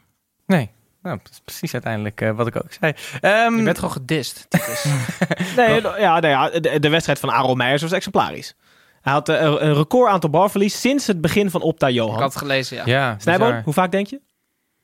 Nee. 0.46 0.70
Nou, 1.08 1.20
dat 1.22 1.32
is 1.32 1.40
precies 1.44 1.72
uiteindelijk 1.72 2.20
eh, 2.20 2.30
wat 2.30 2.46
ik 2.46 2.56
ook 2.56 2.72
zei. 2.80 2.92
Ehm, 3.20 3.56
Je 3.56 3.62
bent 3.62 3.76
gewoon 3.78 3.92
gedist. 3.92 4.46
Nee, 5.56 5.80
ja, 5.82 6.20
nou 6.20 6.26
ja, 6.26 6.60
de, 6.60 6.80
de 6.80 6.88
wedstrijd 6.88 7.18
van 7.18 7.30
Aaron 7.30 7.56
Meijers 7.56 7.82
was 7.82 7.92
exemplarisch. 7.92 8.54
Hij 9.02 9.12
had 9.12 9.28
eh, 9.28 9.40
een 9.40 9.74
record 9.74 10.10
aantal 10.10 10.30
balverlies 10.30 10.80
sinds 10.80 11.06
het 11.06 11.20
begin 11.20 11.50
van 11.50 11.62
Opta 11.62 11.88
Ik 11.88 11.94
Johan. 11.94 12.20
had 12.20 12.32
het 12.32 12.36
gelezen, 12.42 12.76
ja. 12.76 12.82
ja, 12.86 13.16
Snijboom, 13.18 13.60
hoe 13.64 13.72
vaak 13.72 13.90
denk 13.90 14.06
je? 14.06 14.20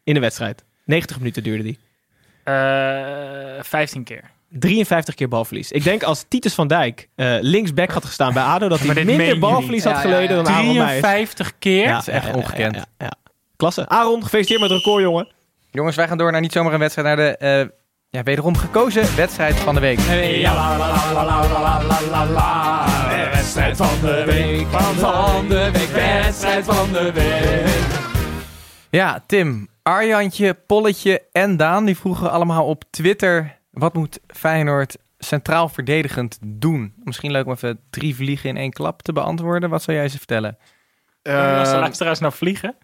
In 0.04 0.14
de 0.14 0.20
wedstrijd. 0.20 0.64
90 0.84 1.18
minuten 1.18 1.42
duurde 1.42 1.62
die. 1.62 1.78
Eh 2.44 3.62
15 3.62 4.04
keer. 4.04 4.30
53 4.48 5.14
keer 5.14 5.28
balverlies. 5.28 5.72
Ik 5.72 5.84
denk 5.84 6.02
als 6.02 6.24
Titus 6.28 6.54
van 6.54 6.68
Dijk 6.68 7.08
eh, 7.14 7.36
linksback 7.40 7.90
had 7.90 8.04
gestaan 8.04 8.32
bij 8.32 8.42
ADO... 8.42 8.68
dat 8.68 8.78
hij 8.78 9.04
minder 9.04 9.38
balverlies 9.38 9.84
had 9.84 9.94
ja, 9.94 10.00
geleden 10.00 10.36
ja. 10.36 10.42
dan 10.42 10.52
Aaron 10.52 10.76
Meijers. 10.76 11.00
53 11.00 11.58
keer? 11.58 11.88
Dat 11.88 12.00
is 12.00 12.08
echt 12.08 12.34
ongekend. 12.34 12.86
Klasse. 13.56 13.88
Aaron, 13.88 14.22
gefeliciteerd 14.22 14.60
met 14.60 14.70
het 14.70 14.78
record, 14.78 15.02
jongen. 15.02 15.33
Jongens, 15.74 15.96
wij 15.96 16.08
gaan 16.08 16.18
door 16.18 16.32
naar 16.32 16.40
niet 16.40 16.52
zomaar 16.52 16.72
een 16.72 16.78
wedstrijd, 16.78 17.06
naar 17.06 17.16
de 17.16 17.36
eh, 17.36 17.66
ja, 18.10 18.22
wederom 18.22 18.56
gekozen 18.56 19.16
wedstrijd 19.16 19.54
van 19.54 19.74
de 19.74 19.80
week. 19.80 19.98
wedstrijd 23.32 23.76
van 23.76 24.00
de 24.00 24.24
week. 24.26 24.66
Van 24.66 25.48
de 25.48 25.70
week. 25.72 25.88
Wedstrijd 25.88 26.64
van 26.64 26.92
de 26.92 27.12
week. 27.12 27.66
Ja, 28.90 29.22
Tim, 29.26 29.68
Arjantje, 29.82 30.54
Polletje 30.54 31.22
en 31.32 31.56
Daan 31.56 31.84
die 31.84 31.96
vroegen 31.96 32.30
allemaal 32.30 32.66
op 32.66 32.84
Twitter... 32.90 33.58
wat 33.70 33.94
moet 33.94 34.20
Feyenoord 34.26 34.96
centraal 35.18 35.68
verdedigend 35.68 36.38
doen? 36.42 36.94
Misschien 37.04 37.30
leuk 37.30 37.46
om 37.46 37.52
even 37.52 37.80
drie 37.90 38.14
vliegen 38.14 38.48
in 38.48 38.56
één 38.56 38.72
klap 38.72 39.02
te 39.02 39.12
beantwoorden. 39.12 39.70
Wat 39.70 39.82
zou 39.82 39.96
jij 39.96 40.08
ze 40.08 40.18
vertellen? 40.18 40.58
Als 41.22 41.70
de 41.70 41.76
luisteraars 41.76 42.18
nou 42.18 42.32
vliegen. 42.32 42.76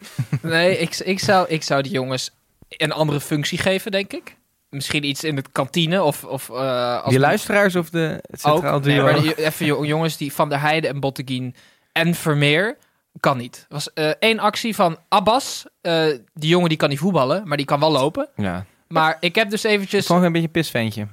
Nee, 0.42 0.78
ik, 0.78 0.96
ik, 0.96 1.20
zou, 1.20 1.48
ik 1.48 1.62
zou 1.62 1.82
die 1.82 1.92
jongens 1.92 2.38
een 2.76 2.92
andere 2.92 3.20
functie 3.20 3.58
geven, 3.58 3.90
denk 3.90 4.12
ik. 4.12 4.36
Misschien 4.68 5.04
iets 5.04 5.24
in 5.24 5.36
de 5.36 5.44
kantine 5.52 6.02
of... 6.02 6.24
of 6.24 6.50
eh, 6.50 7.00
als 7.02 7.10
Die 7.10 7.18
luisteraars 7.18 7.76
of 7.76 7.90
de 7.90 8.18
het 8.30 8.40
centraal 8.40 8.72
ook. 8.74 8.82
duo? 8.82 8.94
Nee, 9.04 9.12
maar 9.12 9.22
die- 9.22 9.44
even 9.44 9.66
jo- 9.66 9.84
jongens 9.84 10.16
die 10.16 10.32
Van 10.32 10.48
der 10.48 10.60
Heijden 10.60 10.90
en 10.90 11.00
Botteguin 11.00 11.54
en 11.92 12.14
Vermeer 12.14 12.76
kan 13.20 13.36
niet. 13.36 13.56
Er 13.68 13.74
was 13.74 13.92
eh, 13.92 14.08
één 14.18 14.38
actie 14.38 14.74
van 14.74 14.98
Abbas. 15.08 15.64
Eh, 15.80 16.04
die 16.34 16.48
jongen 16.50 16.68
die 16.68 16.78
kan 16.78 16.88
niet 16.88 16.98
voetballen, 16.98 17.42
maar 17.48 17.56
die 17.56 17.66
kan 17.66 17.80
wel 17.80 17.90
lopen. 17.92 18.28
Ja, 18.36 18.64
Maar 18.88 19.16
ik 19.20 19.34
heb 19.34 19.50
dus 19.50 19.62
eventjes... 19.62 20.06
gewoon 20.06 20.24
een 20.24 20.32
beetje 20.32 20.46
een 20.46 20.52
pisventje. 20.52 21.06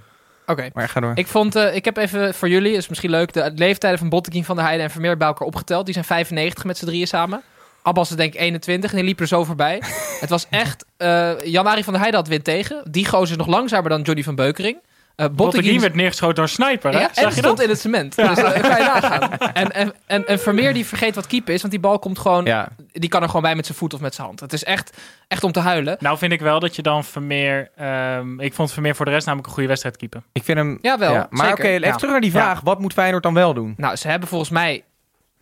Oké. 0.45 0.69
Maar 0.73 0.89
ga 0.89 0.99
door. 0.99 1.11
Ik, 1.15 1.27
vond, 1.27 1.55
ik 1.55 1.85
heb 1.85 1.97
even 1.97 2.33
voor 2.33 2.49
jullie, 2.49 2.73
is 2.73 2.87
misschien 2.87 3.09
leuk, 3.09 3.33
de 3.33 3.51
leeftijden 3.55 3.99
van 3.99 4.09
Botteguin 4.09 4.45
van 4.45 4.55
der 4.55 4.65
Heijden 4.65 4.85
en 4.85 4.91
Vermeer 4.91 5.17
bij 5.17 5.27
elkaar 5.27 5.47
opgeteld. 5.47 5.85
Die 5.85 5.93
zijn 5.93 6.05
95 6.05 6.63
met 6.63 6.77
z'n 6.77 6.85
drieën 6.85 7.07
samen. 7.07 7.41
Abbas 7.81 8.09
is 8.09 8.15
denk 8.15 8.33
ik 8.33 8.39
21 8.39 8.89
en 8.91 8.95
die 8.97 9.05
liep 9.05 9.19
er 9.19 9.27
zo 9.27 9.43
voorbij. 9.43 9.81
het 10.19 10.29
was 10.29 10.45
echt... 10.49 10.85
eh 10.97 11.31
Jan-Arie 11.43 11.83
van 11.83 11.93
der 11.93 12.01
Heijden 12.01 12.19
had 12.21 12.29
win 12.29 12.41
tegen. 12.41 12.81
Die 12.91 13.05
gozer 13.07 13.31
is 13.31 13.37
nog 13.45 13.47
langzamer 13.47 13.89
dan 13.89 14.01
Johnny 14.01 14.23
van 14.23 14.35
Beukering. 14.35 14.77
Eh 15.15 15.25
Botteguin 15.31 15.79
werd 15.79 15.95
neergeschoten 15.95 16.35
door 16.35 16.43
een 16.43 16.49
sniper, 16.49 16.91
hè? 16.93 16.99
Ja, 16.99 17.09
en 17.15 17.25
je 17.25 17.31
stond 17.31 17.43
dat? 17.57 17.61
in 17.61 17.69
het 17.69 17.79
cement. 17.79 18.15
Dus 18.15 18.25
kan 18.41 18.53
je 18.53 18.61
nagaan. 18.61 19.29
En, 19.53 19.71
en, 19.71 19.93
en, 20.05 20.27
en 20.27 20.39
Vermeer 20.39 20.73
die 20.73 20.85
vergeet 20.85 21.15
wat 21.15 21.27
keeper 21.27 21.53
is, 21.53 21.59
want 21.59 21.73
die 21.73 21.81
bal 21.81 21.99
komt 21.99 22.19
gewoon... 22.19 22.45
Ja, 22.45 22.67
Die 22.91 23.09
kan 23.09 23.21
er 23.21 23.27
gewoon 23.27 23.41
bij 23.41 23.55
met 23.55 23.65
zijn 23.65 23.77
voet 23.77 23.93
of 23.93 23.99
met 23.99 24.15
zijn 24.15 24.27
hand. 24.27 24.39
Het 24.39 24.53
is 24.53 24.63
echt, 24.63 24.97
echt 25.27 25.43
om 25.43 25.51
te 25.51 25.59
huilen. 25.59 25.97
Nou 25.99 26.17
vind 26.17 26.31
ik 26.31 26.39
wel 26.39 26.59
dat 26.59 26.75
je 26.75 26.81
dan 26.81 27.03
Vermeer... 27.03 27.69
ehm, 27.75 28.39
ik 28.39 28.53
vond 28.53 28.71
Vermeer 28.73 28.95
voor 28.95 29.05
de 29.05 29.11
rest 29.11 29.25
namelijk 29.25 29.47
een 29.47 29.53
goede 29.53 29.69
wedstrijd 29.69 29.97
keeper. 29.97 30.21
ik 30.31 30.43
vind 30.43 30.57
hem... 30.57 30.77
Jawel, 30.81 31.13
ja. 31.13 31.27
Maar 31.29 31.51
oké, 31.51 31.61
even 31.67 31.87
Ja. 31.87 31.95
terug 31.95 32.11
naar 32.11 32.21
die 32.21 32.31
vraag. 32.31 32.61
Wat 32.61 32.79
moet 32.79 32.93
Feyenoord 32.93 33.23
dan 33.23 33.33
wel 33.33 33.53
doen? 33.53 33.73
Nou, 33.77 33.95
ze 33.95 34.07
hebben 34.07 34.29
volgens 34.29 34.49
mij 34.49 34.83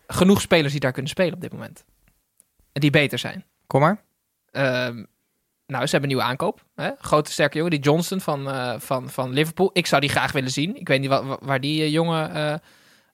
genoeg 0.06 0.40
spelers 0.40 0.72
die 0.72 0.80
daar 0.80 0.92
kunnen 0.92 1.10
spelen 1.10 1.34
op 1.34 1.40
dit 1.40 1.52
moment. 1.52 1.84
Die 2.80 2.90
beter 2.90 3.18
zijn. 3.18 3.44
Kom 3.66 3.80
maar. 3.80 4.02
Ehm, 4.50 5.04
nou, 5.66 5.84
ze 5.86 5.90
hebben 5.90 6.02
een 6.02 6.06
nieuwe 6.16 6.22
aankoop. 6.22 6.64
Hè? 6.74 6.90
Grote, 6.98 7.32
sterke 7.32 7.56
jongen. 7.56 7.70
Die 7.72 7.80
Johnston 7.80 8.20
van, 8.20 8.50
eh, 8.50 8.74
van, 8.78 9.10
van 9.10 9.30
Liverpool. 9.32 9.70
Ik 9.72 9.86
zou 9.86 10.00
die 10.00 10.10
graag 10.10 10.32
willen 10.32 10.50
zien. 10.50 10.76
Ik 10.80 10.88
weet 10.88 11.00
niet 11.00 11.08
wa- 11.08 11.24
wa- 11.24 11.38
waar 11.40 11.60
die 11.60 11.82
eh, 11.82 11.92
jongen 11.92 12.34
eh, 12.34 12.54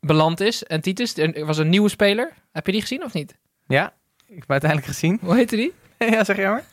beland 0.01 0.41
is. 0.41 0.63
En 0.65 0.81
Titus, 0.81 1.17
er 1.17 1.47
was 1.47 1.59
een 1.59 1.69
nieuwe 1.69 1.89
speler. 1.89 2.33
Heb 2.53 2.67
je 2.67 2.73
die 2.73 2.81
gezien 2.81 3.05
of 3.05 3.13
niet? 3.13 3.37
Ja, 3.67 3.87
ik 4.17 4.29
heb 4.29 4.39
hem 4.39 4.45
uiteindelijk 4.49 4.91
gezien. 4.93 5.19
Hoe 5.23 5.35
heette 5.35 5.57
die? 5.57 5.73
ja, 6.13 6.25
zeg 6.25 6.37
jij 6.37 6.49
maar. 6.51 6.65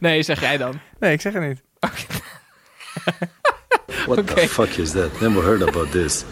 Nee, 0.00 0.22
zeg 0.22 0.40
jij 0.40 0.56
dan. 0.56 0.80
Nee, 0.98 1.12
ik 1.12 1.20
zeg 1.20 1.32
het 1.32 1.42
niet. 1.42 1.62
What 4.06 4.18
Okay. 4.18 4.34
the 4.46 4.48
fuck 4.62 4.68
is 4.76 4.90
that? 4.90 5.20
Never 5.20 5.42
heard 5.42 5.62
about 5.62 5.90
this. 5.90 6.24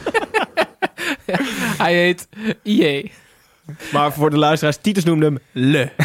Hij 1.85 1.95
heet 1.95 2.29
IE. 2.62 3.12
Maar 3.93 4.12
voor 4.12 4.31
de 4.31 4.38
luisteraars, 4.38 4.77
Titus 4.81 5.05
noemde 5.05 5.27
hem 5.27 5.38
Le. 5.53 5.90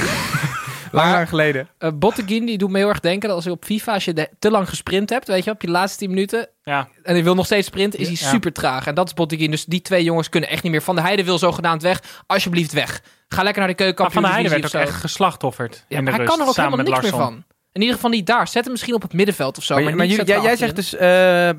Lang, 0.92 1.12
lang 1.12 1.30
geleden. 1.30 1.68
Uh, 1.80 1.90
Botteguin 1.96 2.46
die 2.46 2.58
doet 2.58 2.70
me 2.70 2.78
heel 2.78 2.90
erg 2.90 3.00
denken 3.00 3.28
dat 3.28 3.36
als 3.38 3.46
je 3.46 3.52
op 3.52 3.66
FIFA, 3.66 3.94
als 3.94 4.06
je 4.06 4.14
de- 4.14 4.30
te 4.40 4.52
lang 4.52 4.70
gesprint 4.70 5.10
hebt, 5.10 5.28
weet 5.28 5.44
je, 5.44 5.52
op 5.52 5.62
je 5.62 5.70
laatste 5.70 5.98
10 5.98 6.10
minuten, 6.10 6.48
Ja, 6.64 6.88
en 7.04 7.14
hij 7.14 7.24
wil 7.24 7.36
nog 7.36 7.46
steeds 7.46 7.68
sprinten, 7.68 8.00
is 8.00 8.08
hij 8.08 8.18
Ja. 8.20 8.28
super 8.30 8.54
traag. 8.54 8.88
En 8.88 8.96
dat 8.96 9.08
is 9.08 9.14
Botteguin. 9.14 9.52
Dus 9.52 9.66
die 9.66 9.82
twee 9.82 10.04
jongens 10.04 10.30
kunnen 10.30 10.50
echt 10.50 10.64
niet 10.64 10.72
meer. 10.72 10.82
Van 10.82 10.96
de 10.96 11.02
Heide 11.02 11.24
wil 11.24 11.38
zogenaamd 11.38 11.82
weg. 11.82 12.02
Alsjeblieft 12.28 12.74
weg. 12.74 13.02
Ga 13.28 13.44
lekker 13.44 13.62
naar 13.62 13.76
de 13.76 13.84
maar 13.84 13.94
keukenkampioen 13.94 14.12
Van 14.12 14.22
der 14.24 14.32
Heijden 14.32 14.62
werd 14.62 14.76
ook 14.76 14.82
echt 14.82 15.02
geslachtofferd 15.02 15.86
Ja, 15.88 15.98
de 15.98 16.04
maar 16.04 16.14
hij 16.14 16.22
rust, 16.22 16.32
kan 16.32 16.42
er 16.42 16.48
ook 16.48 16.54
samen 16.56 16.72
helemaal 16.72 16.94
met 16.94 17.02
niks 17.04 17.12
meer 17.12 17.20
Larsson. 17.22 17.44
van. 17.46 17.56
In 17.72 17.82
ieder 17.82 17.96
geval 17.96 18.10
niet 18.12 18.26
daar. 18.28 18.48
Zet 18.48 18.64
hem 18.64 18.72
misschien 18.72 18.94
op 18.94 19.02
het 19.02 19.14
middenveld 19.14 19.58
of 19.58 19.64
zo. 19.64 19.74
Maar, 19.76 19.84
Maar, 19.84 19.96
maar 19.96 20.06
niet 20.08 20.16
jullie- 20.16 20.32
jij, 20.32 20.42
jij 20.42 20.56
zegt 20.56 20.76
dus... 20.76 20.96
eh, 20.96 21.50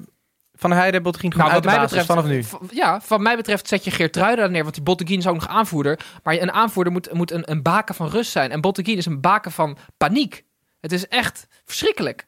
van 0.56 0.72
Heijden, 0.72 1.02
Bottegien 1.02 1.32
gewoon 1.32 1.46
Nou, 1.50 1.62
uit 1.62 1.64
wat 1.64 1.74
de 1.74 1.78
mij 1.78 1.88
basis 1.88 2.06
betreft, 2.06 2.50
vanaf 2.50 2.68
nu. 2.70 2.76
Ja, 2.78 3.00
wat 3.08 3.20
mij 3.20 3.36
betreft 3.36 3.68
zet 3.68 3.84
je 3.84 3.90
Geertruiden 3.90 4.38
daar 4.44 4.50
neer, 4.50 4.62
want 4.62 4.74
die 4.74 4.82
Botteguin 4.82 5.18
is 5.18 5.26
ook 5.26 5.34
nog 5.34 5.48
aanvoerder. 5.48 5.98
Maar 6.22 6.34
een 6.34 6.52
aanvoerder 6.52 6.92
moet, 6.92 7.12
moet 7.12 7.30
een, 7.30 7.50
een 7.50 7.62
baken 7.62 7.94
van 7.94 8.08
rust 8.08 8.30
zijn. 8.30 8.50
En 8.50 8.60
Botteguin 8.60 8.96
is 8.96 9.06
een 9.06 9.20
baken 9.20 9.52
van 9.52 9.76
paniek. 9.96 10.44
Het 10.80 10.92
is 10.92 11.08
echt 11.08 11.46
verschrikkelijk. 11.64 12.26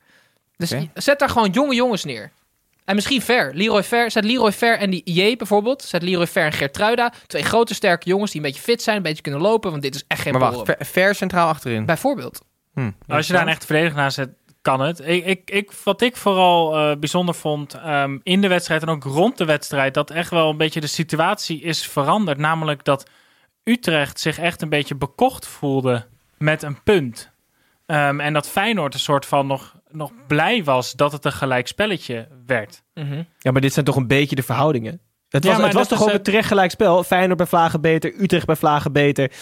Dus 0.56 0.74
zet 0.94 1.18
daar 1.18 1.28
gewoon 1.28 1.50
jonge 1.50 1.74
jongens 1.74 2.04
neer. 2.04 2.30
En 2.84 2.94
misschien 2.94 3.22
Ver. 3.22 3.54
Leroy 3.54 3.82
Ver. 3.82 4.10
Zet 4.10 4.24
Leroy 4.24 4.52
Ver 4.52 4.78
en 4.78 4.90
die 4.90 5.02
IE 5.04 5.36
bijvoorbeeld. 5.36 5.82
Zet 5.82 6.02
Leroy 6.02 6.26
Ver 6.26 6.44
en 6.44 6.52
Geertruida. 6.52 7.12
Twee 7.26 7.42
grote 7.42 7.74
sterke 7.74 8.08
jongens 8.08 8.30
die 8.30 8.40
een 8.40 8.46
beetje 8.46 8.62
fit 8.62 8.82
zijn, 8.82 8.96
een 8.96 9.02
beetje 9.02 9.22
kunnen 9.22 9.40
lopen. 9.40 9.70
Want 9.70 9.82
dit 9.82 9.94
is 9.94 10.04
echt 10.06 10.20
geen 10.20 10.32
Maar 10.32 10.52
wacht, 10.52 10.64
ver, 10.64 10.76
ver 10.86 11.14
centraal 11.14 11.48
achterin. 11.48 11.86
Bijvoorbeeld. 11.86 12.40
Hm, 12.74 12.90
Als 13.08 13.26
je 13.26 13.32
daar 13.32 13.42
een 13.42 13.48
echte 13.48 13.66
verdediger 13.66 13.96
naast 13.96 14.14
zet, 14.14 14.28
kan 14.68 14.80
het. 14.80 15.00
Ik, 15.00 15.26
ik, 15.26 15.50
ik, 15.50 15.72
wat 15.84 16.00
ik 16.00 16.16
vooral 16.16 16.76
eh, 16.76 16.96
bijzonder 16.98 17.34
vond 17.34 17.74
ehm, 17.74 18.18
in 18.22 18.40
de 18.40 18.48
wedstrijd 18.48 18.82
en 18.82 18.88
ook 18.88 19.04
rond 19.04 19.38
de 19.38 19.44
wedstrijd, 19.44 19.94
dat 19.94 20.10
echt 20.10 20.30
wel 20.30 20.50
een 20.50 20.56
beetje 20.56 20.80
de 20.80 20.86
situatie 20.86 21.60
is 21.60 21.86
veranderd. 21.86 22.38
Namelijk 22.38 22.84
dat 22.84 23.08
Utrecht 23.64 24.20
zich 24.20 24.38
echt 24.38 24.62
een 24.62 24.68
beetje 24.68 24.94
bekocht 24.94 25.46
voelde 25.46 26.06
met 26.38 26.62
een 26.62 26.82
punt. 26.82 27.30
Ehm, 27.86 28.20
en 28.20 28.32
dat 28.32 28.48
Feyenoord 28.48 28.94
een 28.94 29.00
soort 29.00 29.26
van 29.26 29.46
nog, 29.46 29.76
nog 29.90 30.12
blij 30.26 30.64
was 30.64 30.92
dat 30.92 31.12
het 31.12 31.24
een 31.24 31.32
gelijk 31.32 31.66
spelletje 31.66 32.28
werd. 32.46 32.82
Mhm. 32.94 33.22
Ja, 33.38 33.50
maar 33.50 33.60
dit 33.60 33.72
zijn 33.72 33.84
toch 33.84 33.96
een 33.96 34.06
beetje 34.06 34.36
de 34.36 34.42
verhoudingen? 34.42 35.00
Het 35.28 35.44
was, 35.44 35.56
het 35.56 35.72
was 35.72 35.88
toch 35.88 36.02
ook 36.02 36.12
een 36.12 36.22
terecht 36.22 36.48
gelijk 36.48 36.70
spel? 36.70 37.04
Feyenoord 37.04 37.38
bij 37.38 37.46
Vlagen 37.46 37.80
beter, 37.80 38.20
Utrecht 38.20 38.46
bij 38.46 38.56
Vlagen 38.56 38.92
beter. 38.92 39.32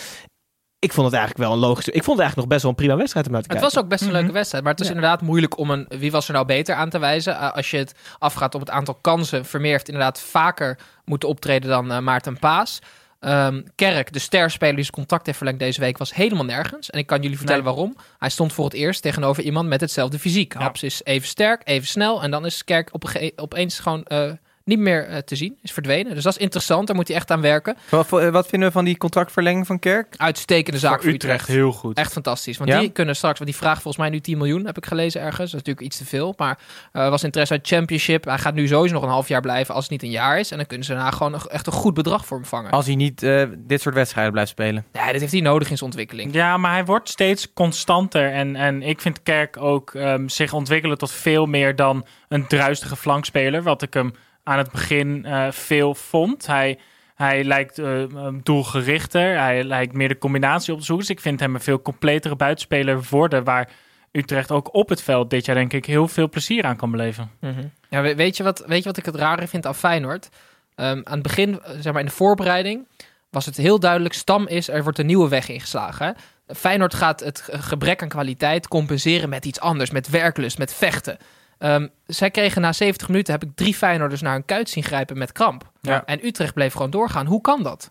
Ik 0.87 0.93
vond 0.93 1.07
het 1.07 1.17
eigenlijk 1.17 1.49
wel 1.49 1.53
een 1.53 1.63
logische... 1.69 1.91
Ik 1.93 2.03
vond 2.05 2.19
het 2.19 2.27
eigenlijk 2.27 2.37
nog 2.37 2.47
best 2.49 2.63
wel 2.63 2.71
een 2.71 2.77
prima 2.77 2.97
wedstrijd 2.97 3.27
om 3.27 3.33
naar 3.33 3.43
te 3.43 3.49
Het 3.49 3.57
kijken. 3.59 3.75
was 3.77 3.85
ook 3.85 3.91
best 3.91 4.03
een 4.03 4.13
leuke 4.21 4.33
wedstrijd. 4.33 4.65
Maar 4.65 4.73
het 4.73 4.81
is 4.83 4.89
Ja. 4.89 4.95
inderdaad 4.95 5.21
moeilijk 5.21 5.59
om 5.59 5.71
een 5.71 5.87
wie 5.89 6.11
was 6.11 6.27
er 6.29 6.33
nou 6.35 6.47
beter 6.47 6.75
aan 6.75 6.91
te 6.91 6.99
wijzen. 6.99 7.33
Uh, 7.33 7.53
als 7.53 7.71
je 7.71 7.77
het 7.77 7.95
afgaat 8.19 8.55
op 8.55 8.61
het 8.61 8.71
aantal 8.71 8.95
kansen. 8.95 9.45
Vermeer 9.45 9.71
heeft 9.73 9.89
inderdaad 9.89 10.21
vaker 10.21 10.79
moeten 11.05 11.29
optreden 11.29 11.69
dan 11.71 11.93
uh, 11.93 11.99
Maarten 11.99 12.39
Paas. 12.39 12.79
Ehm, 13.21 13.63
Kerk, 13.75 14.13
de 14.13 14.19
sterspeler 14.19 14.75
die 14.75 14.83
zijn 14.85 14.97
contact 14.97 15.27
heeft 15.27 15.39
verlengd 15.39 15.61
deze 15.61 15.81
week, 15.81 15.99
was 15.99 16.15
helemaal 16.15 16.45
nergens. 16.45 16.91
En 16.91 16.99
ik 16.99 17.07
kan 17.07 17.23
jullie 17.23 17.37
vertellen 17.37 17.65
Nee. 17.65 17.73
waarom. 17.73 17.97
Hij 18.19 18.29
stond 18.31 18.53
voor 18.53 18.65
het 18.65 18.75
eerst 18.75 19.03
tegenover 19.03 19.43
iemand 19.43 19.69
met 19.69 19.81
hetzelfde 19.81 20.19
fysiek. 20.19 20.53
Ja. 20.53 20.61
Haps 20.61 20.83
is 20.83 21.01
even 21.05 21.29
sterk, 21.29 21.61
even 21.65 21.87
snel. 21.89 22.23
En 22.23 22.31
dan 22.31 22.47
is 22.47 22.65
Kerk 22.65 22.89
op 22.93 23.05
opeens 23.37 23.79
gewoon 23.79 24.05
eh, 24.05 24.31
niet 24.67 24.79
meer 24.79 25.07
eh, 25.09 25.19
te 25.19 25.37
zien. 25.37 25.59
Is 25.63 25.73
verdwenen. 25.73 26.15
Dus 26.15 26.25
dat 26.25 26.33
is 26.33 26.39
interessant. 26.39 26.87
Daar 26.87 26.97
moet 26.97 27.09
hij 27.09 27.17
echt 27.17 27.31
aan 27.31 27.41
werken. 27.41 27.77
Wat, 27.89 28.09
wat 28.09 28.47
vinden 28.47 28.69
we 28.69 28.75
van 28.75 28.85
die 28.85 28.97
contractverlenging 28.97 29.67
van 29.67 29.79
Kerk? 29.79 30.15
Uitstekende 30.17 30.79
zaak 30.79 30.93
Voor 30.93 31.03
voor 31.03 31.13
Utrecht 31.13 31.41
Utrecht. 31.41 31.59
heel 31.59 31.73
goed. 31.73 31.99
Echt 31.99 32.13
fantastisch. 32.13 32.57
Want 32.59 32.71
Ja? 32.71 32.81
die 32.81 32.91
kunnen 32.91 33.17
straks, 33.17 33.39
want 33.39 33.51
die 33.51 33.59
vraagt 33.61 33.83
volgens 33.83 33.97
mij 34.03 34.13
nu 34.13 34.21
10 34.21 34.39
miljoen, 34.39 34.67
heb 34.67 34.77
ik 34.77 34.87
gelezen 34.87 35.21
ergens. 35.21 35.37
Dat 35.39 35.47
is 35.47 35.53
natuurlijk 35.53 35.87
iets 35.87 35.97
te 35.99 36.05
veel. 36.05 36.35
Maar 36.37 36.59
er 36.93 37.11
was 37.11 37.25
interesse 37.25 37.55
uit 37.55 37.67
Championship. 37.67 38.25
Hij 38.25 38.39
gaat 38.39 38.55
nu 38.55 38.67
sowieso 38.69 38.95
nog 38.95 39.03
een 39.03 39.09
half 39.09 39.29
jaar 39.29 39.41
blijven 39.41 39.75
als 39.75 39.83
het 39.83 39.93
niet 39.93 40.03
een 40.03 40.11
jaar 40.11 40.39
is. 40.39 40.51
En 40.51 40.57
dan 40.57 40.67
kunnen 40.67 40.87
ze 40.87 40.93
daarna 40.95 41.11
gewoon 41.11 41.41
echt 41.49 41.67
een 41.67 41.73
goed 41.73 41.95
bedrag 41.95 42.27
voor 42.27 42.37
hem 42.37 42.47
vangen. 42.47 42.71
Als 42.71 42.87
hij 42.87 42.95
niet 42.95 43.23
eh, 43.23 43.43
dit 43.59 43.81
soort 43.81 43.95
wedstrijden 43.95 44.33
blijft 44.33 44.51
spelen. 44.51 44.85
Ja, 44.93 45.13
dit 45.13 45.21
heeft 45.21 45.33
hij 45.33 45.41
nodig 45.41 45.71
in 45.71 45.77
zijn 45.77 45.91
ontwikkeling. 45.91 46.35
Ja, 46.35 46.57
maar 46.57 46.73
hij 46.73 46.85
wordt 46.85 47.09
steeds 47.09 47.53
constanter. 47.53 48.33
En, 48.33 48.57
en 48.57 48.83
ik 48.83 49.01
vind 49.01 49.23
Kerk 49.23 49.57
ook 49.57 49.95
ehm, 49.95 50.29
zich 50.29 50.53
ontwikkelen 50.53 50.99
tot 50.99 51.11
veel 51.13 51.47
meer 51.47 51.77
dan 51.77 52.07
een 52.29 52.47
druistige 52.47 52.97
flankspeler. 52.97 53.63
Wat 53.63 53.83
ik 53.83 53.95
hem 53.95 54.13
aan 54.47 54.59
het 54.59 54.71
begin 54.73 55.25
eh, 55.25 55.51
veel 55.51 55.95
vond. 55.95 56.47
Hij, 56.47 56.79
hij 57.15 57.45
lijkt 57.45 57.79
eh, 57.79 58.03
doelgerichter. 58.43 59.39
Hij 59.39 59.65
lijkt 59.65 59.93
meer 59.93 60.09
de 60.09 60.19
combinatie 60.19 60.73
op 60.73 60.79
te 60.79 60.85
zoeken. 60.85 61.07
Dus 61.07 61.17
ik 61.17 61.23
vind 61.23 61.41
hem 61.41 61.55
een 61.55 61.61
veel 61.61 61.83
completere 61.83 62.37
buitenspeler 62.37 63.01
worden. 63.11 63.45
Waar 63.45 63.69
Utrecht 64.13 64.51
ook 64.51 64.75
op 64.75 64.89
het 64.89 65.03
veld 65.03 65.31
dit 65.31 65.45
jaar 65.45 65.55
denk 65.57 65.73
ik 65.73 65.87
heel 65.87 66.09
veel 66.09 66.29
plezier 66.29 66.65
aan 66.65 66.77
kan 66.77 66.91
beleven. 66.91 67.31
Mhm. 67.41 67.65
Ja, 67.91 68.03
we- 68.03 68.15
weet, 68.15 68.37
je 68.37 68.43
wat, 68.43 68.65
weet 68.67 68.79
je 68.79 68.85
wat 68.89 68.97
ik 68.97 69.05
het 69.05 69.15
rare 69.15 69.47
vind 69.49 69.67
aan 69.67 69.75
Feyenoord? 69.75 70.29
Ehm, 70.75 71.01
aan 71.05 71.13
het 71.15 71.23
begin, 71.23 71.61
eh, 71.63 71.71
zeg 71.81 71.93
maar 71.93 72.01
in 72.03 72.07
de 72.09 72.13
voorbereiding, 72.15 72.89
was 73.31 73.47
het 73.47 73.57
heel 73.57 73.81
duidelijk: 73.81 74.15
Stam 74.15 74.47
is, 74.47 74.69
er 74.69 74.83
wordt 74.83 74.99
een 74.99 75.07
nieuwe 75.07 75.29
weg 75.29 75.49
ingeslagen. 75.49 76.17
Feyenoord 76.47 76.95
gaat 76.95 77.21
het 77.21 77.41
ge- 77.41 77.59
gebrek 77.63 78.03
aan 78.03 78.09
kwaliteit 78.09 78.69
compenseren 78.69 79.29
met 79.29 79.45
iets 79.45 79.61
anders, 79.61 79.91
met 79.91 80.09
werklust, 80.09 80.59
met 80.59 80.75
vechten. 80.75 81.17
Ehm, 81.59 81.87
zij 82.07 82.31
kregen 82.31 82.63
na 82.63 82.73
70 82.73 83.09
minuten, 83.09 83.33
heb 83.33 83.43
ik 83.43 83.51
drie 83.55 83.75
Feyenoorders 83.75 84.21
naar 84.21 84.33
hun 84.33 84.45
kuit 84.45 84.69
zien 84.69 84.85
grijpen 84.85 85.19
met 85.19 85.33
kramp. 85.33 85.71
Ja. 85.81 86.05
En 86.05 86.27
Utrecht 86.27 86.55
bleef 86.55 86.73
gewoon 86.73 86.91
doorgaan. 86.91 87.27
Hoe 87.27 87.41
kan 87.41 87.63
dat? 87.63 87.91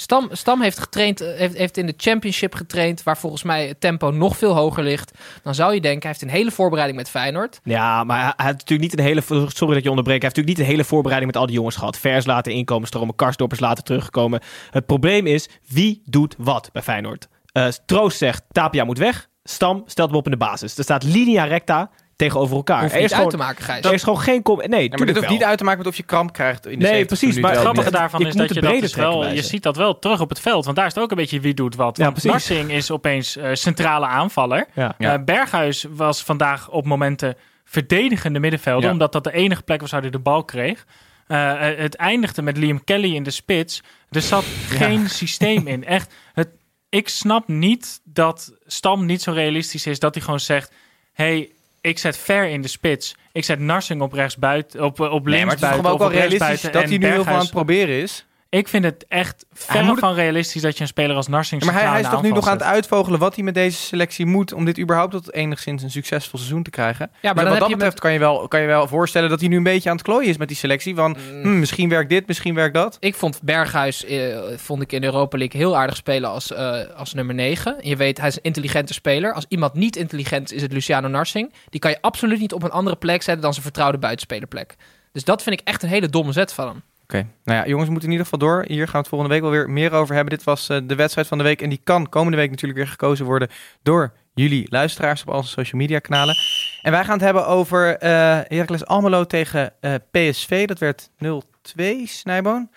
Stam, 0.00 0.28
Stam 0.32 0.60
heeft, 0.60 0.78
getraind, 0.78 1.20
eh, 1.20 1.36
heeft, 1.36 1.56
heeft 1.56 1.76
in 1.76 1.86
de 1.86 1.94
championship 1.96 2.54
getraind, 2.54 3.02
waar 3.02 3.18
volgens 3.18 3.42
mij 3.42 3.66
het 3.66 3.80
tempo 3.80 4.10
nog 4.10 4.36
veel 4.36 4.54
hoger 4.54 4.82
ligt. 4.82 5.18
Dan 5.42 5.54
zou 5.54 5.74
je 5.74 5.80
denken, 5.80 6.00
hij 6.00 6.10
heeft 6.10 6.22
een 6.22 6.38
hele 6.38 6.50
voorbereiding 6.50 6.98
met 6.98 7.10
Feyenoord. 7.10 7.60
Ja, 7.64 8.04
maar 8.04 8.18
hij, 8.18 8.46
had 8.46 8.52
natuurlijk 8.52 8.80
niet 8.80 8.98
een 8.98 9.04
hele... 9.04 9.20
Sorry 9.48 9.74
dat 9.74 9.82
je 9.82 9.90
onderbreekt. 9.90 9.94
Hij 9.94 10.10
heeft 10.12 10.22
natuurlijk 10.22 10.46
niet 10.46 10.58
een 10.58 10.64
hele 10.64 10.84
voorbereiding 10.84 11.32
met 11.32 11.40
al 11.40 11.46
die 11.46 11.56
jongens 11.56 11.76
gehad. 11.76 11.98
Vers 11.98 12.26
laten 12.26 12.52
inkomen 12.52 12.88
stromen, 12.88 13.14
Karsdorpers 13.14 13.60
laten 13.60 13.84
terugkomen. 13.84 14.40
Het 14.70 14.86
probleem 14.86 15.26
is, 15.26 15.48
wie 15.68 16.02
doet 16.04 16.34
wat 16.38 16.70
bij 16.72 16.82
Feyenoord? 16.82 17.28
Eh, 17.52 17.66
Troost 17.86 18.18
zegt, 18.18 18.42
Tapia 18.52 18.84
moet 18.84 18.98
weg. 18.98 19.28
Stam 19.42 19.82
stelt 19.86 20.08
hem 20.08 20.18
op 20.18 20.24
in 20.24 20.30
de 20.30 20.36
basis. 20.36 20.78
Er 20.78 20.84
staat 20.84 21.02
linea 21.02 21.44
recta 21.44 21.90
tegenover 22.18 22.56
elkaar. 22.56 22.80
Hoeft 22.80 22.92
Er 22.94 23.00
niet 23.00 23.10
is, 23.10 23.16
uit 23.16 23.24
gewoon, 23.24 23.38
te 23.38 23.46
maken, 23.46 23.64
Gijs. 23.64 23.84
er 23.84 23.92
is 23.92 24.02
gewoon 24.02 24.20
geen... 24.20 24.42
Nee, 24.44 24.90
Ja, 24.90 24.96
maar 24.96 25.06
dit 25.06 25.16
hoeft 25.16 25.28
niet 25.28 25.44
uit 25.44 25.58
te 25.58 25.64
maken 25.64 25.78
met 25.78 25.88
of 25.88 25.96
je 25.96 26.02
kramp 26.02 26.32
krijgt 26.32 26.66
in 26.66 26.78
de 26.78 26.84
Nee, 26.84 26.94
70 26.94 27.18
precies, 27.18 27.40
maar. 27.40 27.50
Het 27.50 27.60
grappige 27.60 27.90
daarvan 27.90 28.26
is 28.26 28.34
dat 28.34 28.48
de 28.48 28.54
je 28.54 28.60
dat 28.60 28.70
brede 28.70 28.86
dus 28.86 28.94
wel, 28.94 29.28
je 29.28 29.42
ziet 29.42 29.62
dat 29.62 29.76
wel 29.76 29.98
terug 29.98 30.20
op 30.20 30.28
het 30.28 30.40
veld. 30.40 30.64
Want 30.64 30.76
daar 30.76 30.86
is 30.86 30.94
het 30.94 31.02
ook 31.02 31.10
een 31.10 31.16
beetje 31.16 31.40
wie 31.40 31.54
doet 31.54 31.74
wat. 31.74 31.96
Want 31.96 32.12
precies. 32.12 32.30
Narsing 32.30 32.72
is 32.72 32.90
opeens 32.90 33.36
eh, 33.36 33.50
centrale 33.52 34.06
aanvaller. 34.06 34.66
Ja. 34.74 34.94
Ja. 34.98 35.12
Eh, 35.14 35.24
Berghuis 35.24 35.86
was 35.90 36.22
vandaag 36.22 36.70
op 36.70 36.86
momenten 36.86 37.36
verdedigende 37.64 38.38
middenvelder. 38.38 38.84
Ja. 38.84 38.92
Omdat 38.92 39.12
dat 39.12 39.24
de 39.24 39.32
enige 39.32 39.62
plek 39.62 39.80
was 39.80 39.90
waar 39.90 40.00
hij 40.00 40.10
de 40.10 40.18
bal 40.18 40.44
kreeg. 40.44 40.86
Eh, 41.26 41.70
eh, 41.70 41.78
het 41.78 41.94
eindigde 41.94 42.42
met 42.42 42.56
Liam 42.56 42.84
Kelly 42.84 43.14
in 43.14 43.22
de 43.22 43.30
spits. 43.30 43.82
Er 44.10 44.22
zat 44.22 44.44
geen 44.68 45.10
systeem 45.10 45.66
in. 45.66 45.84
Echt, 45.84 46.14
het, 46.32 46.48
ik 46.88 47.08
snap 47.08 47.48
niet 47.48 48.00
dat 48.04 48.52
Stam 48.66 49.06
niet 49.06 49.22
zo 49.22 49.32
realistisch 49.32 49.86
is 49.86 49.98
dat 49.98 50.14
hij 50.14 50.24
gewoon 50.24 50.40
zegt... 50.40 50.72
hey, 51.12 51.50
ik 51.88 51.98
zet 51.98 52.16
Ver 52.16 52.48
in 52.48 52.62
de 52.62 52.68
spits. 52.68 53.14
Ik 53.32 53.44
zet 53.44 53.58
Narsing 53.58 54.00
op 54.00 54.12
rechts 54.12 54.36
buiten, 54.36 54.84
op, 54.84 55.00
op 55.00 55.10
links 55.10 55.24
Nee, 55.24 55.44
maar 55.44 55.54
het 55.54 55.62
is 55.62 55.70
toch 55.70 55.80
buiten. 55.82 55.92
ook 55.92 55.98
wel 55.98 56.20
realistisch 56.20 56.60
dat 56.60 56.88
hij 56.88 56.98
nu 56.98 57.06
heel 57.06 57.24
veel 57.24 57.32
aan 57.32 57.38
het 57.38 57.50
proberen 57.50 58.02
is. 58.02 58.26
Ik 58.50 58.68
vind 58.68 58.84
het 58.84 59.04
echt 59.08 59.44
verre 59.52 59.90
het- 59.90 59.98
van 59.98 60.14
realistisch 60.14 60.62
dat 60.62 60.74
je 60.76 60.80
een 60.82 60.88
speler 60.88 61.16
als 61.16 61.26
Narsing 61.26 61.64
Maar 61.64 61.74
hij, 61.74 61.86
hij 61.86 62.00
is 62.00 62.08
toch 62.08 62.22
nu 62.22 62.30
nog 62.30 62.46
aan 62.46 62.52
het 62.52 62.62
uitvogelen 62.62 63.18
wat 63.18 63.34
hij 63.34 63.44
met 63.44 63.54
deze 63.54 63.78
selectie 63.78 64.26
moet 64.26 64.52
om 64.52 64.64
dit 64.64 64.78
überhaupt 64.78 65.12
tot 65.12 65.32
enigszins 65.32 65.82
een 65.82 65.90
succesvol 65.90 66.38
seizoen 66.38 66.62
te 66.62 66.70
krijgen. 66.70 67.10
Ja, 67.12 67.32
Maar 67.32 67.34
maar 67.34 67.52
wat 67.52 67.58
dat 67.60 67.70
betreft 67.70 68.00
kan, 68.00 68.12
je 68.12 68.18
wel, 68.18 68.48
kan 68.48 68.60
je 68.60 68.66
wel 68.66 68.86
voorstellen 68.88 69.28
dat 69.28 69.40
hij 69.40 69.48
nu 69.48 69.56
een 69.56 69.62
beetje 69.62 69.90
aan 69.90 69.96
het 69.96 70.04
klooien 70.04 70.28
is 70.28 70.36
met 70.36 70.48
die 70.48 70.56
selectie. 70.56 70.94
Van 70.94 71.16
Mm. 71.32 71.42
hm, 71.42 71.58
misschien 71.58 71.88
werkt 71.88 72.08
dit, 72.10 72.26
misschien 72.26 72.54
werkt 72.54 72.74
dat. 72.74 72.96
Ik 73.00 73.14
vond 73.14 73.42
Berghuis 73.42 74.04
eh, 74.04 74.38
vond 74.56 74.82
ik 74.82 74.92
in 74.92 75.00
de 75.00 75.06
Europa 75.06 75.38
League 75.38 75.60
heel 75.60 75.76
aardig 75.76 75.96
spelen 75.96 76.30
als, 76.30 76.52
eh, 76.52 76.80
als 76.96 77.14
nummer 77.14 77.34
9. 77.34 77.76
Je 77.80 77.96
weet, 77.96 78.18
hij 78.18 78.28
is 78.28 78.36
een 78.36 78.42
intelligente 78.42 78.92
speler. 78.92 79.32
Als 79.32 79.44
iemand 79.48 79.74
niet 79.74 79.96
intelligent 79.96 80.50
is, 80.50 80.56
is 80.56 80.62
het 80.62 80.72
Luciano 80.72 81.08
Narsing. 81.08 81.52
Die 81.70 81.80
kan 81.80 81.90
je 81.90 81.98
absoluut 82.00 82.38
niet 82.40 82.52
op 82.52 82.62
een 82.62 82.70
andere 82.70 82.96
plek 82.96 83.22
zetten 83.22 83.42
dan 83.42 83.52
zijn 83.52 83.64
vertrouwde 83.64 83.98
buitenspelerplek. 83.98 84.74
Dus 85.12 85.24
dat 85.24 85.42
vind 85.42 85.60
ik 85.60 85.66
echt 85.66 85.82
een 85.82 85.88
hele 85.88 86.08
domme 86.08 86.32
zet 86.32 86.52
van 86.52 86.66
hem. 86.68 86.82
Oké, 87.12 87.26
nou 87.44 87.58
ja, 87.58 87.66
jongens, 87.66 87.86
we 87.86 87.90
moeten 87.90 88.10
in 88.10 88.16
ieder 88.16 88.24
geval 88.24 88.48
door. 88.48 88.64
Hier 88.66 88.84
gaan 88.84 88.92
we 88.92 88.98
het 88.98 89.08
volgende 89.08 89.34
week 89.34 89.42
wel 89.42 89.50
weer 89.50 89.70
meer 89.70 89.92
over 89.92 90.14
hebben. 90.14 90.36
Dit 90.36 90.44
was 90.44 90.68
eh, 90.68 90.78
de 90.84 90.94
wedstrijd 90.94 91.26
van 91.26 91.38
de 91.38 91.44
week 91.44 91.62
en 91.62 91.68
die 91.68 91.80
kan 91.84 92.08
komende 92.08 92.36
week 92.36 92.50
natuurlijk 92.50 92.78
weer 92.78 92.88
gekozen 92.88 93.24
worden 93.24 93.48
door 93.82 94.12
jullie 94.34 94.66
luisteraars 94.70 95.22
op 95.22 95.34
onze 95.34 95.50
social 95.50 95.80
media 95.80 95.98
kanalen. 95.98 96.36
En 96.82 96.90
wij 96.90 97.04
gaan 97.04 97.12
het 97.12 97.22
hebben 97.22 97.46
over 97.46 97.96
eh 97.96 98.10
Heracles 98.46 98.86
Almelo 98.86 99.24
tegen 99.24 99.72
eh, 99.80 99.94
PSV. 100.10 100.66
Dat 100.66 100.78
werd 100.78 101.10
0-2, 101.24 101.82
Snijboon. 102.04 102.70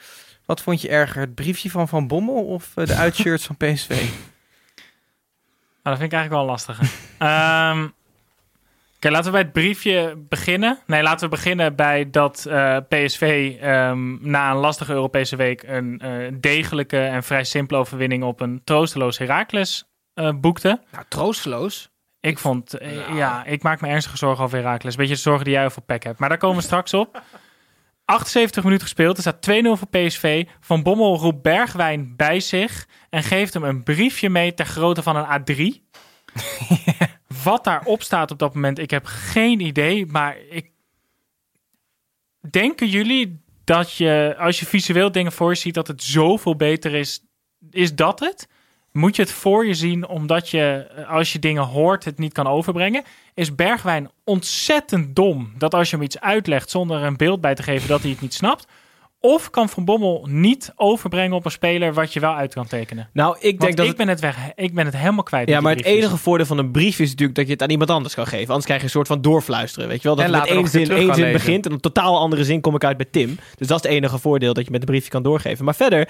Wat 0.46 0.62
vond 0.62 0.82
je 0.82 0.90
erger, 0.90 1.22
het 1.22 1.36
briefje 1.36 1.70
van 1.70 1.88
Van 1.88 2.08
Bommel 2.08 2.46
of 2.46 2.72
de 2.74 2.96
uitshirts 3.06 3.46
van 3.46 3.58
PSV? 3.58 3.90
Nou, 3.90 4.10
dat 5.84 5.98
vind 5.98 6.14
ik 6.14 6.18
eigenlijk 6.18 6.32
wel 6.32 6.46
lastig. 6.46 6.80
Ehm 7.18 7.88
Oké, 9.02 9.12
laten 9.14 9.26
we 9.26 9.32
bij 9.32 9.42
het 9.42 9.54
briefje 9.54 10.26
beginnen. 10.30 10.80
Nee, 10.86 11.04
laten 11.04 11.30
we 11.30 11.36
beginnen 11.36 11.76
bij 11.76 12.10
dat 12.10 12.46
eh, 12.46 12.78
PSV 12.90 13.56
ehm, 13.62 14.30
na 14.30 14.52
een 14.52 14.58
lastige 14.58 14.94
Europese 14.94 15.36
week 15.36 15.64
een 15.64 16.00
eh, 16.00 16.28
degelijke 16.40 17.00
en 17.00 17.24
vrij 17.24 17.44
simpele 17.44 17.80
overwinning 17.80 18.24
op 18.24 18.40
een 18.42 18.62
troosteloos 18.64 19.18
Heracles 19.18 19.84
eh, 20.14 20.30
boekte. 20.40 20.82
Nou, 20.92 21.06
troosteloos. 21.08 21.90
Ik 22.20 22.38
vond, 22.38 22.74
eh, 22.74 23.16
ja, 23.16 23.46
ik 23.46 23.64
maak 23.64 23.82
me 23.82 23.88
ernstige 23.88 24.18
zorgen 24.18 24.44
over 24.44 24.58
Heracles. 24.58 24.96
Beetje 24.96 25.14
de 25.14 25.20
zorgen 25.20 25.46
die 25.46 25.54
jij 25.54 25.66
over 25.66 25.82
PEC 25.82 26.04
hebt. 26.04 26.20
Maar 26.20 26.30
daar 26.30 26.38
komen 26.38 26.58
we 26.58 26.64
straks 26.64 26.94
op. 26.94 27.22
78 28.06 28.64
minuten 28.64 28.86
gespeeld. 28.88 29.16
Er 29.16 29.22
staat 29.22 29.50
2-0 29.50 29.80
voor 29.80 29.88
PSV. 29.88 30.46
Van 30.60 30.84
Bommel 30.84 31.18
roept 31.18 31.42
Bergwijn 31.42 32.14
bij 32.16 32.40
zich. 32.40 32.88
En 33.10 33.24
geeft 33.24 33.54
hem 33.54 33.64
een 33.64 33.84
briefje 33.84 34.30
mee 34.30 34.54
ter 34.54 34.66
grootte 34.66 35.04
van 35.04 35.16
een 35.16 35.42
A3. 35.42 35.82
Wat 37.44 37.64
daarop 37.64 38.02
staat 38.02 38.32
op 38.32 38.40
dat 38.40 38.54
moment, 38.54 38.80
ik 38.80 38.90
heb 38.90 39.06
geen 39.06 39.60
idee. 39.60 40.06
Maar 40.06 40.38
ik... 40.50 40.72
Denken 42.50 42.88
jullie 42.88 43.44
dat 43.64 43.94
je, 43.94 44.36
als 44.38 44.60
je 44.60 44.66
visueel 44.66 45.12
dingen 45.12 45.32
voor 45.32 45.50
je 45.50 45.56
ziet, 45.56 45.74
dat 45.74 45.88
het 45.88 46.04
zoveel 46.04 46.56
beter 46.56 46.94
is? 46.94 47.24
Is 47.70 47.96
dat 47.96 48.20
het? 48.20 48.48
Moet 48.92 49.16
je 49.16 49.22
het 49.22 49.32
voor 49.32 49.66
je 49.66 49.74
zien 49.74 50.08
omdat 50.08 50.50
je, 50.50 50.92
als 51.08 51.34
je 51.34 51.40
dingen 51.40 51.64
hoort, 51.64 52.06
het 52.06 52.18
niet 52.18 52.34
kan 52.34 52.48
overbrengen? 52.48 53.04
Is 53.34 53.56
Bergwijn 53.56 54.10
ontzettend 54.24 55.16
dom 55.16 55.54
dat 55.58 55.74
als 55.74 55.90
je 55.90 55.96
hem 55.96 56.06
iets 56.06 56.20
uitlegt 56.20 56.70
zonder 56.70 57.00
er 57.00 57.06
een 57.06 57.18
beeld 57.18 57.42
bij 57.42 57.56
te 57.56 57.64
geven 57.64 57.88
dat 57.88 58.02
hij 58.02 58.12
het 58.12 58.22
niet 58.22 58.34
snapt? 58.34 58.68
Of 59.24 59.50
kan 59.50 59.70
Van 59.70 59.86
Bommel 59.86 60.28
niet 60.30 60.74
overbrengen 60.76 61.36
op 61.36 61.46
een 61.46 61.52
speler 61.52 61.94
wat 61.94 62.14
je 62.14 62.20
wel 62.20 62.34
uit 62.34 62.54
kan 62.54 62.68
tekenen? 62.68 63.10
Nou, 63.14 63.36
ik 63.40 63.42
Want 63.42 63.60
denk 63.60 63.76
dat 63.76 63.80
ik, 63.86 63.88
het- 63.88 63.98
ben 63.98 64.08
het 64.08 64.20
weg, 64.20 64.38
ik 64.56 64.74
ben 64.74 64.86
het 64.86 64.98
helemaal 64.98 65.24
kwijt. 65.24 65.50
Ja, 65.50 65.60
maar 65.62 65.76
het 65.76 65.86
enige 65.86 66.18
voordeel 66.18 66.46
van 66.46 66.58
een 66.58 66.72
brief 66.72 67.00
is 67.00 67.10
natuurlijk 67.10 67.38
dat 67.38 67.46
je 67.46 67.52
het 67.54 67.62
aan 67.62 67.70
iemand 67.70 67.90
anders 67.90 68.14
kan 68.14 68.28
geven. 68.28 68.48
Anders 68.48 68.66
krijg 68.66 68.80
je 68.80 68.86
een 68.86 68.92
soort 68.92 69.08
van 69.08 69.22
doorfluisteren, 69.22 69.88
weet 69.88 70.02
je 70.02 70.08
wel? 70.08 70.16
Dat 70.18 70.26
En 70.26 70.34
het 70.34 70.42
met 70.44 70.52
één 70.52 70.68
zin, 70.68 70.92
één 70.92 71.14
zin 71.16 71.32
begint 71.32 71.66
en 71.66 71.72
een 71.72 71.80
totaal 71.80 72.20
andere 72.20 72.44
zin 72.44 72.62
kom 72.62 72.76
ik 72.76 72.84
uit 72.84 72.98
bij 72.98 73.08
Tim. 73.12 73.28
Dus 73.56 73.68
dat 73.68 73.78
is 73.84 73.90
het 73.90 73.98
enige 73.98 74.20
voordeel 74.20 74.54
dat 74.54 74.66
je 74.66 74.72
met 74.72 74.80
een 74.82 74.86
briefje 74.88 75.10
kan 75.10 75.24
doorgeven. 75.24 75.66
Maar 75.66 75.76
verder, 75.76 76.10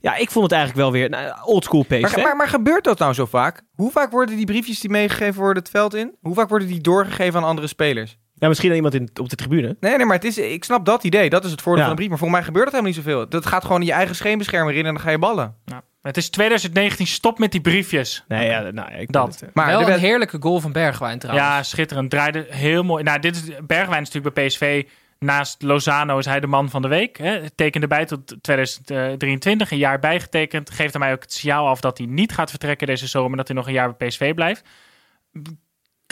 ja, 0.00 0.16
ik 0.16 0.30
vond 0.30 0.44
het 0.44 0.52
eigenlijk 0.52 0.82
wel 0.82 0.92
weer 0.92 1.08
nou, 1.10 1.32
oldschool 1.44 1.82
PSV. 1.82 2.00
Maar, 2.00 2.20
maar, 2.22 2.36
maar 2.36 2.48
gebeurt 2.48 2.84
dat 2.84 2.98
nou 2.98 3.12
zo 3.12 3.26
vaak? 3.26 3.62
Hoe 3.74 3.90
vaak 3.90 4.10
worden 4.10 4.36
die 4.36 4.46
briefjes 4.46 4.80
die 4.80 4.90
meegegeven 4.90 5.40
worden 5.40 5.62
het 5.62 5.70
veld 5.70 5.94
in? 5.94 6.14
Hoe 6.20 6.34
vaak 6.34 6.48
worden 6.48 6.68
die 6.68 6.80
doorgegeven 6.80 7.40
aan 7.40 7.46
andere 7.46 7.66
spelers? 7.66 8.18
Ja, 8.42 8.48
misschien 8.48 8.72
iemand 8.74 8.94
in, 8.94 9.10
op 9.20 9.28
de 9.28 9.36
tribune. 9.36 9.76
Nee, 9.80 9.96
nee, 9.96 10.06
maar 10.06 10.16
het 10.16 10.24
is, 10.24 10.38
ik 10.38 10.64
snap 10.64 10.84
dat 10.84 11.04
idee. 11.04 11.30
Dat 11.30 11.44
is 11.44 11.50
het 11.50 11.62
voordeel 11.62 11.82
Ja. 11.84 11.88
van 11.88 11.90
een 11.90 11.96
brief. 11.96 12.08
Maar 12.08 12.18
volgens 12.18 12.38
mij 12.38 12.48
gebeurt 12.48 12.64
dat 12.72 12.74
helemaal 12.80 12.96
niet 12.96 13.04
zoveel. 13.04 13.28
Dat 13.28 13.46
gaat 13.46 13.64
gewoon 13.64 13.80
in 13.80 13.86
je 13.86 13.92
eigen 13.92 14.14
scheenbeschermer 14.16 14.74
in 14.74 14.86
en 14.86 14.94
dan 14.94 15.02
ga 15.02 15.10
je 15.10 15.18
ballen. 15.18 15.56
Nou, 15.64 15.82
het 16.02 16.16
is 16.16 16.30
2019, 16.30 17.06
stop 17.06 17.38
met 17.38 17.52
die 17.52 17.60
briefjes. 17.60 18.24
Nee, 18.28 18.46
ja, 18.48 18.60
nou, 18.60 18.74
ja, 18.74 18.96
ik 18.96 19.12
Dat. 19.12 19.26
het, 19.34 19.42
eh, 19.42 19.48
Maar 19.54 19.66
Wel 19.66 19.88
een 19.90 19.98
heerlijke 19.98 20.36
goal 20.40 20.60
van 20.60 20.72
Bergwijn 20.72 21.18
trouwens. 21.18 21.46
Ja, 21.48 21.62
schitterend. 21.62 22.10
Draaide 22.10 22.46
heel 22.48 22.82
mooi. 22.82 23.02
Nou, 23.02 23.18
dit 23.18 23.36
is, 23.36 23.42
Bergwijn 23.66 24.02
is 24.02 24.10
natuurlijk 24.10 24.34
bij 24.34 24.46
PSV. 24.46 24.84
Naast 25.18 25.62
Lozano 25.62 26.18
is 26.18 26.24
hij 26.26 26.40
de 26.40 26.46
man 26.46 26.70
van 26.70 26.82
de 26.82 26.88
week. 26.88 27.18
Hè. 27.18 27.50
Tekende 27.50 27.86
bij 27.86 28.04
tot 28.04 28.36
2023, 28.40 29.70
een 29.70 29.78
jaar 29.78 29.98
bijgetekend. 29.98 30.70
Geeft 30.70 30.94
aan 30.94 31.00
mij 31.00 31.12
ook 31.12 31.22
het 31.22 31.32
signaal 31.32 31.66
af 31.68 31.80
dat 31.80 31.98
hij 31.98 32.06
niet 32.06 32.32
gaat 32.32 32.50
vertrekken 32.50 32.86
deze 32.86 33.06
zomer. 33.06 33.36
Dat 33.36 33.46
hij 33.48 33.56
nog 33.56 33.66
een 33.66 33.72
jaar 33.72 33.94
bij 33.96 34.08
PSV 34.08 34.34
blijft. 34.34 34.62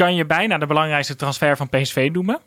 Kan 0.00 0.14
je 0.14 0.26
bijna 0.26 0.58
de 0.58 0.66
belangrijkste 0.66 1.16
transfer 1.16 1.56
van 1.56 1.68
PSV 1.68 2.08
noemen. 2.12 2.40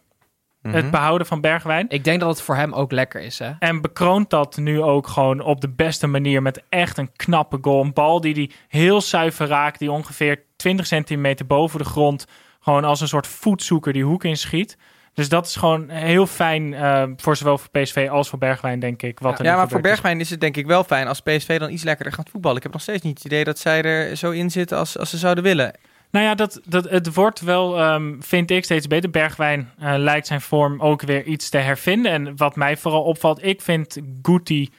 Mhm. 0.61 0.75
Het 0.75 0.91
behouden 0.91 1.27
van 1.27 1.41
Bergwijn. 1.41 1.85
Ik 1.89 2.03
denk 2.03 2.19
dat 2.19 2.29
het 2.29 2.41
voor 2.41 2.55
hem 2.55 2.73
ook 2.73 2.91
lekker 2.91 3.21
is, 3.21 3.39
hè? 3.39 3.51
En 3.59 3.81
bekroont 3.81 4.29
dat 4.29 4.57
nu 4.57 4.81
ook 4.81 5.07
gewoon 5.07 5.41
op 5.41 5.61
de 5.61 5.69
beste 5.69 6.07
manier 6.07 6.41
met 6.41 6.63
echt 6.69 6.97
een 6.97 7.11
knappe 7.15 7.57
goal. 7.61 7.81
Een 7.81 7.93
bal 7.93 8.21
die 8.21 8.33
hij 8.33 8.49
heel 8.67 9.01
zuiver 9.01 9.47
raakt, 9.47 9.79
die 9.79 9.91
ongeveer 9.91 10.43
20 10.55 10.85
centimeter 10.85 11.45
boven 11.45 11.79
de 11.79 11.85
grond 11.85 12.25
gewoon 12.59 12.83
als 12.83 13.01
een 13.01 13.07
soort 13.07 13.27
voetzoeker 13.27 13.93
die 13.93 14.03
hoek 14.03 14.23
inschiet. 14.23 14.77
Dus 15.13 15.29
dat 15.29 15.45
is 15.45 15.55
gewoon 15.55 15.89
heel 15.89 16.27
fijn 16.27 16.73
eh, 16.73 17.03
voor 17.15 17.35
zowel 17.35 17.57
voor 17.57 17.69
PSV 17.69 18.07
als 18.11 18.29
voor 18.29 18.39
Bergwijn, 18.39 18.79
denk 18.79 19.01
ik. 19.01 19.19
Wat 19.19 19.37
Ja, 19.37 19.43
nu 19.43 19.57
maar 19.57 19.69
voor. 19.69 19.81
Bergwijn 19.81 20.19
is 20.19 20.29
het 20.29 20.41
denk 20.41 20.57
ik 20.57 20.65
wel 20.65 20.83
fijn 20.83 21.07
als 21.07 21.21
PSV 21.21 21.59
dan 21.59 21.71
iets 21.71 21.83
lekkerder 21.83 22.13
gaat 22.13 22.29
voetballen. 22.29 22.57
Ik 22.57 22.63
heb 22.63 22.71
nog 22.71 22.81
steeds 22.81 23.03
niet 23.03 23.17
het 23.17 23.25
idee 23.25 23.43
dat 23.43 23.59
zij 23.59 23.81
er 23.81 24.17
zo 24.17 24.31
in 24.31 24.51
zitten 24.51 24.77
als, 24.77 24.97
als 24.97 25.09
ze 25.09 25.17
zouden 25.17 25.43
willen. 25.43 25.73
Nou 26.13 26.25
ja, 26.25 26.35
dat, 26.35 26.61
dat, 26.65 26.89
het 26.89 27.13
wordt 27.13 27.41
wel, 27.41 27.79
ehm, 27.79 28.15
vind 28.19 28.51
ik, 28.51 28.63
steeds 28.63 28.87
beter. 28.87 29.09
Bergwijn 29.09 29.71
eh, 29.77 29.93
lijkt 29.97 30.27
zijn 30.27 30.41
vorm 30.41 30.81
ook 30.81 31.01
weer 31.01 31.23
iets 31.23 31.49
te 31.49 31.57
hervinden. 31.57 32.11
En 32.11 32.37
wat 32.37 32.55
mij 32.55 32.77
vooral 32.77 33.03
opvalt, 33.03 33.43
ik 33.43 33.61
vind 33.61 33.97
Guti 34.21 34.69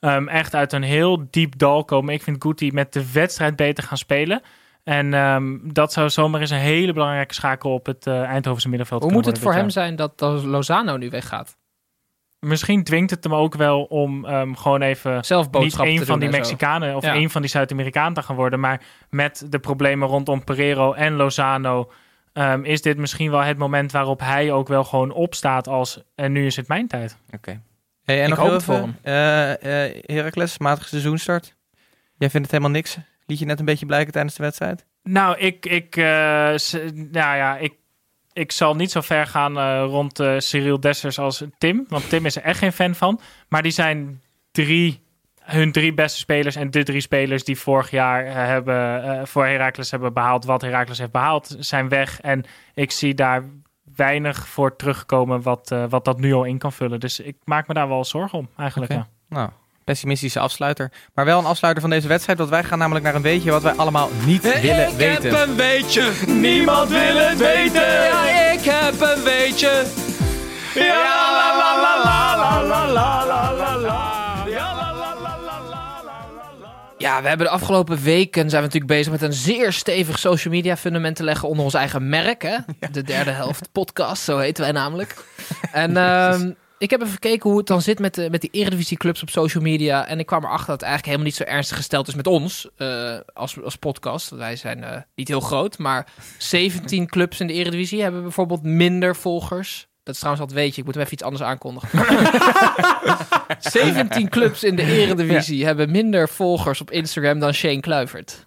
ehm, 0.00 0.28
echt 0.28 0.54
uit 0.54 0.72
een 0.72 0.82
heel 0.82 1.26
diep 1.30 1.58
dal 1.58 1.84
komen. 1.84 2.14
Ik 2.14 2.22
vind 2.22 2.42
Guti 2.42 2.72
met 2.72 2.92
de 2.92 3.12
wedstrijd 3.12 3.56
beter 3.56 3.84
gaan 3.84 3.96
spelen. 3.96 4.42
En 4.84 5.14
ehm, 5.14 5.58
dat 5.62 5.92
zou 5.92 6.10
zomaar 6.10 6.40
eens 6.40 6.50
een 6.50 6.56
hele 6.58 6.92
belangrijke 6.92 7.34
schakel 7.34 7.72
op 7.72 7.86
het 7.86 8.06
eh 8.06 8.22
Eindhovense 8.22 8.68
middenveld 8.68 9.02
Hoe 9.02 9.12
moet 9.12 9.26
het 9.26 9.38
voor 9.38 9.54
hem 9.54 9.70
zijn 9.70 9.96
dat 9.96 10.20
Lozano 10.44 10.96
nu 10.96 11.10
weggaat? 11.10 11.56
Misschien 12.46 12.84
dwingt 12.84 13.10
het 13.10 13.24
hem 13.24 13.34
ook 13.34 13.54
wel 13.54 13.82
om 13.82 14.24
ehm, 14.24 14.54
gewoon 14.54 14.82
even 14.82 15.24
Zelf 15.24 15.50
niet 15.50 15.78
één 15.78 16.06
van 16.06 16.20
die. 16.20 16.28
Mexicanen 16.28 16.96
of 16.96 17.04
Ja. 17.04 17.14
één 17.14 17.30
van 17.30 17.40
die 17.40 17.50
Zuid-Amerikanen 17.50 18.14
te 18.14 18.22
gaan 18.22 18.36
worden. 18.36 18.60
Maar 18.60 18.80
met 19.10 19.46
de 19.48 19.58
problemen 19.58 20.08
rondom 20.08 20.44
Pereiro 20.44 20.92
en 20.92 21.12
Lozano 21.12 21.92
ehm, 22.32 22.64
is 22.64 22.82
dit 22.82 22.96
misschien 22.96 23.30
wel 23.30 23.40
het 23.42 23.58
moment 23.58 23.92
waarop 23.92 24.20
hij 24.20 24.52
ook 24.52 24.68
wel 24.68 24.84
gewoon 24.84 25.12
opstaat 25.12 25.68
als 25.68 26.02
en 26.14 26.32
nu 26.32 26.46
is 26.46 26.56
het 26.56 26.68
mijn 26.68 26.86
tijd. 26.86 27.16
Oké. 27.34 27.62
Hey, 28.04 28.18
en 28.22 28.30
Ik 28.30 28.36
nog 28.36 28.48
hoop 28.48 28.62
voor 28.62 28.74
even, 28.74 28.98
eh, 29.02 29.86
eh, 29.86 30.02
Heracles, 30.06 30.58
matige 30.58 30.88
seizoenstart. 30.88 31.56
Jij 32.16 32.30
vindt 32.30 32.46
het 32.46 32.50
helemaal 32.50 32.70
niks? 32.70 32.98
Liet 33.26 33.38
je 33.38 33.44
net 33.44 33.58
een 33.58 33.64
beetje 33.64 33.86
blijken 33.86 34.12
tijdens 34.12 34.34
de 34.34 34.42
wedstrijd? 34.42 34.86
Nou, 35.02 35.38
ik, 35.38 35.66
ik, 35.66 35.96
eh, 35.96 36.04
nou 36.94 37.36
ja, 37.36 37.56
ik, 37.56 37.72
ik 38.32 38.52
zal 38.52 38.74
niet 38.74 38.90
zo 38.90 39.00
ver 39.00 39.26
gaan 39.26 39.58
eh, 39.58 39.84
rond 39.86 40.20
eh, 40.20 40.34
Cyril 40.38 40.80
Dessers 40.80 41.18
als 41.18 41.44
Tim. 41.58 41.84
Want 41.88 42.08
Tim 42.08 42.26
is 42.26 42.36
er 42.36 42.42
echt 42.42 42.58
geen 42.58 42.72
fan 42.72 42.94
van. 42.94 43.20
Maar 43.48 43.62
die 43.62 43.72
zijn 43.72 44.22
drie, 44.50 45.02
hun 45.40 45.72
drie 45.72 45.94
beste 45.94 46.18
spelers 46.18 46.56
en 46.56 46.70
de 46.70 46.82
drie 46.82 47.00
spelers 47.00 47.44
die 47.44 47.58
vorig 47.58 47.90
jaar 47.90 48.26
eh, 48.26 48.34
hebben, 48.34 49.28
voor 49.28 49.44
Heracles 49.46 49.90
hebben 49.90 50.12
behaald 50.12 50.44
wat 50.44 50.62
Heracles 50.62 50.98
heeft 50.98 51.12
behaald, 51.12 51.56
zijn 51.58 51.88
weg. 51.88 52.20
En 52.20 52.44
ik 52.74 52.90
zie 52.90 53.14
daar 53.14 53.44
weinig 53.96 54.48
voor 54.48 54.76
terugkomen 54.76 55.42
wat, 55.42 55.74
wat 55.88 56.04
dat 56.04 56.18
nu 56.18 56.32
al 56.32 56.44
in 56.44 56.58
kan 56.58 56.72
vullen. 56.72 57.00
Dus 57.00 57.20
ik 57.20 57.36
maak 57.44 57.68
me 57.68 57.74
daar 57.74 57.88
wel 57.88 58.04
zorgen 58.04 58.38
om, 58.38 58.48
eigenlijk. 58.56 58.92
Ja. 58.92 59.08
Nou, 59.28 59.50
pessimistische 59.84 60.40
afsluiter. 60.40 60.92
Maar 61.14 61.24
wel 61.24 61.38
een 61.38 61.44
afsluiter 61.44 61.82
van 61.82 61.90
deze 61.90 62.08
wedstrijd, 62.08 62.38
want 62.38 62.50
wij 62.50 62.64
gaan 62.64 62.78
namelijk 62.78 63.04
naar 63.04 63.14
een 63.14 63.22
weetje 63.22 63.50
wat 63.50 63.62
wij 63.62 63.72
allemaal 63.72 64.10
niet 64.24 64.42
willen 64.60 64.96
weten. 64.96 65.42
een 65.42 65.56
weetje, 65.56 66.10
niemand 66.26 66.88
wil 66.88 67.16
het 67.16 67.38
weten. 67.38 67.92
Ja, 67.92 68.52
ik 68.52 68.64
heb 68.64 69.00
een 69.00 69.22
weetje. 69.22 69.84
Ja, 70.74 70.86
la 70.86 71.32
la 71.32 71.56
la 71.56 71.82
la 71.82 72.36
la 72.36 72.62
la 72.62 72.92
la 72.92 73.24
la 73.26 73.52
la 73.52 73.76
la. 73.76 74.22
Ja, 77.02 77.22
we 77.22 77.28
hebben 77.28 77.46
de 77.46 77.52
afgelopen 77.52 78.02
weken 78.02 78.50
zijn 78.50 78.62
we 78.62 78.68
natuurlijk 78.68 78.92
bezig 78.92 79.12
met 79.12 79.22
een 79.22 79.32
zeer 79.32 79.72
stevig 79.72 80.18
social 80.18 80.54
media 80.54 80.76
fundament 80.76 81.16
te 81.16 81.24
leggen 81.24 81.48
onder 81.48 81.64
ons 81.64 81.74
eigen 81.74 82.08
merk. 82.08 82.42
Hè? 82.42 82.56
De 82.92 83.02
derde 83.02 83.30
helft 83.30 83.68
podcast, 83.72 84.22
zo 84.22 84.38
heten 84.38 84.62
wij 84.62 84.72
namelijk. 84.72 85.14
En 85.72 85.96
ehm, 85.96 86.50
ik 86.82 86.90
heb 86.90 87.00
even 87.00 87.12
gekeken 87.12 87.48
hoe 87.48 87.58
het 87.58 87.66
dan 87.66 87.82
zit 87.82 87.98
met, 87.98 88.14
de, 88.14 88.30
met 88.30 88.40
die 88.40 88.50
Eredivisie 88.52 88.96
clubs 88.96 89.22
op 89.22 89.30
social 89.30 89.62
media. 89.62 90.06
En 90.06 90.18
ik 90.18 90.26
kwam 90.26 90.44
erachter 90.44 90.66
dat 90.66 90.80
het 90.80 90.88
eigenlijk 90.88 91.04
helemaal 91.04 91.26
niet 91.26 91.48
zo 91.48 91.54
ernstig 91.54 91.76
gesteld 91.76 92.08
is 92.08 92.14
met 92.14 92.26
ons 92.26 92.68
eh, 92.76 93.16
als, 93.32 93.62
als 93.62 93.76
podcast. 93.76 94.30
Wij 94.30 94.56
zijn 94.56 94.84
eh, 94.84 95.00
niet 95.14 95.28
heel 95.28 95.40
groot, 95.40 95.78
maar 95.78 96.12
17 96.38 97.06
clubs 97.06 97.40
in 97.40 97.46
de 97.46 97.52
Eredivisie 97.52 98.02
hebben 98.02 98.22
bijvoorbeeld 98.22 98.62
minder 98.62 99.16
volgers 99.16 99.88
Dat 100.02 100.14
is 100.14 100.20
trouwens 100.20 100.48
al 100.48 100.54
weet 100.54 100.74
je. 100.74 100.80
Ik 100.80 100.86
moet 100.86 100.94
hem 100.94 101.02
even 101.02 101.14
iets 101.14 101.22
anders 101.22 101.42
aankondigen. 101.42 101.88
17 103.58 104.28
clubs 104.28 104.64
in 104.64 104.76
de 104.76 104.82
eredivisie 104.82 105.64
hebben 105.64 105.90
minder 105.90 106.28
volgers 106.28 106.80
op 106.80 106.90
Instagram 106.90 107.38
dan 107.38 107.52
Shane 107.52 107.80
Kluivert. 107.80 108.46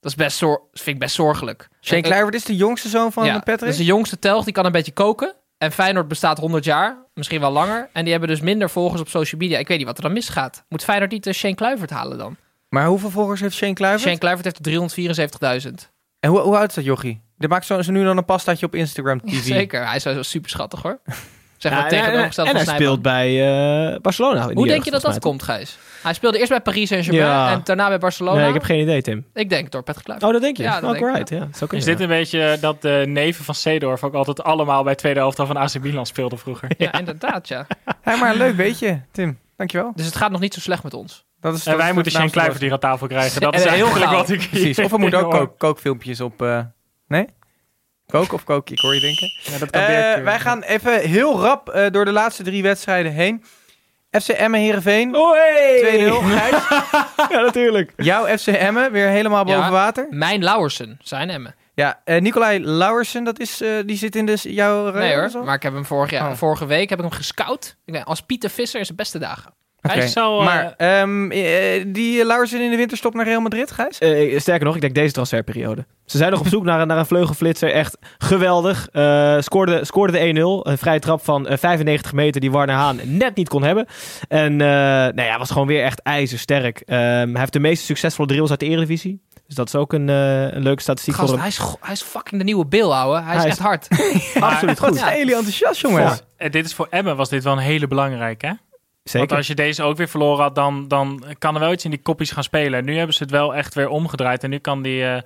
Dat 0.00 0.10
is 0.10 0.14
best 0.14 0.38
vind 0.72 0.86
ik 0.86 0.98
best 0.98 1.14
zorgelijk. 1.14 1.68
Shane 1.80 2.02
Kluivert 2.02 2.34
is 2.34 2.44
de 2.44 2.56
jongste 2.56 2.88
zoon 2.88 3.12
van 3.12 3.26
ja, 3.26 3.38
Patrick. 3.38 3.58
Dat 3.58 3.68
is 3.68 3.76
de 3.76 3.84
jongste 3.84 4.18
telg, 4.18 4.44
die 4.44 4.52
kan 4.52 4.64
een 4.64 4.72
beetje 4.72 4.92
koken. 4.92 5.34
En 5.58 5.72
Feyenoord 5.72 6.08
bestaat 6.08 6.38
100 6.38 6.64
jaar, 6.64 6.96
misschien 7.14 7.40
wel 7.40 7.50
langer. 7.50 7.88
En 7.92 8.02
die 8.02 8.10
hebben 8.12 8.28
dus 8.30 8.40
minder 8.40 8.70
volgers 8.70 9.00
op 9.00 9.08
social 9.08 9.40
media. 9.40 9.58
Ik 9.58 9.68
weet 9.68 9.78
niet 9.78 9.86
wat 9.86 9.96
er 9.96 10.02
dan 10.02 10.12
misgaat. 10.12 10.64
Moet 10.68 10.84
Feyenoord 10.84 11.10
niet 11.10 11.24
de 11.24 11.32
Shane 11.32 11.54
Kluivert 11.54 11.90
halen 11.90 12.18
dan? 12.18 12.36
Maar 12.68 12.86
hoeveel 12.86 13.10
volgers 13.10 13.40
heeft 13.40 13.56
Shane 13.56 13.72
Kluivert? 13.72 14.02
Shane 14.02 14.18
Kluivert 14.18 14.44
heeft 14.44 14.66
er 14.66 15.62
374.000. 15.66 15.92
En 16.20 16.30
hoe, 16.30 16.40
hoe 16.40 16.56
oud 16.56 16.68
is 16.68 16.74
dat 16.74 16.84
jochie? 16.84 17.22
Die 17.38 17.48
maakt 17.48 17.66
zo, 17.66 17.82
zo 17.82 17.92
nu 17.92 18.04
dan 18.04 18.16
een 18.16 18.24
pastaatje 18.24 18.66
op 18.66 18.74
Instagram 18.74 19.20
TV. 19.20 19.42
Zeker, 19.58 19.86
hij 19.86 19.96
is 19.96 20.04
wel 20.04 20.22
super 20.22 20.50
schattig 20.50 20.82
hoor. 20.82 21.00
Zeg 21.56 21.72
Ja, 21.72 21.78
maar 21.78 21.88
en- 21.88 21.92
en, 21.96 21.98
tegenovergesteld 21.98 22.48
en 22.48 22.54
van 22.56 22.64
hij 22.64 22.74
speelt 22.74 23.02
bij 23.02 23.28
eh, 23.94 24.00
Barcelona. 24.00 24.42
Hoe 24.42 24.54
denk 24.54 24.68
jeugd, 24.68 24.84
je 24.84 24.90
dat 24.90 25.02
dat 25.02 25.18
komt, 25.18 25.42
Gijs? 25.42 25.78
Hij 26.04 26.14
speelde 26.14 26.38
eerst 26.38 26.50
bij 26.50 26.60
Paris 26.60 26.88
Saint-Germain 26.88 27.26
Ja. 27.26 27.50
en 27.52 27.60
daarna 27.64 27.88
bij 27.88 27.98
Barcelona. 27.98 28.38
Nee, 28.38 28.48
ik 28.48 28.54
heb 28.54 28.62
geen 28.62 28.80
idee, 28.80 29.02
Tim. 29.02 29.26
Ik 29.34 29.48
denk 29.48 29.70
door 29.70 29.82
Patrick 29.82 30.04
Kluivert. 30.04 30.28
Oh, 30.28 30.34
dat 30.34 30.42
denk 30.42 30.56
je? 30.56 30.62
Ja, 30.62 30.80
dat 30.80 31.00
oh, 31.00 31.12
right. 31.14 31.28
Ja, 31.28 31.48
Is 31.70 31.84
dit 31.84 31.98
ja. 31.98 32.04
een 32.04 32.10
beetje 32.10 32.56
dat 32.60 32.82
de 32.82 33.04
neven 33.06 33.44
van 33.44 33.54
Seedorf 33.54 34.02
ook 34.04 34.14
altijd 34.14 34.42
allemaal 34.42 34.82
bij 34.82 34.94
tweede 34.94 35.18
helft 35.20 35.36
van 35.36 35.56
AC 35.56 35.78
Milan 35.80 36.06
speelden 36.06 36.38
vroeger? 36.38 36.70
Ja, 36.78 36.92
inderdaad, 36.98 37.48
ja. 37.48 37.66
Hé, 38.02 38.16
maar 38.16 38.30
een 38.30 38.36
leuk 38.36 38.56
beetje, 38.56 39.00
Tim. 39.12 39.38
Dankjewel. 39.56 39.92
Dus 39.94 40.06
het 40.06 40.16
gaat 40.16 40.30
nog 40.30 40.40
niet 40.40 40.54
zo 40.54 40.60
slecht 40.60 40.82
met 40.82 40.94
ons. 40.94 41.24
Dat 41.40 41.54
is, 41.54 41.64
En 41.64 41.70
dat 41.70 41.80
wij 41.80 41.88
is 41.88 41.94
moeten 41.94 42.12
Shane 42.12 42.30
Kluivert 42.30 42.60
hier 42.60 42.72
aan 42.72 42.78
tafel 42.78 43.06
krijgen. 43.06 43.40
Dat 43.40 43.54
En 43.54 43.60
is 43.60 43.66
eigenlijk 43.66 44.04
gauw. 44.04 44.16
wat 44.16 44.30
ik 44.30 44.48
Precies. 44.50 44.78
Of 44.78 44.90
we 44.90 44.98
moeten 44.98 45.32
ook 45.32 45.58
kookfilmpjes 45.58 46.20
op... 46.20 46.42
eh, 46.42 46.60
nee? 47.06 47.26
Kook 48.06 48.32
of 48.32 48.44
kook? 48.44 48.70
Ik 48.70 48.78
hoor 48.78 48.94
je 48.94 49.00
denken. 49.00 49.28
Ja, 49.52 49.58
dat 49.58 49.70
kan 49.70 49.80
eh, 49.82 50.22
wij 50.22 50.40
gaan 50.40 50.62
even 50.62 51.00
heel 51.00 51.40
rap 51.40 51.68
eh, 51.68 51.90
door 51.90 52.04
de 52.04 52.12
laatste 52.12 52.42
drie 52.42 52.62
wedstrijden 52.62 53.12
heen. 53.12 53.44
FC 54.20 54.28
Emmen 54.28 54.60
Heerenveen. 54.60 55.16
Oh, 55.16 55.32
hey! 55.32 55.80
2-0. 56.10 56.12
Gijs, 56.12 56.62
ja, 57.30 57.40
natuurlijk. 57.40 57.92
jouw 57.96 58.36
FC 58.36 58.46
Emmen 58.46 58.92
weer 58.92 59.08
helemaal 59.08 59.44
boven 59.44 59.60
Ja. 59.60 59.70
water. 59.70 60.06
Mijn 60.10 60.42
Lauwersen, 60.44 60.98
zijn 61.02 61.30
Emmen. 61.30 61.54
Ja, 61.74 62.00
eh 62.04 62.20
Nicolai 62.20 62.64
Lauwersen, 62.64 63.24
dat 63.24 63.38
is, 63.40 63.60
eh, 63.60 63.70
die 63.86 63.96
zit 63.96 64.16
in 64.16 64.26
de, 64.26 64.36
jouw... 64.42 64.90
Nee 64.90 65.14
hoor, 65.14 65.44
maar 65.44 65.54
ik 65.54 65.62
heb 65.62 65.72
hem 65.72 65.84
vorig 65.84 66.10
jaar, 66.10 66.30
Oh. 66.30 66.36
vorige 66.36 66.66
week 66.66 66.88
heb 66.88 66.98
ik 66.98 67.04
hem 67.04 67.14
gescout. 67.14 67.76
Als 68.04 68.20
Pieter 68.20 68.50
Visser 68.50 68.80
is 68.80 68.88
de 68.88 68.94
beste 68.94 69.18
dagen. 69.18 69.52
Hij 69.92 70.06
zou, 70.06 70.38
eh, 70.40 70.44
Maar 70.44 70.74
ehm, 70.76 71.30
eh, 71.30 71.84
die 71.86 72.24
Lauwersen 72.24 72.60
in 72.60 72.70
de 72.70 72.76
winterstop 72.76 73.14
naar 73.14 73.24
Real 73.24 73.40
Madrid, 73.40 73.70
Gijs? 73.70 73.98
Eh, 73.98 74.38
sterker 74.40 74.64
nog, 74.66 74.74
ik 74.74 74.80
denk 74.80 74.94
deze 74.94 75.12
transferperiode. 75.12 75.84
Ze 76.04 76.16
zijn 76.16 76.30
nog 76.30 76.40
op 76.40 76.46
zoek 76.46 76.64
naar, 76.64 76.80
een- 76.80 76.86
naar 76.86 76.98
een 76.98 77.06
vleugelflitser. 77.06 77.70
Echt 77.72 77.96
geweldig. 78.18 78.88
Eh 78.92 79.36
scoorde, 79.40 79.84
scoorde 79.84 80.12
de 80.12 80.18
1-0. 80.18 80.66
Een 80.70 80.78
vrije 80.78 80.98
trap 80.98 81.24
van 81.24 81.46
eh, 81.46 81.56
95 81.58 82.12
meter 82.12 82.40
die 82.40 82.50
Warner 82.50 82.74
Haan 82.74 83.00
net 83.04 83.34
niet 83.34 83.48
kon 83.48 83.62
hebben. 83.62 83.86
En 84.28 84.52
eh 84.52 84.66
nou 84.68 85.22
ja, 85.22 85.38
was 85.38 85.50
gewoon 85.50 85.66
weer 85.66 85.82
echt 85.84 86.00
ijzersterk. 86.02 86.80
Ehm, 86.86 87.00
hij 87.30 87.40
heeft 87.40 87.52
de 87.52 87.60
meest 87.60 87.84
succesvolle 87.84 88.28
drills 88.28 88.50
uit 88.50 88.60
de 88.60 88.66
Eredivisie. 88.66 89.22
Dus 89.46 89.54
dat 89.56 89.66
is 89.66 89.74
ook 89.74 89.92
een, 89.92 90.08
eh, 90.08 90.42
een 90.52 90.62
leuke 90.62 90.82
statistiek 90.82 91.14
Gast, 91.14 91.28
voor 91.30 91.38
hij 91.38 91.48
hem. 91.56 91.66
is, 91.66 91.76
hij 91.80 91.92
is 91.92 92.02
fucking 92.02 92.38
de 92.40 92.44
nieuwe 92.46 92.66
Bill, 92.66 92.90
ouwe. 92.90 93.20
Hij 93.22 93.34
is 93.36 93.40
Hij 93.42 93.50
is- 93.50 93.50
echt 93.50 93.58
hard. 93.58 93.88
Absoluut 94.52 94.78
Wat 94.78 94.88
goed. 94.88 94.98
zijn 94.98 95.18
jullie 95.18 95.34
enthousiast, 95.34 95.80
jongens. 95.80 96.10
voor- 96.10 96.20
eh, 96.36 96.50
dit 96.50 96.64
is 96.64 96.74
voor 96.74 96.86
Emmen 96.90 97.16
was 97.16 97.28
dit 97.28 97.44
wel 97.44 97.52
een 97.52 97.58
hele 97.58 97.86
belangrijke. 97.86 98.46
Hè? 98.46 98.52
Want 99.04 99.16
Zeker. 99.18 99.36
als 99.36 99.46
je 99.46 99.54
deze 99.54 99.82
ook 99.82 99.96
weer 99.96 100.08
verloren 100.08 100.42
had, 100.42 100.54
dan, 100.54 100.88
dan 100.88 101.24
kan 101.38 101.54
er 101.54 101.60
wel 101.60 101.72
iets 101.72 101.84
in 101.84 101.90
die 101.90 102.02
kopjes 102.02 102.30
gaan 102.30 102.42
spelen. 102.42 102.78
En 102.78 102.84
nu 102.84 102.96
hebben 102.96 103.14
ze 103.14 103.22
het 103.22 103.32
wel 103.32 103.54
echt 103.54 103.74
weer 103.74 103.88
omgedraaid. 103.88 104.42
En 104.44 104.50
nu 104.50 104.58
kan 104.58 104.82
die, 104.82 105.04
eh 105.04 105.20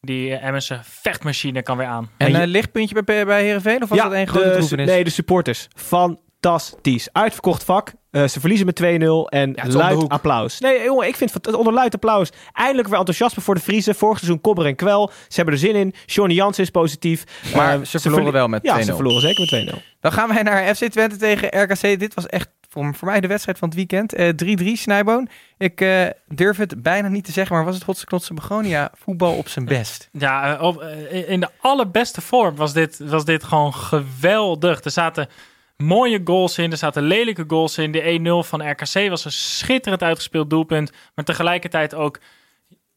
die 0.00 0.34
eh, 0.34 0.46
Emmense 0.46 0.80
vechtmachine 0.82 1.62
kan 1.62 1.76
weer 1.76 1.86
aan. 1.86 2.10
En 2.16 2.34
een 2.34 2.48
lichtpuntje 2.48 3.02
bij, 3.02 3.26
bij 3.26 3.42
Heerenveen? 3.42 3.82
Of 3.82 3.88
was 3.88 3.98
dat 3.98 4.12
één 4.12 4.28
grote 4.28 4.76
nee, 4.76 5.04
de 5.04 5.10
supporters. 5.10 5.68
Fantastisch. 5.76 7.08
Uitverkocht 7.12 7.64
vak. 7.64 7.92
Eh, 8.10 8.24
ze 8.26 8.40
verliezen 8.40 8.66
met 8.66 8.76
2-0 8.82 9.28
en 9.28 9.54
luid 9.72 10.08
applaus. 10.08 10.60
Nee, 10.60 10.82
jongen, 10.84 11.08
ik 11.08 11.16
vind 11.16 11.32
het 11.34 11.54
onder 11.54 11.72
luid 11.72 11.94
applaus. 11.94 12.30
Eindelijk 12.52 12.88
weer 12.88 12.98
enthousiasme 12.98 13.42
voor 13.42 13.54
de 13.54 13.60
Friese. 13.60 13.94
Vorig 13.94 14.18
seizoen 14.18 14.40
kobber 14.40 14.66
en 14.66 14.76
kwel. 14.76 15.10
Ze 15.28 15.34
hebben 15.36 15.54
er 15.54 15.60
zin 15.60 15.74
in. 15.74 15.94
Johnny 16.06 16.34
Jansen 16.34 16.62
is 16.62 16.70
positief. 16.70 17.24
Maar 17.54 17.80
Eh, 17.80 17.84
ze 17.84 18.00
verloren 18.00 18.32
wel 18.32 18.48
met 18.48 18.62
Ja, 18.62 18.74
2-0. 18.74 18.84
ze 18.84 18.94
verloren 18.94 19.20
zeker 19.20 19.40
met 19.40 19.48
2-0. 19.48 19.82
Dan 20.00 20.12
gaan 20.12 20.28
wij 20.28 20.42
naar 20.42 20.74
FC 20.74 20.84
Twente 20.84 21.16
tegen 21.16 21.62
RKC. 21.62 21.98
Dit 21.98 22.14
was 22.14 22.26
echt 22.26 22.48
voor, 22.70 22.94
voor 22.94 23.08
mij 23.08 23.20
de 23.20 23.26
wedstrijd 23.26 23.58
van 23.58 23.68
het 23.68 23.76
weekend. 23.76 24.14
Eh 24.14 24.28
3-3 24.68 24.72
Snijboon. 24.72 25.28
Ik 25.58 25.80
eh, 25.80 26.06
durf 26.26 26.56
het 26.56 26.82
bijna 26.82 27.08
niet 27.08 27.24
te 27.24 27.32
zeggen, 27.32 27.56
maar 27.56 27.64
was 27.64 27.74
het 27.74 27.84
Hotse 27.84 28.06
Knotse 28.06 28.34
Begonia 28.34 28.90
voetbal 28.94 29.36
op 29.36 29.48
zijn 29.48 29.64
best? 29.64 30.08
Ja, 30.18 30.58
eh, 30.58 31.10
eh, 31.10 31.30
in 31.30 31.40
de 31.40 31.48
allerbeste 31.60 32.20
vorm 32.20 32.56
was 32.56 32.72
dit, 32.72 32.98
was 32.98 33.24
dit 33.24 33.44
gewoon 33.44 33.74
geweldig. 33.74 34.84
Er 34.84 34.90
zaten 34.90 35.28
mooie 35.76 36.20
goals 36.24 36.58
in, 36.58 36.70
er 36.70 36.76
zaten 36.76 37.02
lelijke 37.02 37.44
goals 37.46 37.78
in. 37.78 37.92
De 37.92 38.42
1-0 38.44 38.48
van 38.48 38.70
RKC 38.70 39.08
was 39.08 39.24
een 39.24 39.32
schitterend 39.32 40.02
uitgespeeld 40.02 40.50
doelpunt. 40.50 40.92
Maar 41.14 41.24
tegelijkertijd 41.24 41.94
ook 41.94 42.18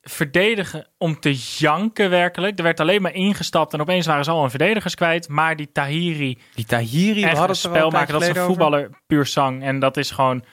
verdedigen 0.04 0.88
om 0.98 1.20
te 1.20 1.34
janken 1.34 2.10
werkelijk. 2.10 2.58
Er 2.58 2.64
werd 2.64 2.80
alleen 2.80 3.02
maar 3.02 3.14
ingestapt 3.14 3.74
en 3.74 3.82
opeens 3.82 4.06
waren 4.06 4.24
ze 4.24 4.32
al 4.32 4.44
een 4.44 4.50
verdedigers 4.50 4.96
kwijt. 4.96 5.30
Maar 5.30 5.56
die 5.56 5.72
Tahiri, 5.72 6.40
Die 6.56 6.66
Tahiri, 6.66 7.22
we 7.22 7.28
hadden 7.28 7.50
een 7.50 7.56
spelmaker, 7.56 8.14
dat 8.14 8.22
is 8.22 8.28
een 8.28 8.34
over. 8.34 8.48
voetballer 8.48 8.90
puur 9.08 9.26
zang. 9.26 9.64
En 9.64 9.80
dat 9.80 9.98
is 9.98 10.12
gewoon... 10.12 10.44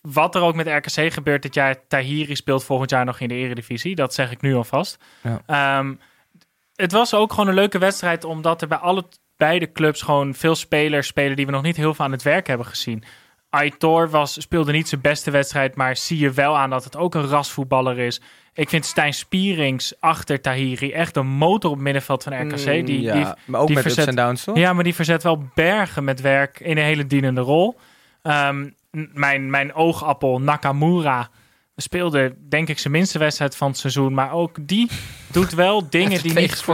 Wat 0.00 0.34
er 0.34 0.42
ook 0.42 0.54
met 0.54 0.66
RKC 0.66 1.12
gebeurt 1.12 1.42
dit 1.42 1.54
jaar, 1.54 1.86
Tahiri 1.88 2.36
speelt 2.36 2.64
volgend 2.64 2.90
jaar 2.90 3.04
nog 3.04 3.20
in 3.20 3.28
de 3.28 3.34
eredivisie. 3.34 3.94
Dat 3.94 4.14
zeg 4.14 4.30
ik 4.30 4.40
nu 4.40 4.54
alvast. 4.54 5.04
Ja. 5.22 5.42
Ehm, 5.46 5.94
het 6.74 6.92
was 6.92 7.14
ook 7.14 7.30
gewoon 7.30 7.48
een 7.48 7.54
leuke 7.54 7.78
wedstrijd, 7.78 8.24
omdat 8.24 8.62
er 8.62 8.68
bij 8.68 8.78
alle 8.78 9.04
beide 9.36 9.72
clubs 9.72 10.02
gewoon 10.02 10.34
veel 10.34 10.54
spelers 10.54 11.06
spelen 11.06 11.36
die 11.36 11.46
we 11.46 11.52
nog 11.52 11.62
niet 11.62 11.76
heel 11.76 11.94
veel 11.94 12.04
aan 12.04 12.12
het 12.12 12.22
werk 12.22 12.46
hebben 12.46 12.66
gezien. 12.66 13.04
Aitor 13.50 14.10
was, 14.10 14.40
speelde 14.40 14.72
niet 14.72 14.88
zijn 14.88 15.00
beste 15.00 15.30
wedstrijd, 15.30 15.74
maar 15.76 15.96
zie 15.96 16.18
je 16.18 16.30
wel 16.30 16.56
aan 16.56 16.70
dat 16.70 16.84
het 16.84 16.96
ook 16.96 17.14
een 17.14 17.28
rasvoetballer 17.28 17.98
is. 17.98 18.20
Ik 18.54 18.68
vind 18.68 18.84
Stijn 18.86 19.14
Spierings 19.14 19.94
achter 20.00 20.40
Tahiri 20.40 20.92
echt 20.92 21.16
een 21.16 21.26
motor 21.26 21.70
op 21.70 21.76
het 21.76 21.84
middenveld 21.84 22.22
van 22.22 22.32
RKC. 22.40 22.86
Die, 22.86 22.98
Mm, 22.98 23.04
ja, 23.04 23.12
die, 23.14 23.24
maar 23.44 23.60
ook 23.60 23.66
die 23.66 23.76
met 23.76 23.84
ups 23.84 23.94
verzet- 23.94 24.16
en 24.16 24.24
downs, 24.24 24.44
toch? 24.44 24.56
ja, 24.56 24.72
maar 24.72 24.84
die 24.84 24.94
verzet 24.94 25.22
wel 25.22 25.44
bergen 25.54 26.04
met 26.04 26.20
werk 26.20 26.60
in 26.60 26.76
een 26.76 26.82
hele 26.84 27.06
dienende 27.06 27.40
rol. 27.40 27.78
Ehm, 28.22 28.68
mijn, 29.12 29.50
mijn 29.50 29.74
oogappel 29.74 30.40
Nakamura 30.40 31.28
speelde 31.82 32.34
denk 32.48 32.68
ik 32.68 32.78
zijn 32.78 32.92
minste 32.92 33.18
wedstrijd 33.18 33.56
van 33.56 33.68
het 33.68 33.78
seizoen. 33.78 34.14
Maar 34.14 34.32
ook 34.32 34.56
die 34.60 34.90
doet 35.26 35.52
wel 35.54 35.88
dingen 35.90 36.22
die 36.22 36.34
niet... 36.34 36.64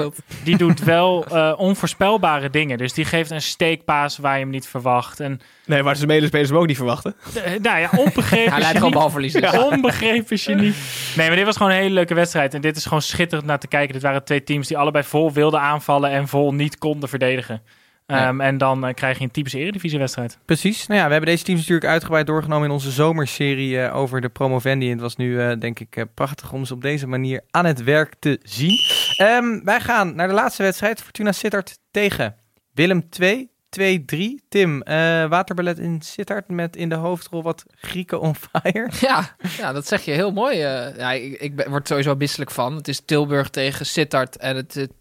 Die 0.45 0.57
doet 0.57 0.85
wel 0.95 1.27
eh, 1.27 1.53
onvoorspelbare 1.57 2.51
dingen. 2.51 2.79
Dus 2.79 2.93
die 2.93 3.05
geeft 3.05 3.31
een 3.31 3.43
steekpaas 3.43 4.19
waar 4.19 4.35
je 4.35 4.41
hem 4.43 4.51
niet 4.51 4.67
verwacht. 4.67 5.21
En 5.21 5.41
Nee, 5.67 5.83
maar 5.83 5.95
de 5.99 6.27
spelers 6.27 6.49
hem 6.49 6.59
ook 6.59 6.67
niet 6.67 6.77
verwachten. 6.77 7.15
eh, 7.35 7.53
nou 7.61 7.79
ja, 7.79 7.91
onbegrepen 7.97 8.53
Hij 8.53 8.61
leidt 8.61 8.77
gewoon 8.77 8.93
balverlies. 8.93 9.33
dus. 9.33 9.59
Onbegrepen 9.59 10.39
genie. 10.39 10.75
Nee, 11.17 11.27
maar 11.27 11.37
dit 11.37 11.45
was 11.45 11.57
gewoon 11.57 11.73
een 11.73 11.79
hele 11.79 11.95
leuke 11.95 12.15
wedstrijd. 12.15 12.55
En 12.55 12.61
dit 12.61 12.77
is 12.77 12.85
gewoon 12.85 13.03
schitterend 13.03 13.47
naar 13.47 13.59
te 13.59 13.69
kijken. 13.69 13.93
Dit 13.93 14.03
waren 14.03 14.25
twee 14.25 14.45
teams 14.45 14.69
die 14.69 14.79
allebei 14.79 15.05
vol 15.05 15.33
wilden 15.33 15.61
aanvallen 15.61 16.11
en 16.11 16.29
vol 16.29 16.55
niet 16.55 16.79
konden 16.79 17.09
verdedigen. 17.09 17.63
Ehm, 18.09 18.41
En 18.41 18.59
dan 18.59 18.87
eh, 18.87 18.95
krijg 18.95 19.19
je 19.19 19.25
een 19.25 19.31
typische 19.31 19.59
eredivisiewedstrijd. 19.59 20.39
Precies. 20.45 20.87
Nou 20.87 21.01
ja, 21.01 21.07
we 21.07 21.13
hebben 21.13 21.31
deze 21.31 21.45
teams 21.45 21.61
natuurlijk 21.61 21.87
uitgebreid 21.91 22.27
doorgenomen 22.27 22.67
in 22.67 22.73
onze 22.73 22.91
zomerserie 22.91 23.81
eh, 23.83 23.97
over 23.97 24.21
de 24.21 24.29
promovendi. 24.29 24.87
En 24.87 24.93
het 24.93 25.01
was 25.01 25.17
nu, 25.17 25.41
eh, 25.41 25.59
denk 25.59 25.81
ik, 25.81 25.97
eh, 25.97 26.05
prachtig 26.15 26.53
om 26.53 26.65
ze 26.65 26.75
op 26.75 26.83
deze 26.83 27.07
manier 27.07 27.41
aan 27.51 27.65
het 27.65 27.83
werk 27.85 28.15
te 28.19 28.41
zien. 28.43 28.79
Ehm, 29.17 29.65
wij 29.65 29.81
gaan 29.81 30.15
naar 30.15 30.29
de 30.29 30.35
laatste 30.35 30.63
wedstrijd. 30.63 31.03
Fortuna 31.03 31.33
Sittard 31.33 31.79
tegen 31.91 32.37
Willem 32.75 33.09
2. 33.09 33.51
2-3. 33.71 34.43
Tim, 34.49 34.83
eh 34.83 35.29
waterballet 35.29 35.79
in 35.79 36.01
Sittard 36.03 36.49
met 36.49 36.77
in 36.77 36.89
de 36.89 36.95
hoofdrol 36.95 37.43
wat 37.43 37.65
Grieken 37.75 38.21
on 38.21 38.35
fire. 38.35 38.89
Ja, 39.01 39.37
ja, 39.59 39.73
dat 39.73 39.87
zeg 39.87 40.03
je 40.05 40.11
heel 40.11 40.33
mooi. 40.33 40.63
eh. 40.63 40.97
ja, 40.97 41.13
ik, 41.13 41.41
ik 41.41 41.57
ben, 41.57 41.69
word 41.71 41.81
er 41.83 41.87
sowieso 41.89 42.15
misselijk 42.15 42.51
van. 42.51 42.75
Het 42.77 42.89
is 42.89 43.01
Tilburg 43.05 43.49
tegen 43.49 43.87
Sittard 43.87 44.37
en 44.37 44.57
het, 44.57 44.75
het, 44.75 44.93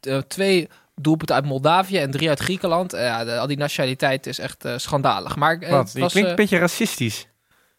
het- 0.00 0.28
twee 0.28 0.68
doelpunten 0.94 1.36
uit 1.36 1.44
Moldavië 1.44 1.98
en 1.98 2.10
drie 2.10 2.28
uit 2.28 2.40
Griekenland. 2.40 2.92
Eh, 2.92 3.04
ja, 3.04 3.24
de- 3.24 3.38
al 3.38 3.46
die 3.46 3.56
nationaliteit 3.56 4.26
is 4.26 4.38
echt 4.38 4.64
eh, 4.64 4.72
schandalig. 4.76 5.36
Maar 5.36 5.58
eh, 5.58 5.70
Wat? 5.70 5.92
was, 5.92 6.12
klinkt 6.12 6.30
een 6.30 6.36
beetje 6.36 6.58
racistisch. 6.58 7.26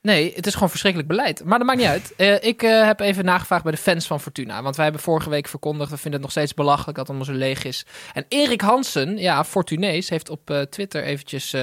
Nee, 0.02 0.34
het 0.36 0.48
is 0.48 0.54
gewoon 0.54 0.70
verschrikkelijk 0.70 1.10
beleid. 1.12 1.44
Maar 1.44 1.58
dat 1.58 1.68
maakt 1.68 1.80
niet 1.80 1.88
uit. 2.18 2.44
Ik 2.44 2.62
heb 2.62 3.00
even 3.00 3.26
nagevraagd 3.26 3.64
bij 3.64 3.72
de 3.72 3.78
fans 3.78 4.08
van 4.08 4.20
Fortuna. 4.20 4.62
Want 4.62 4.76
wij 4.76 4.84
hebben 4.86 5.04
vorige 5.04 5.30
week 5.30 5.48
verkondigd, 5.48 5.90
we 5.90 5.96
vinden 5.96 6.14
het 6.14 6.22
nog 6.22 6.32
steeds 6.32 6.54
belachelijk 6.54 6.98
dat 6.98 7.08
het 7.08 7.16
allemaal 7.16 7.36
zo 7.36 7.42
leeg 7.46 7.64
is. 7.64 7.86
En 8.14 8.26
Erik 8.28 8.62
Hansen, 8.62 9.18
ja, 9.18 9.44
Fortunees, 9.44 10.10
heeft 10.10 10.30
op 10.30 10.66
Twitter 10.70 11.04
eventjes 11.04 11.56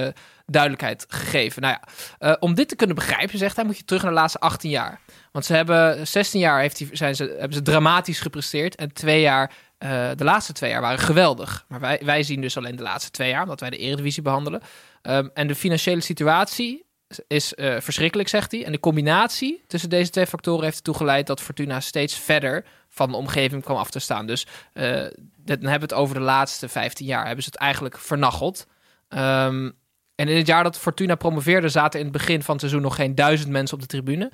duidelijkheid 0.45 1.05
gegeven. 1.07 1.61
Nou 1.61 1.77
ja, 2.19 2.37
om 2.39 2.53
dit 2.53 2.67
te 2.67 2.75
kunnen 2.75 2.95
begrijpen, 2.95 3.37
zegt 3.37 3.55
hij, 3.55 3.65
moet 3.65 3.77
je 3.77 3.85
terug 3.85 4.01
naar 4.01 4.11
de 4.11 4.17
laatste 4.17 4.39
18 4.39 4.69
jaar. 4.69 4.99
Want 5.31 5.45
ze 5.45 5.53
hebben 5.53 6.07
16 6.07 6.39
jaar 6.39 6.59
heeft 6.59 6.77
die, 6.77 6.89
zijn 6.91 7.15
ze, 7.15 7.23
hebben 7.39 7.53
ze 7.53 7.61
dramatisch 7.61 8.19
gepresteerd. 8.19 8.75
En 8.75 8.93
twee 8.93 9.21
jaar, 9.21 9.51
eh, 9.81 10.09
de 10.15 10.23
laatste 10.23 10.53
twee 10.53 10.69
jaar 10.69 10.81
waren 10.81 10.99
geweldig. 10.99 11.65
Maar 11.67 11.79
wij, 11.79 12.01
wij 12.03 12.23
zien 12.23 12.41
dus 12.41 12.57
alleen 12.57 12.75
de 12.75 12.83
laatste 12.83 13.11
twee 13.11 13.29
jaar, 13.29 13.43
omdat 13.43 13.59
wij 13.59 13.69
de 13.69 13.77
Eredivisie 13.77 14.23
behandelen. 14.23 14.61
Ehm, 15.01 15.27
en 15.33 15.47
de 15.47 15.55
financiële 15.55 16.01
situatie 16.01 16.85
is 17.27 17.53
eh, 17.55 17.75
verschrikkelijk, 17.79 18.29
zegt 18.29 18.51
hij. 18.51 18.65
En 18.65 18.71
de 18.71 18.79
combinatie 18.79 19.63
tussen 19.67 19.89
deze 19.89 20.09
twee 20.11 20.27
factoren 20.27 20.63
heeft 20.63 20.77
ertoe 20.77 20.95
geleid 20.95 21.27
dat 21.27 21.41
Fortuna 21.41 21.79
steeds 21.79 22.15
verder 22.19 22.65
van 22.89 23.11
de 23.11 23.17
omgeving 23.17 23.63
kwam 23.63 23.77
af 23.77 23.89
te 23.89 23.99
staan. 23.99 24.25
Dus 24.25 24.47
dit- 24.73 25.61
dan 25.61 25.69
hebben 25.69 25.89
we 25.89 25.95
het 25.95 26.03
over 26.03 26.15
de 26.15 26.21
laatste 26.21 26.69
15 26.69 27.05
jaar. 27.05 27.25
Hebben 27.25 27.43
ze 27.43 27.49
het 27.49 27.59
eigenlijk 27.59 27.97
vernacheld. 27.97 28.67
Ehm, 29.07 29.69
en 30.15 30.27
in 30.27 30.37
het 30.37 30.47
jaar 30.47 30.63
dat 30.63 30.77
Fortuna 30.77 31.15
promoveerde, 31.15 31.69
zaten 31.69 31.99
in 31.99 32.05
het 32.05 32.15
begin 32.17 32.43
van 32.43 32.51
het 32.51 32.59
seizoen 32.59 32.81
nog 32.81 32.95
geen 32.95 33.15
duizend 33.15 33.49
mensen 33.49 33.75
op 33.75 33.81
de 33.81 33.87
tribune. 33.87 34.31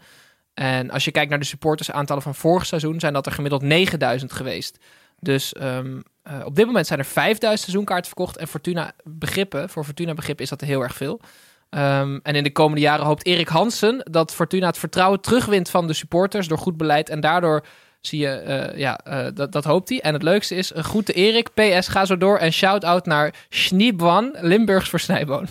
En 0.54 0.90
als 0.92 1.06
je 1.06 1.12
kijkt 1.12 1.30
naar 1.30 1.40
de 1.40 1.46
supportersaantallen 1.46 2.24
van 2.24 2.36
vorig 2.36 2.66
seizoen, 2.66 3.00
zijn 3.00 3.14
dat 3.14 3.26
er 3.26 3.32
gemiddeld 3.32 3.62
9000 3.62 4.32
geweest. 4.34 4.78
Dus 5.20 5.54
ehm, 5.54 6.00
eh, 6.24 6.46
op 6.46 6.56
dit 6.56 6.66
moment 6.66 6.88
zijn 6.88 7.00
er 7.00 7.06
5000 7.06 7.70
seizoenkaarten 7.70 8.08
verkocht. 8.08 8.38
En 8.38 8.48
Fortuna 8.48 8.92
begrippen, 9.04 9.70
voor 9.70 9.84
Fortuna 9.84 10.14
begrippen 10.14 10.44
is 10.44 10.50
dat 10.50 10.62
heel 10.62 10.82
erg 10.82 10.96
veel. 10.96 11.22
Ehm, 11.70 12.20
en 12.24 12.36
in 12.36 12.44
de 12.44 12.52
komende 12.52 12.82
jaren 12.82 13.06
hoopt 13.06 13.26
Erik 13.26 13.48
Hansen 13.48 14.02
dat 14.12 14.34
Fortuna 14.34 14.68
het 14.68 14.78
vertrouwen 14.78 15.22
terugwint 15.22 15.70
van 15.70 15.88
de 15.88 15.94
supporters 15.94 16.48
door 16.48 16.58
goed 16.58 16.78
beleid. 16.78 17.10
En 17.10 17.20
daardoor 17.20 17.66
zie 18.02 18.20
je, 18.20 18.30
eh, 18.30 18.78
ja, 18.78 18.98
eh, 18.98 19.26
dat, 19.34 19.52
dat 19.52 19.64
hoopt 19.64 19.90
hij. 19.90 20.02
En 20.02 20.14
het 20.14 20.24
leukste 20.24 20.56
is, 20.56 20.76
een 20.76 20.84
groete 20.84 21.14
Erik, 21.14 21.54
PS, 21.54 21.88
ga 21.88 22.06
zo 22.06 22.18
door. 22.18 22.38
En 22.38 22.52
shout-out 22.52 23.06
naar 23.06 23.34
Schniebwan, 23.50 24.36
Limburgs 24.40 24.90
voor 24.90 25.00
Snijboon. 25.00 25.48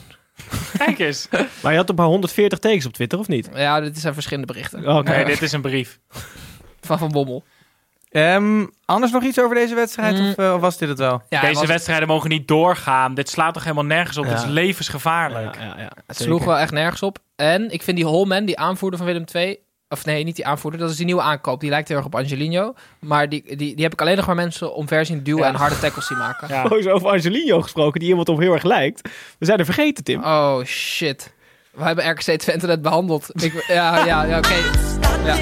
Kijk 0.78 0.98
eens. 0.98 1.28
Maar 1.62 1.72
je 1.72 1.78
had 1.78 1.86
toch 1.86 1.96
maar 1.96 2.06
140 2.06 2.58
tekens 2.58 2.86
op 2.86 2.92
Twitter, 2.92 3.18
of 3.18 3.28
niet? 3.28 3.48
Ja, 3.54 3.80
dit 3.80 3.98
zijn 3.98 4.14
verschillende 4.14 4.52
berichten. 4.52 4.96
Oké. 4.96 5.10
Nee, 5.10 5.24
dit 5.24 5.42
is 5.42 5.52
een 5.52 5.60
brief. 5.60 5.98
Van 6.80 6.98
Van 6.98 7.10
Bommel. 7.10 7.44
Ehm, 8.10 8.66
anders 8.84 9.12
nog 9.12 9.22
iets 9.22 9.40
over 9.40 9.54
deze 9.54 9.74
wedstrijd? 9.74 10.18
Mm. 10.18 10.28
Of, 10.28 10.36
eh, 10.36 10.54
of 10.54 10.60
was 10.60 10.78
dit 10.78 10.88
het 10.88 10.98
wel? 10.98 11.22
Ja, 11.28 11.40
Deze 11.40 11.54
was- 11.54 11.66
wedstrijden 11.66 12.08
mogen 12.08 12.30
niet 12.30 12.48
doorgaan. 12.48 13.14
Dit 13.14 13.28
slaat 13.28 13.54
toch 13.54 13.62
helemaal 13.62 13.84
nergens 13.84 14.16
op? 14.18 14.24
Ja. 14.24 14.30
Dit 14.30 14.38
is 14.38 14.44
levensgevaarlijk. 14.48 15.54
Ja, 15.56 15.62
ja, 15.64 15.74
ja, 15.78 15.90
Het 16.06 16.16
sloeg 16.16 16.44
wel 16.44 16.58
echt 16.58 16.72
nergens 16.72 17.02
op. 17.02 17.18
En 17.36 17.70
ik 17.70 17.82
vind 17.82 17.96
die 17.96 18.06
Holman, 18.06 18.44
die 18.44 18.58
aanvoerder 18.58 18.98
van 18.98 19.08
Willem 19.08 19.24
II... 19.34 19.58
Of 19.88 20.04
nee, 20.04 20.24
niet 20.24 20.36
die 20.36 20.46
aanvoerder. 20.46 20.80
Dat 20.80 20.90
is 20.90 20.96
die 20.96 21.04
nieuwe 21.06 21.20
aankoop. 21.22 21.60
Die 21.60 21.70
lijkt 21.70 21.88
heel 21.88 21.96
erg 21.96 22.06
op 22.06 22.14
Angelino. 22.14 22.74
Maar 23.00 23.28
die, 23.28 23.42
die, 23.56 23.74
die 23.74 23.82
heb 23.84 23.92
ik 23.92 24.00
alleen 24.00 24.16
nog 24.16 24.26
maar 24.26 24.34
mensen 24.34 24.74
omver 24.74 25.06
zien 25.06 25.22
duwen 25.22 25.42
Ja. 25.42 25.48
en 25.48 25.54
harde 25.54 25.78
tackles 25.78 26.06
zien 26.06 26.18
maken. 26.18 26.48
Ja. 26.48 26.64
Oh, 26.64 26.82
zo 26.82 26.90
over 26.90 27.08
Angelino 27.10 27.62
gesproken, 27.62 28.00
die 28.00 28.08
iemand 28.08 28.28
op 28.28 28.38
heel 28.38 28.52
erg 28.52 28.62
lijkt. 28.62 29.08
We 29.38 29.46
zijn 29.46 29.58
er 29.58 29.64
vergeten, 29.64 30.04
Tim. 30.04 30.24
Oh, 30.24 30.64
shit. 30.64 31.32
We 31.70 31.82
hebben 31.84 32.10
RKC 32.10 32.38
Twente 32.38 32.66
net 32.66 32.82
behandeld. 32.82 33.30
Ik, 33.44 33.64
ja, 33.66 34.04
ja, 34.06 34.22
ja 34.24 34.38
oké. 34.38 34.54
Ja. 35.24 35.36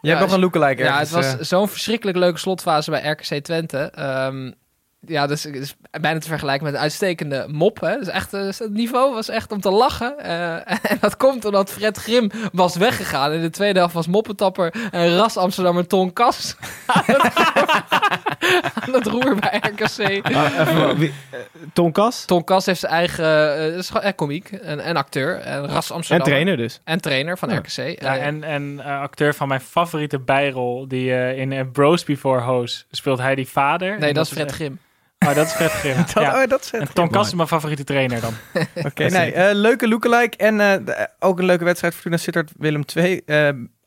Je 0.00 0.08
hebt 0.08 0.20
nog 0.20 0.32
een 0.32 0.40
lookalike 0.40 0.82
Ja, 0.82 0.98
het 0.98 1.10
was 1.10 1.26
eh. 1.26 1.40
zo'n 1.40 1.68
verschrikkelijk 1.68 2.18
leuke 2.18 2.38
slotfase 2.38 2.90
bij 2.90 3.10
RKC 3.10 3.44
Twente. 3.44 3.78
Ehm, 3.78 4.50
ja, 5.06 5.26
dus 5.26 5.46
is 5.46 5.74
bijna 6.00 6.18
te 6.18 6.28
vergelijken 6.28 6.64
met 6.64 6.74
een 6.74 6.80
uitstekende 6.80 7.44
mop. 7.48 7.80
Hè. 7.80 7.98
Dus 7.98 8.08
echt, 8.08 8.32
eh, 8.34 8.40
het 8.46 8.70
niveau 8.72 9.14
was 9.14 9.28
echt 9.28 9.52
om 9.52 9.60
te 9.60 9.70
lachen. 9.70 10.18
Eh, 10.18 10.54
en 10.90 10.98
dat 11.00 11.16
komt 11.16 11.44
omdat 11.44 11.70
Fred 11.70 11.96
Grim 11.96 12.30
was 12.52 12.76
weggegaan. 12.76 13.32
In 13.32 13.40
de 13.40 13.50
tweede 13.50 13.78
helft 13.78 13.94
was 13.94 14.06
Moppetapper 14.06 14.74
en 14.90 15.16
Ras 15.16 15.36
Amsterdammer 15.36 15.86
Ton 15.86 16.12
Kas 16.12 16.56
aan 16.86 17.02
het 17.06 17.32
roer, 17.34 17.84
aan 18.86 18.92
het 18.92 19.06
roer 19.06 19.36
bij 19.40 19.60
RKC. 19.62 19.98
Even, 20.28 20.96
wie- 20.98 21.12
eh, 21.30 21.38
Ton 21.72 21.92
Kas 21.92 22.24
Ton 22.24 22.44
Kas 22.44 22.66
heeft 22.66 22.80
zijn 22.80 22.92
eigen 22.92 23.74
is 23.76 23.86
gewoon- 23.88 24.02
eh, 24.02 24.12
komiek 24.16 24.50
en, 24.50 24.80
en 24.80 24.96
acteur. 24.96 25.36
En 25.40 25.66
Ras 25.68 25.88
en 25.90 25.94
Amsterdam. 25.96 26.26
trainer 26.26 26.56
dus. 26.56 26.80
En 26.84 27.00
trainer 27.00 27.38
van 27.38 27.48
Ja. 27.50 27.56
RKC. 27.56 28.00
Ja, 28.02 28.16
en, 28.16 28.44
en 28.44 28.80
eh, 28.84 29.00
acteur 29.00 29.34
van 29.34 29.48
mijn 29.48 29.60
favoriete 29.60 30.18
bijrol, 30.18 30.88
die 30.88 31.12
eh, 31.12 31.38
in 31.38 31.70
Bros 31.72 32.04
Before 32.04 32.40
Hoes 32.40 32.86
speelt 32.90 33.18
hij 33.18 33.34
die 33.34 33.48
vader. 33.48 33.98
nee, 33.98 34.08
En 34.08 34.14
dat 34.14 34.26
is 34.26 34.32
Fred 34.32 34.46
echt- 34.46 34.54
Grim. 34.54 34.78
Oh, 35.28 35.34
dat 35.34 35.46
is 35.46 35.52
Fred 35.52 35.70
Grim. 35.70 35.96
Dat, 36.00 36.10
ja. 36.12 36.42
oh, 36.42 36.48
dat 36.48 36.60
is 36.60 36.70
het. 36.70 36.80
En 36.80 36.92
Tom 36.92 37.10
Kast 37.10 37.26
is 37.30 37.34
mijn 37.34 37.48
favoriete 37.48 37.84
trainer 37.84 38.20
dan. 38.20 38.32
Oké, 38.86 39.04
nee, 39.08 39.32
eh, 39.32 39.54
leuke 39.54 39.88
lookalike. 39.88 40.36
En 40.36 40.60
eh, 40.60 40.72
de- 40.84 41.08
ook 41.18 41.38
een 41.38 41.44
leuke 41.44 41.64
wedstrijd. 41.64 41.94
Fortuna 41.94 42.16
Sittard 42.16 42.50
Willem 42.58 42.84
2. 42.84 43.24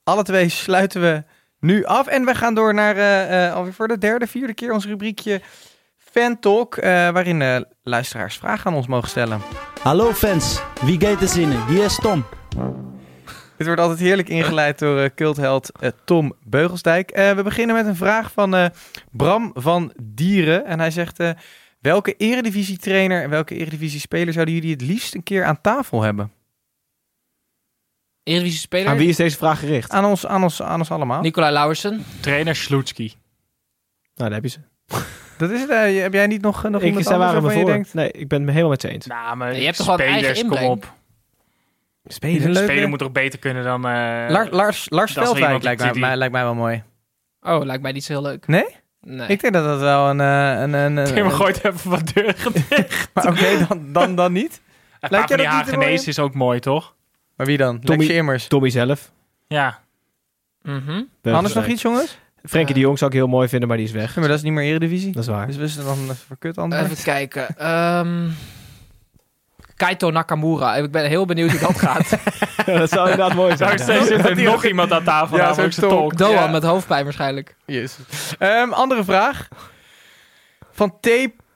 alle 0.03 0.23
twee 0.23 0.49
sluiten 0.65 1.01
we 1.01 1.23
nu 1.59 1.85
af. 1.85 2.07
En 2.07 2.25
we 2.25 2.35
gaan 2.35 2.53
door 2.53 2.73
naar 2.73 2.95
eh, 2.97 3.45
eh, 3.47 3.53
alweer 3.53 3.73
voor 3.73 3.87
de 3.87 3.97
derde, 3.97 4.27
vierde 4.27 4.53
keer 4.53 4.71
ons 4.73 4.85
rubriekje 4.85 5.41
Fan 5.97 6.39
Talk. 6.39 6.75
eh, 6.77 6.89
waarin 7.09 7.41
eh, 7.41 7.57
luisteraars 7.83 8.37
vragen 8.37 8.65
aan 8.71 8.77
ons 8.77 8.87
mogen 8.87 9.09
stellen. 9.09 9.41
Hallo 9.81 10.13
fans, 10.13 10.61
wie 10.81 11.01
gaat 11.01 11.21
er 11.21 11.27
zinnen? 11.27 11.65
Hier 11.67 11.83
is 11.83 11.95
Tom. 11.95 12.25
Dit 13.57 13.67
wordt 13.67 13.81
altijd 13.81 13.99
heerlijk 13.99 14.29
ingeleid 14.29 14.79
door 14.79 14.99
eh, 14.99 15.09
cultheld 15.15 15.71
eh, 15.79 15.89
Tom 16.05 16.33
Beugelsdijk. 16.43 17.11
Eh, 17.11 17.31
we 17.31 17.43
beginnen 17.43 17.75
met 17.75 17.85
een 17.85 17.95
vraag 17.95 18.31
van 18.31 18.55
eh, 18.55 18.65
Bram 19.11 19.51
van 19.53 19.93
Dieren. 20.03 20.65
En 20.65 20.79
hij 20.79 20.91
zegt... 20.91 21.19
eh, 21.19 21.29
welke 21.79 22.13
eredivisie-trainer 22.17 23.23
en 23.23 23.29
welke 23.29 23.55
eredivisie-speler 23.55 24.33
zouden 24.33 24.53
jullie 24.53 24.71
het 24.71 24.81
liefst 24.81 25.15
een 25.15 25.23
keer 25.23 25.43
aan 25.43 25.61
tafel 25.61 26.01
hebben? 26.01 26.31
Eredivisie 28.23 28.59
speler. 28.59 28.87
Aan 28.87 28.97
wie 28.97 29.09
is 29.09 29.15
deze 29.15 29.37
vraag 29.37 29.59
gericht? 29.59 29.91
Aan 29.91 30.05
ons, 30.05 30.25
aan 30.27 30.43
ons, 30.43 30.61
aan 30.61 30.79
ons 30.79 30.91
allemaal. 30.91 31.21
Nicolai 31.21 31.53
Lauwersen. 31.53 32.03
Trainer 32.19 32.55
Sloetski. 32.55 33.13
Nou, 34.15 34.29
daar 34.29 34.41
heb 34.41 34.43
je 34.43 34.49
ze. 34.49 34.59
Dat 35.37 35.49
is 35.51 35.61
het. 35.61 35.69
heb 36.01 36.13
jij 36.13 36.27
niet 36.27 36.41
nog, 36.41 36.63
nog 36.63 36.81
Ik, 36.81 36.87
iemand 36.87 37.07
anders 37.07 37.07
waren 37.07 37.35
me 37.35 37.41
waarvan 37.41 37.59
je 37.59 37.65
voor. 37.65 37.73
denkt... 37.73 37.93
Nee, 37.93 38.11
ik 38.11 38.27
ben 38.27 38.39
het 38.41 38.49
helemaal 38.49 38.69
met 38.69 38.81
ze 38.81 38.89
eens. 38.89 39.05
Nou, 39.05 39.35
maar 39.37 39.55
Je 39.55 39.65
hebt 39.65 39.77
toch 39.77 39.85
wel 39.85 39.99
een 39.99 40.01
spelers, 40.05 40.25
eigen 40.25 40.47
kom 40.47 40.57
inbreng? 40.57 40.71
op. 40.71 40.93
Spelen, 42.03 42.89
moet 42.89 42.99
toch 42.99 43.11
beter 43.11 43.39
kunnen 43.39 43.63
dan... 43.63 43.85
eh, 43.87 44.25
Lars, 44.29 44.49
Lars, 44.49 44.89
Lars 44.89 45.11
Veldwijk 45.13 45.63
lijkt 45.63 45.93
die- 45.93 46.01
mij, 46.01 46.15
lijkt 46.15 46.33
mij 46.33 46.43
wel 46.43 46.55
mooi. 46.55 46.83
Oh, 47.41 47.65
lijkt 47.65 47.81
mij 47.81 47.91
niet 47.91 48.03
zo 48.03 48.13
heel 48.13 48.21
leuk. 48.21 48.47
Nee? 48.47 48.65
Nee. 49.01 49.27
Ik 49.27 49.41
denk 49.41 49.53
dat 49.53 49.63
dat 49.63 49.79
wel 49.79 50.09
een... 50.09 50.21
eh, 50.21 50.61
een, 50.61 50.73
een, 50.73 50.97
een, 50.97 51.05
Tim 51.13 51.25
een- 51.25 51.31
gooit 51.31 51.63
even 51.65 51.89
wat 51.89 52.11
deuren 52.13 52.53
dicht. 52.69 53.09
maar 53.13 53.27
oké, 53.27 53.65
dan, 53.67 53.93
dan, 53.93 54.15
dan 54.15 54.31
niet. 54.31 54.61
Een 54.99 55.09
Lijkt 55.11 55.29
je 55.29 55.37
dat 55.37 55.77
niet 55.89 56.07
is 56.07 56.19
ook 56.19 56.33
mooi, 56.33 56.59
toch? 56.59 56.95
Maar 57.35 57.45
wie 57.45 57.57
dan? 57.57 57.79
Tommy- 57.79 58.03
Lex 58.05 58.15
Immers. 58.17 58.47
Tommy 58.47 58.69
zelf. 58.69 59.11
Ja. 59.47 59.79
Mhm. 60.61 61.01
Anders 61.23 61.53
nog 61.53 61.65
iets, 61.67 61.81
jongens? 61.81 62.17
Frenkie 62.43 62.73
de 62.73 62.79
Jong 62.79 62.97
zou 62.97 63.11
ik 63.11 63.17
heel 63.17 63.27
mooi 63.27 63.47
vinden, 63.47 63.67
maar 63.67 63.77
die 63.77 63.85
is 63.85 63.91
weg. 63.91 64.13
Ja, 64.13 64.19
maar 64.19 64.29
dat 64.29 64.37
is 64.37 64.43
niet 64.43 64.53
meer 64.53 64.63
Eredivisie. 64.63 65.11
Dat 65.11 65.23
is 65.23 65.29
waar. 65.29 65.47
Dus 65.47 65.55
we 65.55 65.67
zijn 65.67 65.85
dan 65.85 65.97
even 66.03 66.15
voor 66.15 66.37
kut 66.37 66.57
antwoord. 66.57 66.85
Even 66.91 67.03
kijken. 67.03 67.57
Ehm 67.57 68.29
Kaito 69.83 70.11
Nakamura. 70.11 70.75
Ik 70.75 70.91
ben 70.91 71.05
heel 71.05 71.25
benieuwd 71.25 71.51
hoe 71.51 71.59
dat 71.59 71.77
gaat. 71.79 72.09
dat 72.79 72.89
zou 72.89 73.09
inderdaad 73.09 73.33
mooi 73.35 73.55
Daar 73.55 73.79
zijn. 73.79 73.79
steeds 74.03 74.07
zit 74.23 74.29
er 74.37 74.43
nog 74.43 74.65
iemand 74.65 74.91
aan 74.91 75.03
tafel, 75.03 75.37
Ja, 75.37 75.53
zo'n 75.53 75.71
zijn 75.71 75.89
tolk. 75.89 76.17
Doan 76.17 76.31
Ja. 76.31 76.47
met 76.47 76.63
hoofdpijn 76.63 77.03
waarschijnlijk. 77.03 77.55
Jezus. 77.65 78.35
Ehm, 78.39 78.71
andere 78.71 79.03
vraag. 79.03 79.47
Van 80.71 80.99
T. 80.99 81.07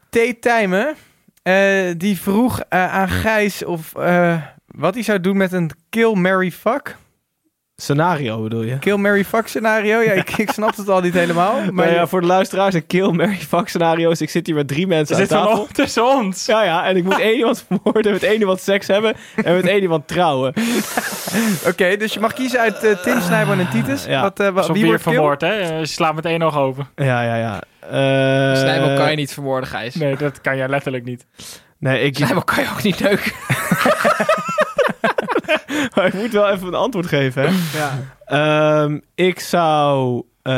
T. 0.09 0.41
Tijmen. 0.41 0.95
Eh, 1.43 1.91
die 1.97 2.21
vroeg 2.21 2.59
eh, 2.59 2.93
aan 2.93 3.09
Gijs 3.09 3.65
of 3.65 3.95
eh, 3.95 4.41
wat 4.67 4.93
hij 4.93 5.03
zou 5.03 5.19
doen 5.21 5.37
met 5.37 5.51
een 5.53 5.71
kill, 5.89 6.13
marry, 6.13 6.51
fuck. 6.51 6.95
Scenario 7.81 8.41
bedoel 8.43 8.61
je? 8.63 8.79
Kill, 8.79 8.95
marry, 8.95 9.25
fuck 9.25 9.47
scenario. 9.47 9.99
Ja, 10.01 10.11
ik, 10.11 10.37
ik 10.37 10.51
snap 10.51 10.75
het 10.75 10.89
al 10.89 11.01
niet 11.01 11.13
helemaal. 11.13 11.53
Maar 11.61 11.73
Maar 11.77 11.93
ja, 11.93 12.07
voor 12.07 12.21
de 12.21 12.27
luisteraars, 12.27 12.73
een 12.73 12.87
kill, 12.87 13.09
Mary, 13.11 13.35
fuck 13.35 13.67
scenario's. 13.67 14.21
Ik 14.21 14.29
zit 14.29 14.45
hier 14.45 14.55
met 14.55 14.67
drie 14.67 14.87
mensen 14.87 15.15
Er 15.15 15.21
aan 15.21 15.27
zit 15.27 15.37
tafel. 15.37 15.61
op 15.61 15.69
tussen 15.69 16.05
ons. 16.05 16.45
Ja, 16.45 16.63
ja, 16.63 16.85
en 16.85 16.95
ik 16.97 17.03
moet 17.03 17.19
één 17.19 17.35
iemand 17.37 17.65
vermoorden, 17.67 18.11
met 18.11 18.23
één 18.23 18.39
iemand 18.39 18.59
seks 18.61 18.87
hebben 18.87 19.15
en 19.43 19.55
met 19.55 19.67
één 19.67 19.81
iemand 19.81 20.07
trouwen. 20.07 20.53
Oké, 21.69 21.97
dus 21.97 22.13
je 22.13 22.19
mag 22.19 22.33
kiezen 22.33 22.59
uit 22.59 22.83
eh, 22.83 22.97
Tim, 22.97 23.21
Snijboon 23.21 23.59
en 23.59 23.69
Titus. 23.69 24.05
Ja. 24.05 24.21
Wat, 24.21 24.39
eh, 24.39 24.49
wa- 24.49 24.61
Zo 24.61 24.73
wie 24.73 24.85
wordt 24.85 25.01
vermoord, 25.03 25.41
hè? 25.41 25.53
Je 25.79 25.85
slaat 25.85 26.15
met 26.15 26.25
één 26.25 26.41
oog 26.41 26.57
open. 26.57 26.87
Ja, 26.95 27.21
ja, 27.21 27.35
ja. 27.35 27.61
Eh, 27.81 28.59
Snijbel 28.59 28.95
kan 28.95 29.09
je 29.09 29.15
niet 29.15 29.33
vermoorden, 29.33 29.69
Gijs. 29.69 29.95
Nee, 29.95 30.15
dat 30.15 30.41
kan 30.41 30.57
jij 30.57 30.67
letterlijk 30.67 31.03
niet. 31.05 31.25
Nee, 31.79 32.01
ik, 32.01 32.15
Snijbel 32.15 32.43
kan 32.43 32.63
je 32.63 32.69
ook 32.69 32.83
niet 32.83 32.99
neuken. 32.99 33.31
maar 35.95 36.05
ik 36.05 36.13
moet 36.13 36.31
wel 36.31 36.49
even 36.49 36.67
een 36.67 36.73
antwoord 36.73 37.07
geven, 37.07 37.43
hè. 37.47 37.53
Ehm, 38.25 38.99
ik 39.15 39.39
zou... 39.39 40.23
eh, 40.41 40.53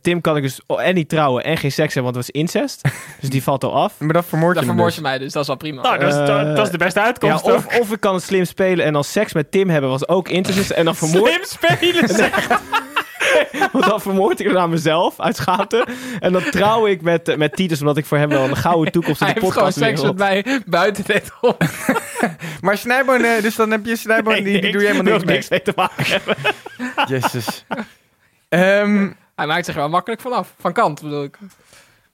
Tim 0.00 0.20
kan 0.20 0.36
ik 0.36 0.42
dus 0.42 0.60
en 0.66 0.94
niet 0.94 1.08
trouwen 1.08 1.44
en 1.44 1.56
geen 1.56 1.72
seks 1.72 1.94
hebben, 1.94 2.12
want 2.12 2.24
het 2.26 2.34
was 2.34 2.42
incest. 2.42 2.80
Dus 3.20 3.30
die 3.30 3.42
valt 3.42 3.64
al 3.64 3.74
af. 3.74 3.94
Maar 3.98 4.12
dat 4.12 4.24
vermoord 4.26 4.54
je 4.54 4.60
Dan 4.60 4.68
hem 4.68 4.74
vermoord 4.74 4.94
je 4.94 5.00
dus. 5.00 5.10
mij 5.10 5.18
dus. 5.18 5.32
Dat 5.32 5.42
is 5.42 5.48
wel 5.48 5.56
prima. 5.56 5.82
Nou, 5.82 5.98
dat 5.98 6.12
is, 6.12 6.18
Eh, 6.18 6.54
dat 6.54 6.66
is 6.66 6.70
de 6.72 6.78
beste 6.78 6.98
Ja, 7.00 7.06
uitkomst, 7.06 7.42
of, 7.42 7.52
toch? 7.66 7.78
of 7.80 7.92
ik 7.92 8.00
kan 8.00 8.14
het 8.14 8.22
slim 8.22 8.44
spelen 8.44 8.84
en 8.84 8.92
dan 8.92 9.04
seks 9.04 9.32
met 9.32 9.50
Tim 9.50 9.68
hebben, 9.68 9.90
was 9.90 10.08
ook 10.08 10.28
incest. 10.28 10.70
En 10.70 10.84
dan 10.84 10.96
vermoord, 11.02 11.48
Slim 11.48 11.76
spelen, 11.78 12.08
zeg. 12.08 12.60
want 13.72 13.84
dan 13.84 14.00
vermoord 14.00 14.40
ik 14.40 14.46
het 14.46 14.56
aan 14.56 14.70
mezelf 14.70 15.20
uit 15.20 15.36
schaamte. 15.36 15.86
En 16.20 16.32
dan 16.32 16.42
trouw 16.42 16.86
ik 16.86 17.02
met, 17.02 17.36
met 17.36 17.56
Titus, 17.56 17.80
omdat 17.80 17.96
ik 17.96 18.04
voor 18.04 18.18
hem 18.18 18.28
wel 18.28 18.44
een 18.48 18.56
gouden 18.56 18.92
toekomst 18.92 19.20
in 19.20 19.26
Hij 19.26 19.34
de 19.34 19.40
heeft 19.40 19.52
gewoon 19.52 19.72
seks 19.72 20.02
met 20.02 20.16
mij 20.18 20.62
buiten 20.66 21.04
dit 21.04 21.32
om. 21.40 21.54
Maar 22.60 22.78
Snijboon, 22.78 23.24
eh, 23.24 23.42
dus 23.42 23.56
dan 23.56 23.70
heb 23.70 23.86
je 23.86 23.96
Snijboon, 23.96 24.34
die, 24.42 24.60
die 24.60 24.72
doe 24.72 24.80
je 24.82 24.86
helemaal 24.86 25.12
niks 25.12 25.24
mee. 25.24 25.34
niks 25.34 25.48
mee 25.48 25.62
te 25.62 25.72
maken 25.76 26.04
hebben. 26.06 26.36
Jezus. 27.14 27.64
Ehm, 28.48 29.08
Hij 29.34 29.46
maakt 29.46 29.64
zich 29.64 29.74
wel 29.74 29.88
makkelijk 29.88 30.20
vanaf. 30.20 30.54
Van 30.60 30.72
kant 30.72 31.02
bedoel 31.02 31.22
ik. 31.24 31.38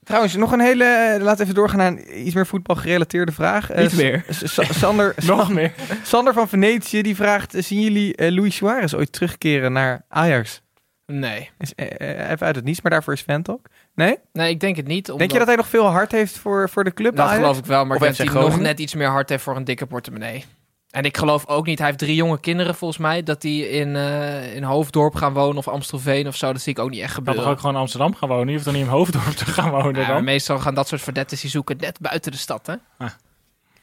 trouwens, 0.03 0.35
nog 0.35 0.51
een 0.51 0.59
hele... 0.59 0.83
eh, 0.83 1.21
Laat 1.23 1.39
even 1.39 1.53
doorgaan 1.53 1.77
naar 1.77 1.87
een 1.87 2.25
iets 2.25 2.35
meer 2.35 2.47
voetbalgerelateerde 2.47 3.31
vraag. 3.31 3.69
Eh, 3.71 3.81
Niet 3.83 3.95
meer. 3.95 4.25
S- 4.29 4.41
S- 4.53 4.79
Sander, 4.79 5.13
Nog 5.25 5.49
meer. 5.51 5.71
Sander 6.03 6.33
van 6.33 6.47
Venetië, 6.49 7.01
die 7.01 7.15
vraagt... 7.15 7.53
eh, 7.53 7.63
Zien 7.63 7.81
jullie 7.81 8.15
eh, 8.15 8.31
Luis 8.35 8.55
Suarez 8.55 8.93
ooit 8.93 9.11
terugkeren 9.11 9.71
naar 9.73 10.05
Ajax? 10.09 10.61
Nee. 11.05 11.49
Is, 11.57 11.75
eh, 11.75 11.85
eh, 12.09 12.29
even 12.31 12.45
uit 12.45 12.55
het 12.55 12.65
niets, 12.65 12.81
maar 12.81 12.91
daarvoor 12.91 13.13
is 13.13 13.21
Fantalk. 13.21 13.67
Nee? 13.95 14.17
Nee, 14.33 14.49
ik 14.49 14.59
denk 14.59 14.75
het 14.75 14.87
niet. 14.87 15.11
Omdat... 15.11 15.19
Denk 15.19 15.31
je 15.31 15.37
dat 15.37 15.47
hij 15.47 15.55
nog 15.55 15.67
veel 15.67 15.85
hard 15.85 16.11
heeft 16.11 16.37
voor, 16.37 16.69
voor 16.69 16.83
de 16.83 16.93
club 16.93 17.15
Dat 17.15 17.29
geloof 17.29 17.57
ik 17.57 17.65
wel, 17.65 17.85
maar 17.85 17.97
Of 17.97 18.03
ik 18.03 18.15
denk 18.15 18.31
dat 18.31 18.41
hij 18.41 18.51
nog 18.51 18.59
net 18.59 18.79
iets 18.79 18.93
meer 18.93 19.07
hard 19.07 19.29
heeft 19.29 19.43
voor 19.43 19.55
een 19.55 19.63
dikke 19.63 19.85
portemonnee. 19.85 20.45
En 20.95 21.03
ik 21.03 21.17
geloof 21.17 21.47
ook 21.47 21.65
niet, 21.65 21.77
hij 21.77 21.87
heeft 21.87 21.99
drie 21.99 22.15
jonge 22.15 22.39
kinderen 22.39 22.75
volgens 22.75 22.99
mij, 22.99 23.23
dat 23.23 23.41
die 23.41 23.69
in, 23.69 23.95
eh, 23.95 24.55
in 24.55 24.63
Hoofddorp 24.63 25.15
gaan 25.15 25.33
wonen 25.33 25.57
of 25.57 25.67
Amstelveen 25.67 26.27
of 26.27 26.35
zo. 26.35 26.51
Dat 26.51 26.61
zie 26.61 26.73
ik 26.73 26.79
ook 26.79 26.89
niet 26.89 27.01
echt 27.01 27.13
gebeuren. 27.13 27.43
toch 27.43 27.51
ook 27.51 27.59
gewoon 27.59 27.75
in 27.75 27.81
Amsterdam 27.81 28.15
gaan 28.15 28.29
wonen? 28.29 28.47
Je 28.47 28.53
hoeft 28.53 28.65
toch 28.65 28.73
niet 28.73 28.83
in 28.83 28.89
Hoofddorp 28.89 29.25
te 29.35 29.45
gaan 29.45 29.71
wonen 29.71 30.01
Ja, 30.01 30.07
dan? 30.07 30.23
meestal 30.23 30.59
gaan 30.59 30.75
dat 30.75 30.87
soort 30.87 31.01
verdettes 31.01 31.41
die 31.41 31.49
zoeken 31.49 31.77
net 31.77 31.99
buiten 31.99 32.31
de 32.31 32.37
stad, 32.37 32.67
hè? 32.67 33.05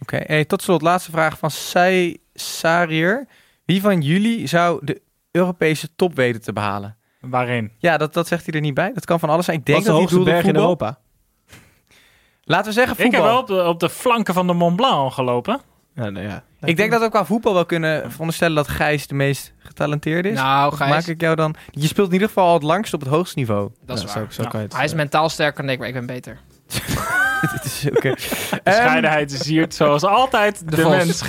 Oké, 0.00 0.20
hey, 0.26 0.44
tot 0.44 0.62
slot, 0.62 0.82
laatste 0.82 1.10
vraag 1.10 1.38
van 1.38 1.50
Sai 1.50 2.16
Sarier. 2.34 3.26
Wie 3.64 3.80
van 3.80 4.00
jullie 4.00 4.46
zou 4.46 4.84
de 4.84 5.02
Europese 5.30 5.88
top 5.96 6.14
weten 6.14 6.42
te 6.42 6.52
behalen? 6.52 6.96
Waarin? 7.22 7.72
Ja, 7.78 7.96
dat, 7.96 8.14
dat 8.14 8.26
zegt 8.26 8.46
hij 8.46 8.54
er 8.54 8.60
niet 8.60 8.74
bij. 8.74 8.90
Dat 8.94 9.04
kan 9.04 9.18
van 9.20 9.28
alles 9.30 9.44
zijn. 9.44 9.58
Ik 9.58 9.66
denk 9.66 9.78
Wat 9.78 9.86
is 9.86 9.92
de 9.92 10.00
dat 10.00 10.08
hij 10.10 10.18
hoogste 10.18 10.30
berg 10.32 10.44
in 10.44 10.60
voetbal. 10.60 10.62
Europa? 10.62 10.98
Laten 12.44 12.66
we 12.66 12.72
zeggen 12.72 12.92
Ik 13.04 13.12
heb 13.12 13.12
voetbal. 13.12 13.30
wel 13.32 13.40
op 13.40 13.46
de, 13.46 13.64
op 13.68 13.80
de 13.80 13.88
flanken 13.90 14.34
van 14.34 14.46
de 14.46 14.52
Mont 14.52 14.76
Blanc 14.76 14.92
al 14.94 15.10
gelopen. 15.10 15.60
Ja, 15.94 16.10
nou 16.10 16.26
ja. 16.26 16.42
Ik 16.60 16.76
denk 16.76 16.90
dat 16.90 17.00
we 17.00 17.08
qua 17.08 17.24
voetbal 17.24 17.54
wel 17.54 17.66
kunnen 17.66 18.10
veronderstellen 18.10 18.56
dat 18.56 18.68
Gijs 18.68 19.06
de 19.06 19.14
meest 19.14 19.52
getalenteerde 19.58 20.28
is. 20.28 20.38
Nou, 20.38 20.74
Gijs, 20.74 20.90
maak 20.90 21.06
ik 21.06 21.20
jou 21.20 21.36
dan... 21.36 21.54
Je 21.70 21.86
speelt 21.86 22.06
in 22.06 22.12
ieder 22.12 22.28
geval 22.28 22.46
al 22.46 22.54
het 22.54 22.62
langst 22.62 22.94
op 22.94 23.00
het 23.00 23.08
hoogste 23.08 23.38
niveau. 23.38 23.70
dat 23.84 23.96
is 23.98 24.02
Ja, 24.04 24.08
waar. 24.20 24.32
Zo, 24.32 24.42
zo 24.42 24.48
kan 24.48 24.60
je 24.60 24.66
het 24.66 24.76
Hij 24.76 24.84
is 24.84 24.94
mentaal 24.94 25.28
sterker 25.28 25.62
dan 25.62 25.72
ik, 25.72 25.78
maar 25.78 25.88
ik 25.88 25.94
ben 25.94 26.06
beter. 26.06 26.38
Dit 27.52 27.64
is 27.64 27.86
oké. 27.90 28.14
Bescheidenheid 28.62 29.32
is 29.32 29.46
hier 29.46 29.66
zoals 29.68 30.04
altijd 30.04 30.70
de, 30.70 30.76
De 30.76 30.88
mens. 30.88 31.22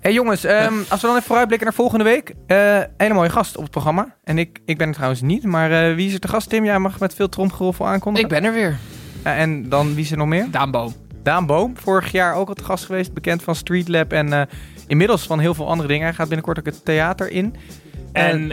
Hey 0.00 0.12
jongens, 0.12 0.44
ehm, 0.44 0.74
als 0.88 1.00
we 1.00 1.06
dan 1.06 1.16
even 1.16 1.26
vooruitblikken 1.26 1.66
naar 1.66 1.76
volgende 1.76 2.04
week. 2.04 2.34
eh 2.46 2.80
hele 2.96 3.14
mooie 3.14 3.30
gast 3.30 3.56
op 3.56 3.62
het 3.62 3.70
programma. 3.70 4.14
En 4.24 4.38
ik, 4.38 4.58
ik 4.64 4.78
ben 4.78 4.88
er 4.88 4.94
trouwens 4.94 5.20
niet, 5.20 5.44
maar 5.44 5.70
eh, 5.88 5.94
wie 5.94 6.06
is 6.06 6.14
er 6.14 6.20
te 6.20 6.28
gast? 6.28 6.48
Tim, 6.48 6.64
jij 6.64 6.78
mag 6.78 7.00
met 7.00 7.14
veel 7.14 7.28
tromgeroffel 7.28 7.86
aankondigen. 7.86 8.28
Ik 8.28 8.34
ben 8.34 8.44
er 8.44 8.52
weer. 8.54 8.76
Ja, 9.24 9.36
en 9.36 9.68
dan 9.68 9.94
wie 9.94 10.04
is 10.04 10.10
er 10.10 10.16
nog 10.16 10.28
meer? 10.28 10.50
Daan 10.50 10.70
Boom. 10.70 10.94
Daan 11.22 11.46
Boom, 11.46 11.76
vorig 11.76 12.12
jaar 12.12 12.34
ook 12.34 12.48
al 12.48 12.54
te 12.54 12.64
gast 12.64 12.84
geweest. 12.84 13.12
Bekend 13.12 13.42
van 13.42 13.54
Street 13.54 13.88
Lab 13.88 14.12
en 14.12 14.32
eh, 14.32 14.42
inmiddels 14.86 15.26
van 15.26 15.38
heel 15.38 15.54
veel 15.54 15.68
andere 15.68 15.88
dingen. 15.88 16.04
Hij 16.04 16.14
gaat 16.14 16.26
binnenkort 16.28 16.58
ook 16.58 16.66
het 16.66 16.84
theater 16.84 17.30
in. 17.30 17.54
En 18.12 18.52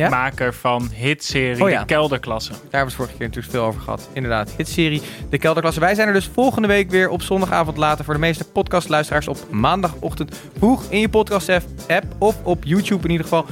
Ja? 0.00 0.08
maker 0.08 0.54
van 0.54 0.90
hitserie 0.94 1.62
Oh 1.62 1.70
ja. 1.70 1.80
De 1.80 1.86
Kelderklasse. 1.86 2.50
Daar 2.50 2.60
hebben 2.60 2.80
we 2.80 2.86
het 2.86 2.94
vorige 2.94 3.16
keer 3.16 3.26
natuurlijk 3.26 3.54
veel 3.54 3.64
over 3.64 3.80
gehad. 3.80 4.08
Inderdaad, 4.12 4.50
hitserie 4.56 5.02
De 5.30 5.38
Kelderklasse. 5.38 5.80
Wij 5.80 5.94
zijn 5.94 6.08
er 6.08 6.14
dus 6.14 6.30
volgende 6.32 6.68
week 6.68 6.90
weer 6.90 7.08
op 7.08 7.22
zondagavond 7.22 7.76
later 7.76 8.04
voor 8.04 8.14
de 8.14 8.20
meeste 8.20 8.44
podcastluisteraars 8.44 9.28
op 9.28 9.38
maandagochtend 9.50 10.40
vroeg 10.58 10.84
in 10.88 11.00
je 11.00 11.08
podcast-app 11.08 12.04
of 12.18 12.36
op 12.42 12.64
YouTube 12.64 13.04
in 13.04 13.10
ieder 13.10 13.26
geval. 13.26 13.46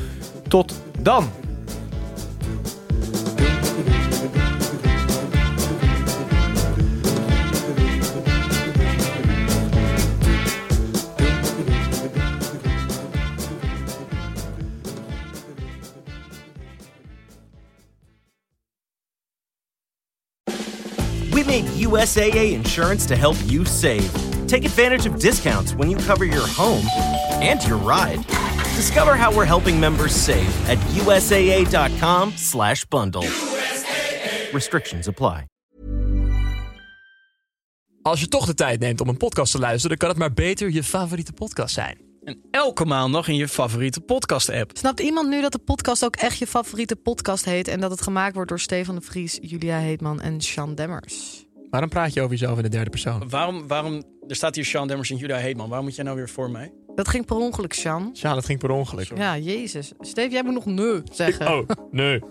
Tot 0.49 0.82
dan! 0.99 1.47
USAA 21.89 22.53
insurance 22.53 23.07
to 23.07 23.16
help 23.16 23.36
you 23.47 23.64
save. 23.64 24.12
Take 24.47 24.64
advantage 24.64 25.09
of 25.09 25.18
discounts 25.18 25.74
when 25.74 25.91
you 25.91 25.99
cover 26.07 26.26
your 26.26 26.47
home 26.47 26.86
and 27.41 27.62
your 27.62 27.78
ride. 27.78 28.26
Discover 28.76 29.16
how 29.16 29.32
we're 29.34 29.47
helping 29.47 29.80
members 29.80 30.24
save 30.24 30.68
at 30.68 30.78
usaa.com/bundle. 30.95 33.26
Restrictions 34.53 35.09
apply. 35.09 35.45
Als 38.03 38.20
je 38.20 38.28
toch 38.28 38.47
de 38.47 38.55
tijd 38.55 38.80
neemt 38.80 39.01
om 39.01 39.09
een 39.09 39.16
podcast 39.16 39.53
te 39.53 39.59
luisteren, 39.59 39.89
dan 39.89 39.99
kan 39.99 40.09
het 40.09 40.18
maar 40.18 40.32
beter 40.45 40.70
je 40.70 40.84
favoriete 40.84 41.32
podcast 41.32 41.74
zijn. 41.74 42.07
En 42.24 42.41
elke 42.51 42.84
maandag 42.84 43.28
in 43.28 43.34
je 43.34 43.49
favoriete 43.49 44.01
podcast-app. 44.01 44.70
Snapt 44.74 45.01
iemand 45.01 45.28
nu 45.28 45.41
dat 45.41 45.53
de 45.53 45.59
podcast 45.59 46.05
ook 46.05 46.16
echt 46.16 46.39
je 46.39 46.47
favoriete 46.47 46.97
podcast 46.97 47.45
heet... 47.45 47.68
en 47.68 47.80
dat 47.80 47.91
het 47.91 48.03
gemaakt 48.03 48.34
wordt 48.34 48.49
door 48.49 48.61
Stefan 48.61 48.95
de 48.95 49.01
Vries, 49.01 49.39
Julia 49.41 49.78
Heetman 49.78 50.20
en 50.20 50.41
Sean 50.41 50.74
Demmers? 50.74 51.47
Waarom 51.70 51.88
praat 51.88 52.12
je 52.12 52.20
over 52.20 52.32
jezelf 52.36 52.56
in 52.56 52.62
de 52.62 52.68
derde 52.68 52.90
persoon? 52.90 53.28
Waarom, 53.28 53.66
waarom, 53.66 54.02
er 54.26 54.36
staat 54.36 54.54
hier 54.54 54.64
Sean 54.64 54.88
Demmers 54.88 55.10
en 55.10 55.16
Julia 55.16 55.36
Heetman. 55.36 55.68
Waarom 55.68 55.86
moet 55.86 55.94
jij 55.96 56.04
nou 56.04 56.16
weer 56.16 56.28
voor 56.28 56.50
mij? 56.50 56.72
Dat 56.94 57.08
ging 57.08 57.26
per 57.26 57.36
ongeluk, 57.36 57.72
Sean. 57.72 58.10
Ja, 58.12 58.34
dat 58.34 58.44
ging 58.44 58.58
per 58.58 58.70
ongeluk. 58.70 59.10
Ja, 59.16 59.38
jezus. 59.38 59.92
Steve, 60.00 60.30
jij 60.30 60.42
moet 60.42 60.54
nog 60.54 60.66
nee 60.66 61.02
zeggen. 61.12 61.58
Oh, 61.58 61.68
nee. 61.90 62.20